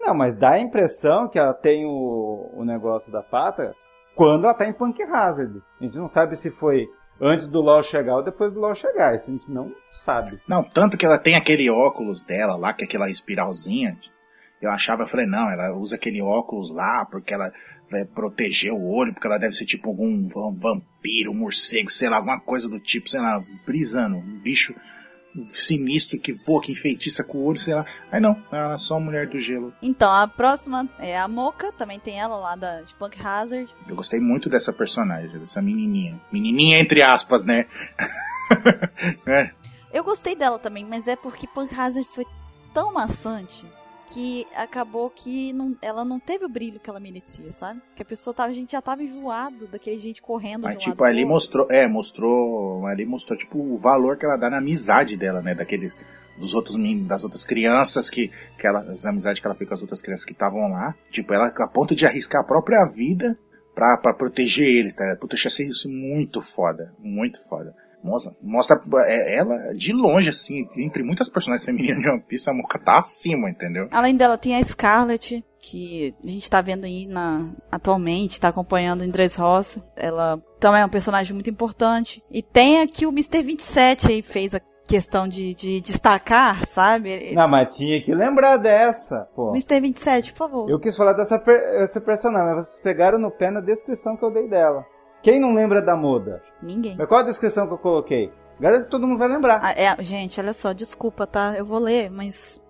[0.00, 3.74] Não, mas dá a impressão que ela tem o, o negócio da pata
[4.14, 5.60] quando ela tá em Punk Hazard.
[5.80, 6.86] A gente não sabe se foi
[7.20, 9.14] antes do LoL chegar ou depois do LoL chegar.
[9.16, 9.70] Isso a gente não
[10.04, 10.40] sabe.
[10.48, 13.96] Não, tanto que ela tem aquele óculos dela lá, que é aquela espiralzinha.
[14.60, 17.52] Eu achava, eu falei, não, ela usa aquele óculos lá porque ela
[17.90, 22.16] vai proteger o olho, porque ela deve ser tipo algum va- vampiro, morcego, sei lá,
[22.16, 24.74] alguma coisa do tipo, sei lá, brisando, um bicho
[25.46, 27.84] sinistro que voa, que enfeitiça com o olho, sei lá.
[28.10, 29.72] Aí não, ela é só a mulher do gelo.
[29.82, 33.72] Então, a próxima é a Mocha, também tem ela lá da, de Punk Hazard.
[33.86, 36.18] Eu gostei muito dessa personagem, dessa menininha.
[36.32, 37.66] Menininha entre aspas, né?
[39.26, 39.50] é,
[39.92, 42.24] Eu gostei dela também, mas é porque Punk Hazard foi
[42.72, 43.64] tão maçante
[44.06, 47.80] que acabou que não- ela não teve o brilho que ela merecia, sabe?
[47.94, 51.04] Que a pessoa tava, a gente já tava enjoado daquele gente correndo Mas um tipo,
[51.04, 55.42] ali mostrou, é, mostrou, ali mostrou tipo o valor que ela dá na amizade dela,
[55.42, 55.98] né, daqueles
[56.38, 56.76] dos outros
[57.06, 60.24] das outras crianças que que ela, as amizades que ela fez com as outras crianças
[60.24, 63.38] que estavam lá, tipo, ela a ponto de arriscar a própria vida
[63.74, 65.04] pra, pra proteger eles, tá?
[65.04, 65.18] ligado?
[65.18, 67.74] Puta, eu achei isso muito foda, muito foda.
[68.02, 72.54] Mostra, mostra é, ela de longe, assim, entre muitas personagens femininas de One Piece, a
[72.54, 73.88] Mocha tá acima, entendeu?
[73.90, 79.04] Além dela, tem a Scarlet, que a gente tá vendo aí na, atualmente, tá acompanhando
[79.04, 79.82] em Dressrosa.
[79.96, 82.22] Ela também é um personagem muito importante.
[82.30, 83.42] E tem aqui o Mr.
[83.42, 87.34] 27 aí, fez a questão de, de destacar, sabe?
[87.34, 89.50] Não, mas tinha que lembrar dessa, pô.
[89.50, 89.80] Mr.
[89.80, 90.70] 27, por favor.
[90.70, 94.24] Eu quis falar dessa per essa personagem, mas vocês pegaram no pé na descrição que
[94.24, 94.84] eu dei dela.
[95.26, 96.40] Quem não lembra da Moda?
[96.62, 96.94] Ninguém.
[96.96, 98.32] Mas qual a descrição que eu coloquei?
[98.60, 99.58] Garanto que todo mundo vai lembrar.
[99.60, 101.56] Ah, é, gente, olha só, desculpa, tá?
[101.58, 102.62] Eu vou ler, mas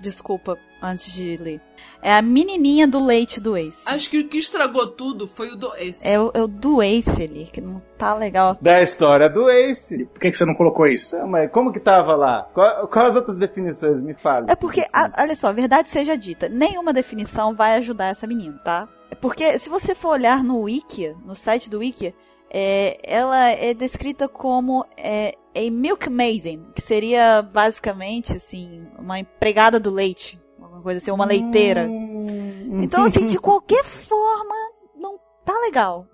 [0.00, 1.60] Desculpa, antes de ler.
[2.02, 3.88] É a menininha do leite do Ace.
[3.88, 6.06] Acho que o que estragou tudo foi o do Ace.
[6.06, 8.58] É o, é o do Ace ali, que não tá legal.
[8.60, 10.04] Da história do Ace.
[10.06, 11.14] Por que, que você não colocou isso?
[11.14, 12.48] Então, mas como que tava lá?
[12.52, 14.00] Qual, quais as outras definições?
[14.00, 14.46] Me fala.
[14.48, 18.88] É porque, a- olha só, verdade seja dita, nenhuma definição vai ajudar essa menina, tá?
[19.20, 22.14] Porque se você for olhar no Wikia, no site do Wikia,
[22.50, 29.90] é, ela é descrita como é, a milkmaiden, que seria basicamente, assim, uma empregada do
[29.90, 30.40] leite.
[30.60, 31.82] Alguma coisa assim, uma leiteira.
[31.82, 32.80] Hum.
[32.82, 34.54] Então, assim, de qualquer forma,
[34.96, 36.06] não tá legal.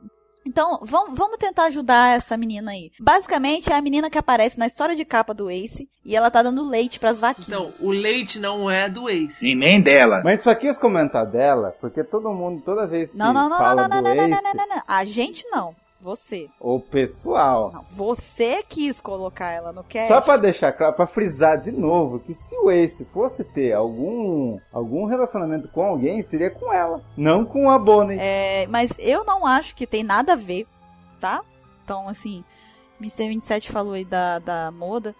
[0.51, 2.90] Então, vamos, vamos tentar ajudar essa menina aí.
[3.01, 6.43] Basicamente, é a menina que aparece na história de capa do Ace e ela tá
[6.43, 7.81] dando leite pras Então, vaquinhas.
[7.81, 9.47] o leite não é do Ace.
[9.47, 10.22] E nem dela.
[10.24, 13.59] Mas só quis comentar dela, porque todo mundo, toda vez que Não, não, não, não,
[13.59, 14.82] fala não, não, do não, não, não, Ace, não, não, não.
[14.89, 15.74] A gente não.
[16.01, 16.48] Você.
[16.59, 17.70] o pessoal...
[17.72, 20.09] Não, você quis colocar ela no cast.
[20.09, 24.59] Só pra deixar claro, pra frisar de novo, que se o Ace fosse ter algum,
[24.72, 28.18] algum relacionamento com alguém, seria com ela, não com a Bonnie.
[28.18, 30.66] É, mas eu não acho que tem nada a ver,
[31.20, 31.43] tá?
[31.85, 32.43] Então, assim,
[33.01, 33.28] Mr.
[33.28, 35.14] 27 falou aí da, da moda.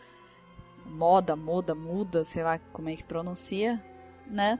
[0.87, 3.81] Moda, moda, muda, sei lá como é que pronuncia,
[4.27, 4.59] né?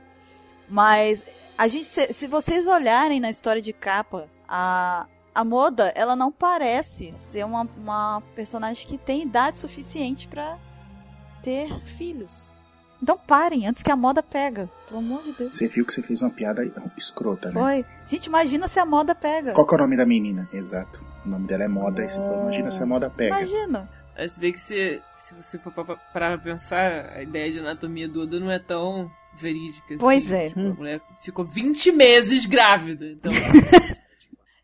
[0.67, 1.23] Mas
[1.57, 6.31] a gente, se, se vocês olharem na história de capa, a, a moda, ela não
[6.31, 10.57] parece ser uma, uma personagem que tem idade suficiente pra
[11.43, 12.53] ter filhos.
[13.01, 14.69] Então parem, antes que a moda pega.
[14.87, 15.55] Pelo amor de Deus.
[15.55, 16.63] Você viu que você fez uma piada
[16.95, 17.59] escrota, né?
[17.59, 17.85] Foi.
[18.05, 19.53] Gente, imagina se a moda pega.
[19.53, 20.47] Qual que é o nome da menina?
[20.53, 21.03] Exato.
[21.25, 22.03] O nome dela é Moda.
[22.03, 23.37] Aí você falou, imagina se a moda pega.
[23.39, 23.89] Imagina.
[24.15, 28.07] Aí você vê que se, se você for pra- pra pensar, a ideia de anatomia
[28.07, 29.95] do Oda não é tão verídica.
[29.99, 30.51] Pois é.
[30.55, 33.05] A mulher ficou 20 meses grávida.
[33.07, 33.31] Então,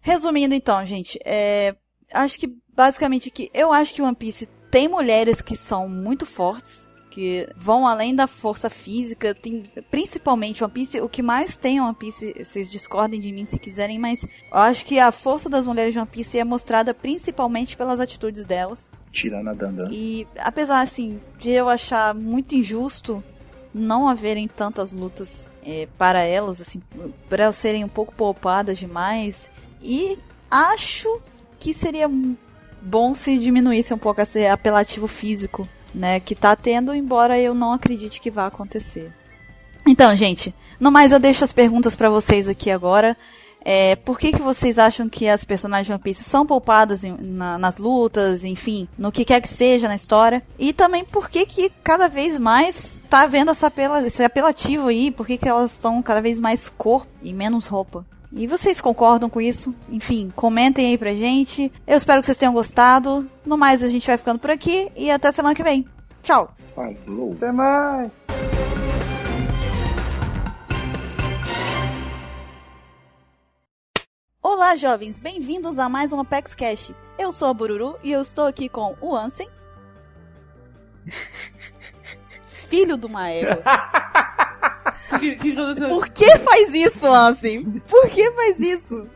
[0.08, 1.76] Resumindo então, gente, é,
[2.14, 6.88] acho que basicamente que eu acho que One Piece tem mulheres que são muito fortes,
[7.12, 11.82] que vão além da força física, tem, principalmente One Piece, o que mais tem em
[11.82, 15.66] One Piece, vocês discordem de mim se quiserem, mas eu acho que a força das
[15.66, 18.94] mulheres de One Piece é mostrada principalmente pelas atitudes delas.
[19.12, 19.90] Tirando a Dandan.
[19.92, 23.22] E apesar assim de eu achar muito injusto
[23.74, 26.82] não haverem tantas lutas é, para elas, assim,
[27.28, 29.52] para elas serem um pouco poupadas demais,
[29.82, 30.18] e
[30.50, 31.20] acho
[31.60, 32.10] que seria
[32.82, 37.74] bom se diminuísse um pouco esse apelativo físico, né, que tá tendo, embora eu não
[37.74, 39.12] acredite que vá acontecer.
[39.88, 43.16] Então, gente, no mais eu deixo as perguntas para vocês aqui agora.
[43.70, 47.18] É, por que, que vocês acham que as personagens de One Piece são poupadas em-
[47.20, 50.42] na- nas lutas, enfim, no que quer que seja na história?
[50.58, 55.12] E também por que que cada vez mais tá havendo essa apela, esse apelativo aí?
[55.12, 58.06] Por que, que elas estão cada vez mais corpo e menos roupa?
[58.32, 59.74] E vocês concordam com isso?
[59.90, 61.72] Enfim, comentem aí pra gente.
[61.86, 63.30] Eu espero que vocês tenham gostado.
[63.46, 65.88] No mais, a gente vai ficando por aqui e até semana que vem.
[66.22, 66.52] Tchau!
[66.56, 67.34] Falou.
[67.34, 68.12] Até mais!
[74.42, 75.20] Olá, jovens!
[75.20, 76.92] Bem-vindos a mais um Apex Cash.
[77.18, 79.50] Eu sou a Bururu e eu estou aqui com o Ansem.
[82.46, 83.62] Filho do Maego.
[85.90, 87.64] Por que faz isso, Ansem?
[87.90, 89.08] Por que faz isso?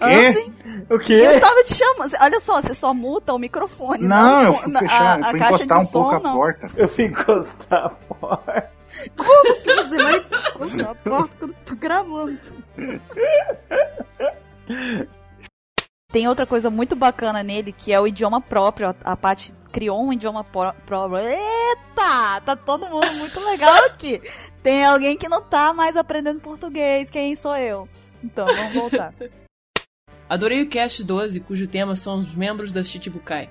[0.00, 0.54] Ansem,
[0.90, 1.14] O quê?
[1.14, 2.12] eu tava te chamando.
[2.20, 4.06] Olha só, você só muta o microfone.
[4.06, 6.20] Não, eu o- fui fechar, a- eu a fui caixa encostar um pouco som, a
[6.20, 6.34] não.
[6.34, 6.70] porta.
[6.76, 8.70] Eu fui encostar a porta.
[9.16, 12.38] Como que você vai encostar a porta quando eu tô gravando?
[16.16, 18.88] Tem outra coisa muito bacana nele, que é o idioma próprio.
[18.88, 21.18] A, a Paty criou um idioma pró- próprio.
[21.18, 22.40] Eita!
[22.42, 24.22] Tá todo mundo muito legal aqui.
[24.62, 27.10] Tem alguém que não tá mais aprendendo português.
[27.10, 27.86] Quem sou eu?
[28.24, 29.12] Então, vamos voltar.
[30.26, 33.50] Adorei o Cast 12, cujo tema são os membros da Chichibukai.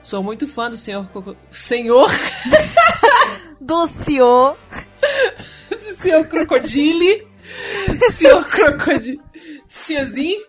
[0.00, 1.36] Sou muito fã do Senhor Coco...
[1.50, 2.08] Senhor...
[3.60, 4.56] Do senhor.
[5.98, 7.26] Senhor Crocodile.
[8.12, 9.20] Senhor Crocodile.
[9.68, 10.46] Senhorzinho.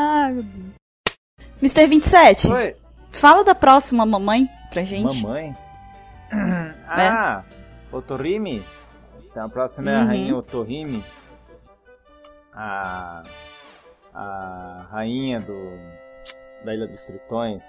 [0.00, 0.74] Ai, meu Deus.
[1.60, 1.88] Mr.
[1.88, 2.76] 27, Oi.
[3.10, 5.22] fala da próxima mamãe pra gente.
[5.22, 5.56] Mamãe?
[6.90, 7.42] Ah,
[7.92, 8.62] Otorimi.
[9.24, 10.06] Então a próxima é a Uhum.
[10.06, 11.04] rainha Otorimi.
[12.54, 13.22] A,
[14.14, 15.54] a rainha do
[16.64, 17.64] da Ilha dos Tritões.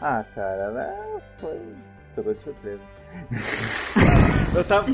[0.00, 1.60] Ah, cara, ela foi.
[2.14, 2.82] Pegou de surpresa.
[4.54, 4.86] eu, tava,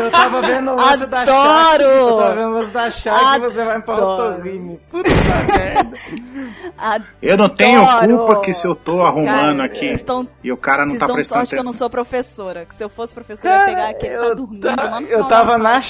[0.00, 1.82] eu tava vendo o lance da Adoro!
[1.84, 4.32] Eu tava vendo o lance da Shaq e você vai pra Adoro!
[4.34, 4.80] Otorimi.
[4.90, 5.10] Puta
[5.56, 7.04] merda.
[7.22, 10.84] Eu não tenho culpa que se eu tô arrumando Cara, aqui estão e o cara
[10.86, 11.72] não tá prestando sorte que eu atenção.
[11.72, 12.64] não sou professora.
[12.66, 15.00] Que se eu fosse professora, eu ia pegar aquele que tá eu dormindo ta- lá
[15.00, 15.80] no Eu tava na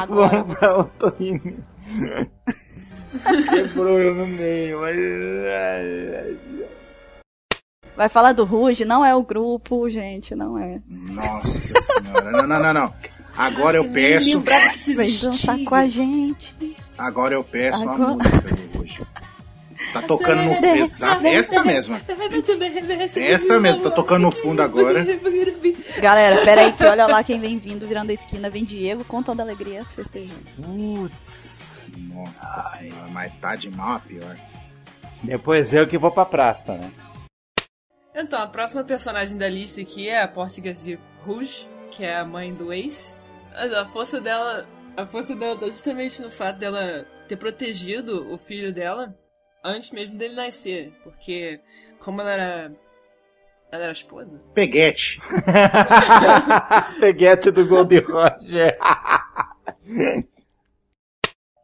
[0.00, 1.56] Agora com o Otorino.
[3.50, 4.98] Quebrou eu no meio, mas.
[7.98, 10.80] Vai falar do Ruge, não é o grupo, gente, não é.
[10.88, 12.30] Nossa senhora.
[12.30, 12.94] Não, não, não, não.
[13.36, 14.40] Agora eu peço.
[14.94, 16.54] Vem dançar com a gente.
[16.96, 19.02] Agora eu peço Agora- a música do hoje.
[19.92, 20.64] Tá tocando no fundo.
[20.76, 22.00] Exa- Essa mesma.
[23.16, 25.04] Essa mesmo, tá tocando no fundo agora.
[26.00, 29.24] Galera, pera aí que olha lá quem vem vindo, virando a esquina, vem Diego com
[29.24, 30.38] toda alegria festejando.
[30.62, 31.84] Putz.
[31.96, 34.36] Nossa senhora, mas tá de mal a pior.
[35.22, 36.90] Depois eu que vou pra praça, né?
[38.20, 42.24] Então, a próxima personagem da lista aqui é a Portuguesa de Rouge, que é a
[42.24, 43.14] mãe do Ace.
[43.52, 44.66] Mas a força dela.
[44.96, 49.16] A força dela tá justamente no fato dela ter protegido o filho dela
[49.62, 50.92] antes mesmo dele nascer.
[51.04, 51.60] Porque
[52.00, 52.72] como ela era.
[53.70, 54.38] Ela era esposa?
[54.52, 55.20] Peguete.
[56.98, 58.76] Peguete do Gold Roger.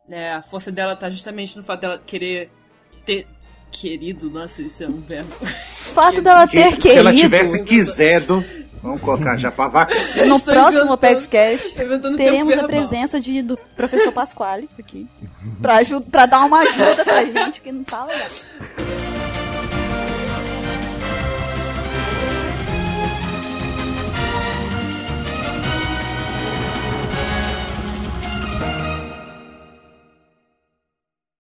[0.08, 2.48] É, a força dela tá justamente no fato dela querer
[3.04, 3.26] ter.
[3.74, 5.34] Querido, nossa, isso é um verbo.
[5.42, 5.46] O
[5.94, 8.44] fato dela ter Que, se ela querido, tivesse quisedo,
[8.80, 9.92] vamos colocar já pra vaca.
[10.26, 11.74] no próximo Apex Cash,
[12.16, 15.08] teremos a presença de, do professor Pasquale aqui.
[15.60, 15.78] Pra,
[16.08, 18.28] pra dar uma ajuda pra gente, que não tá legal.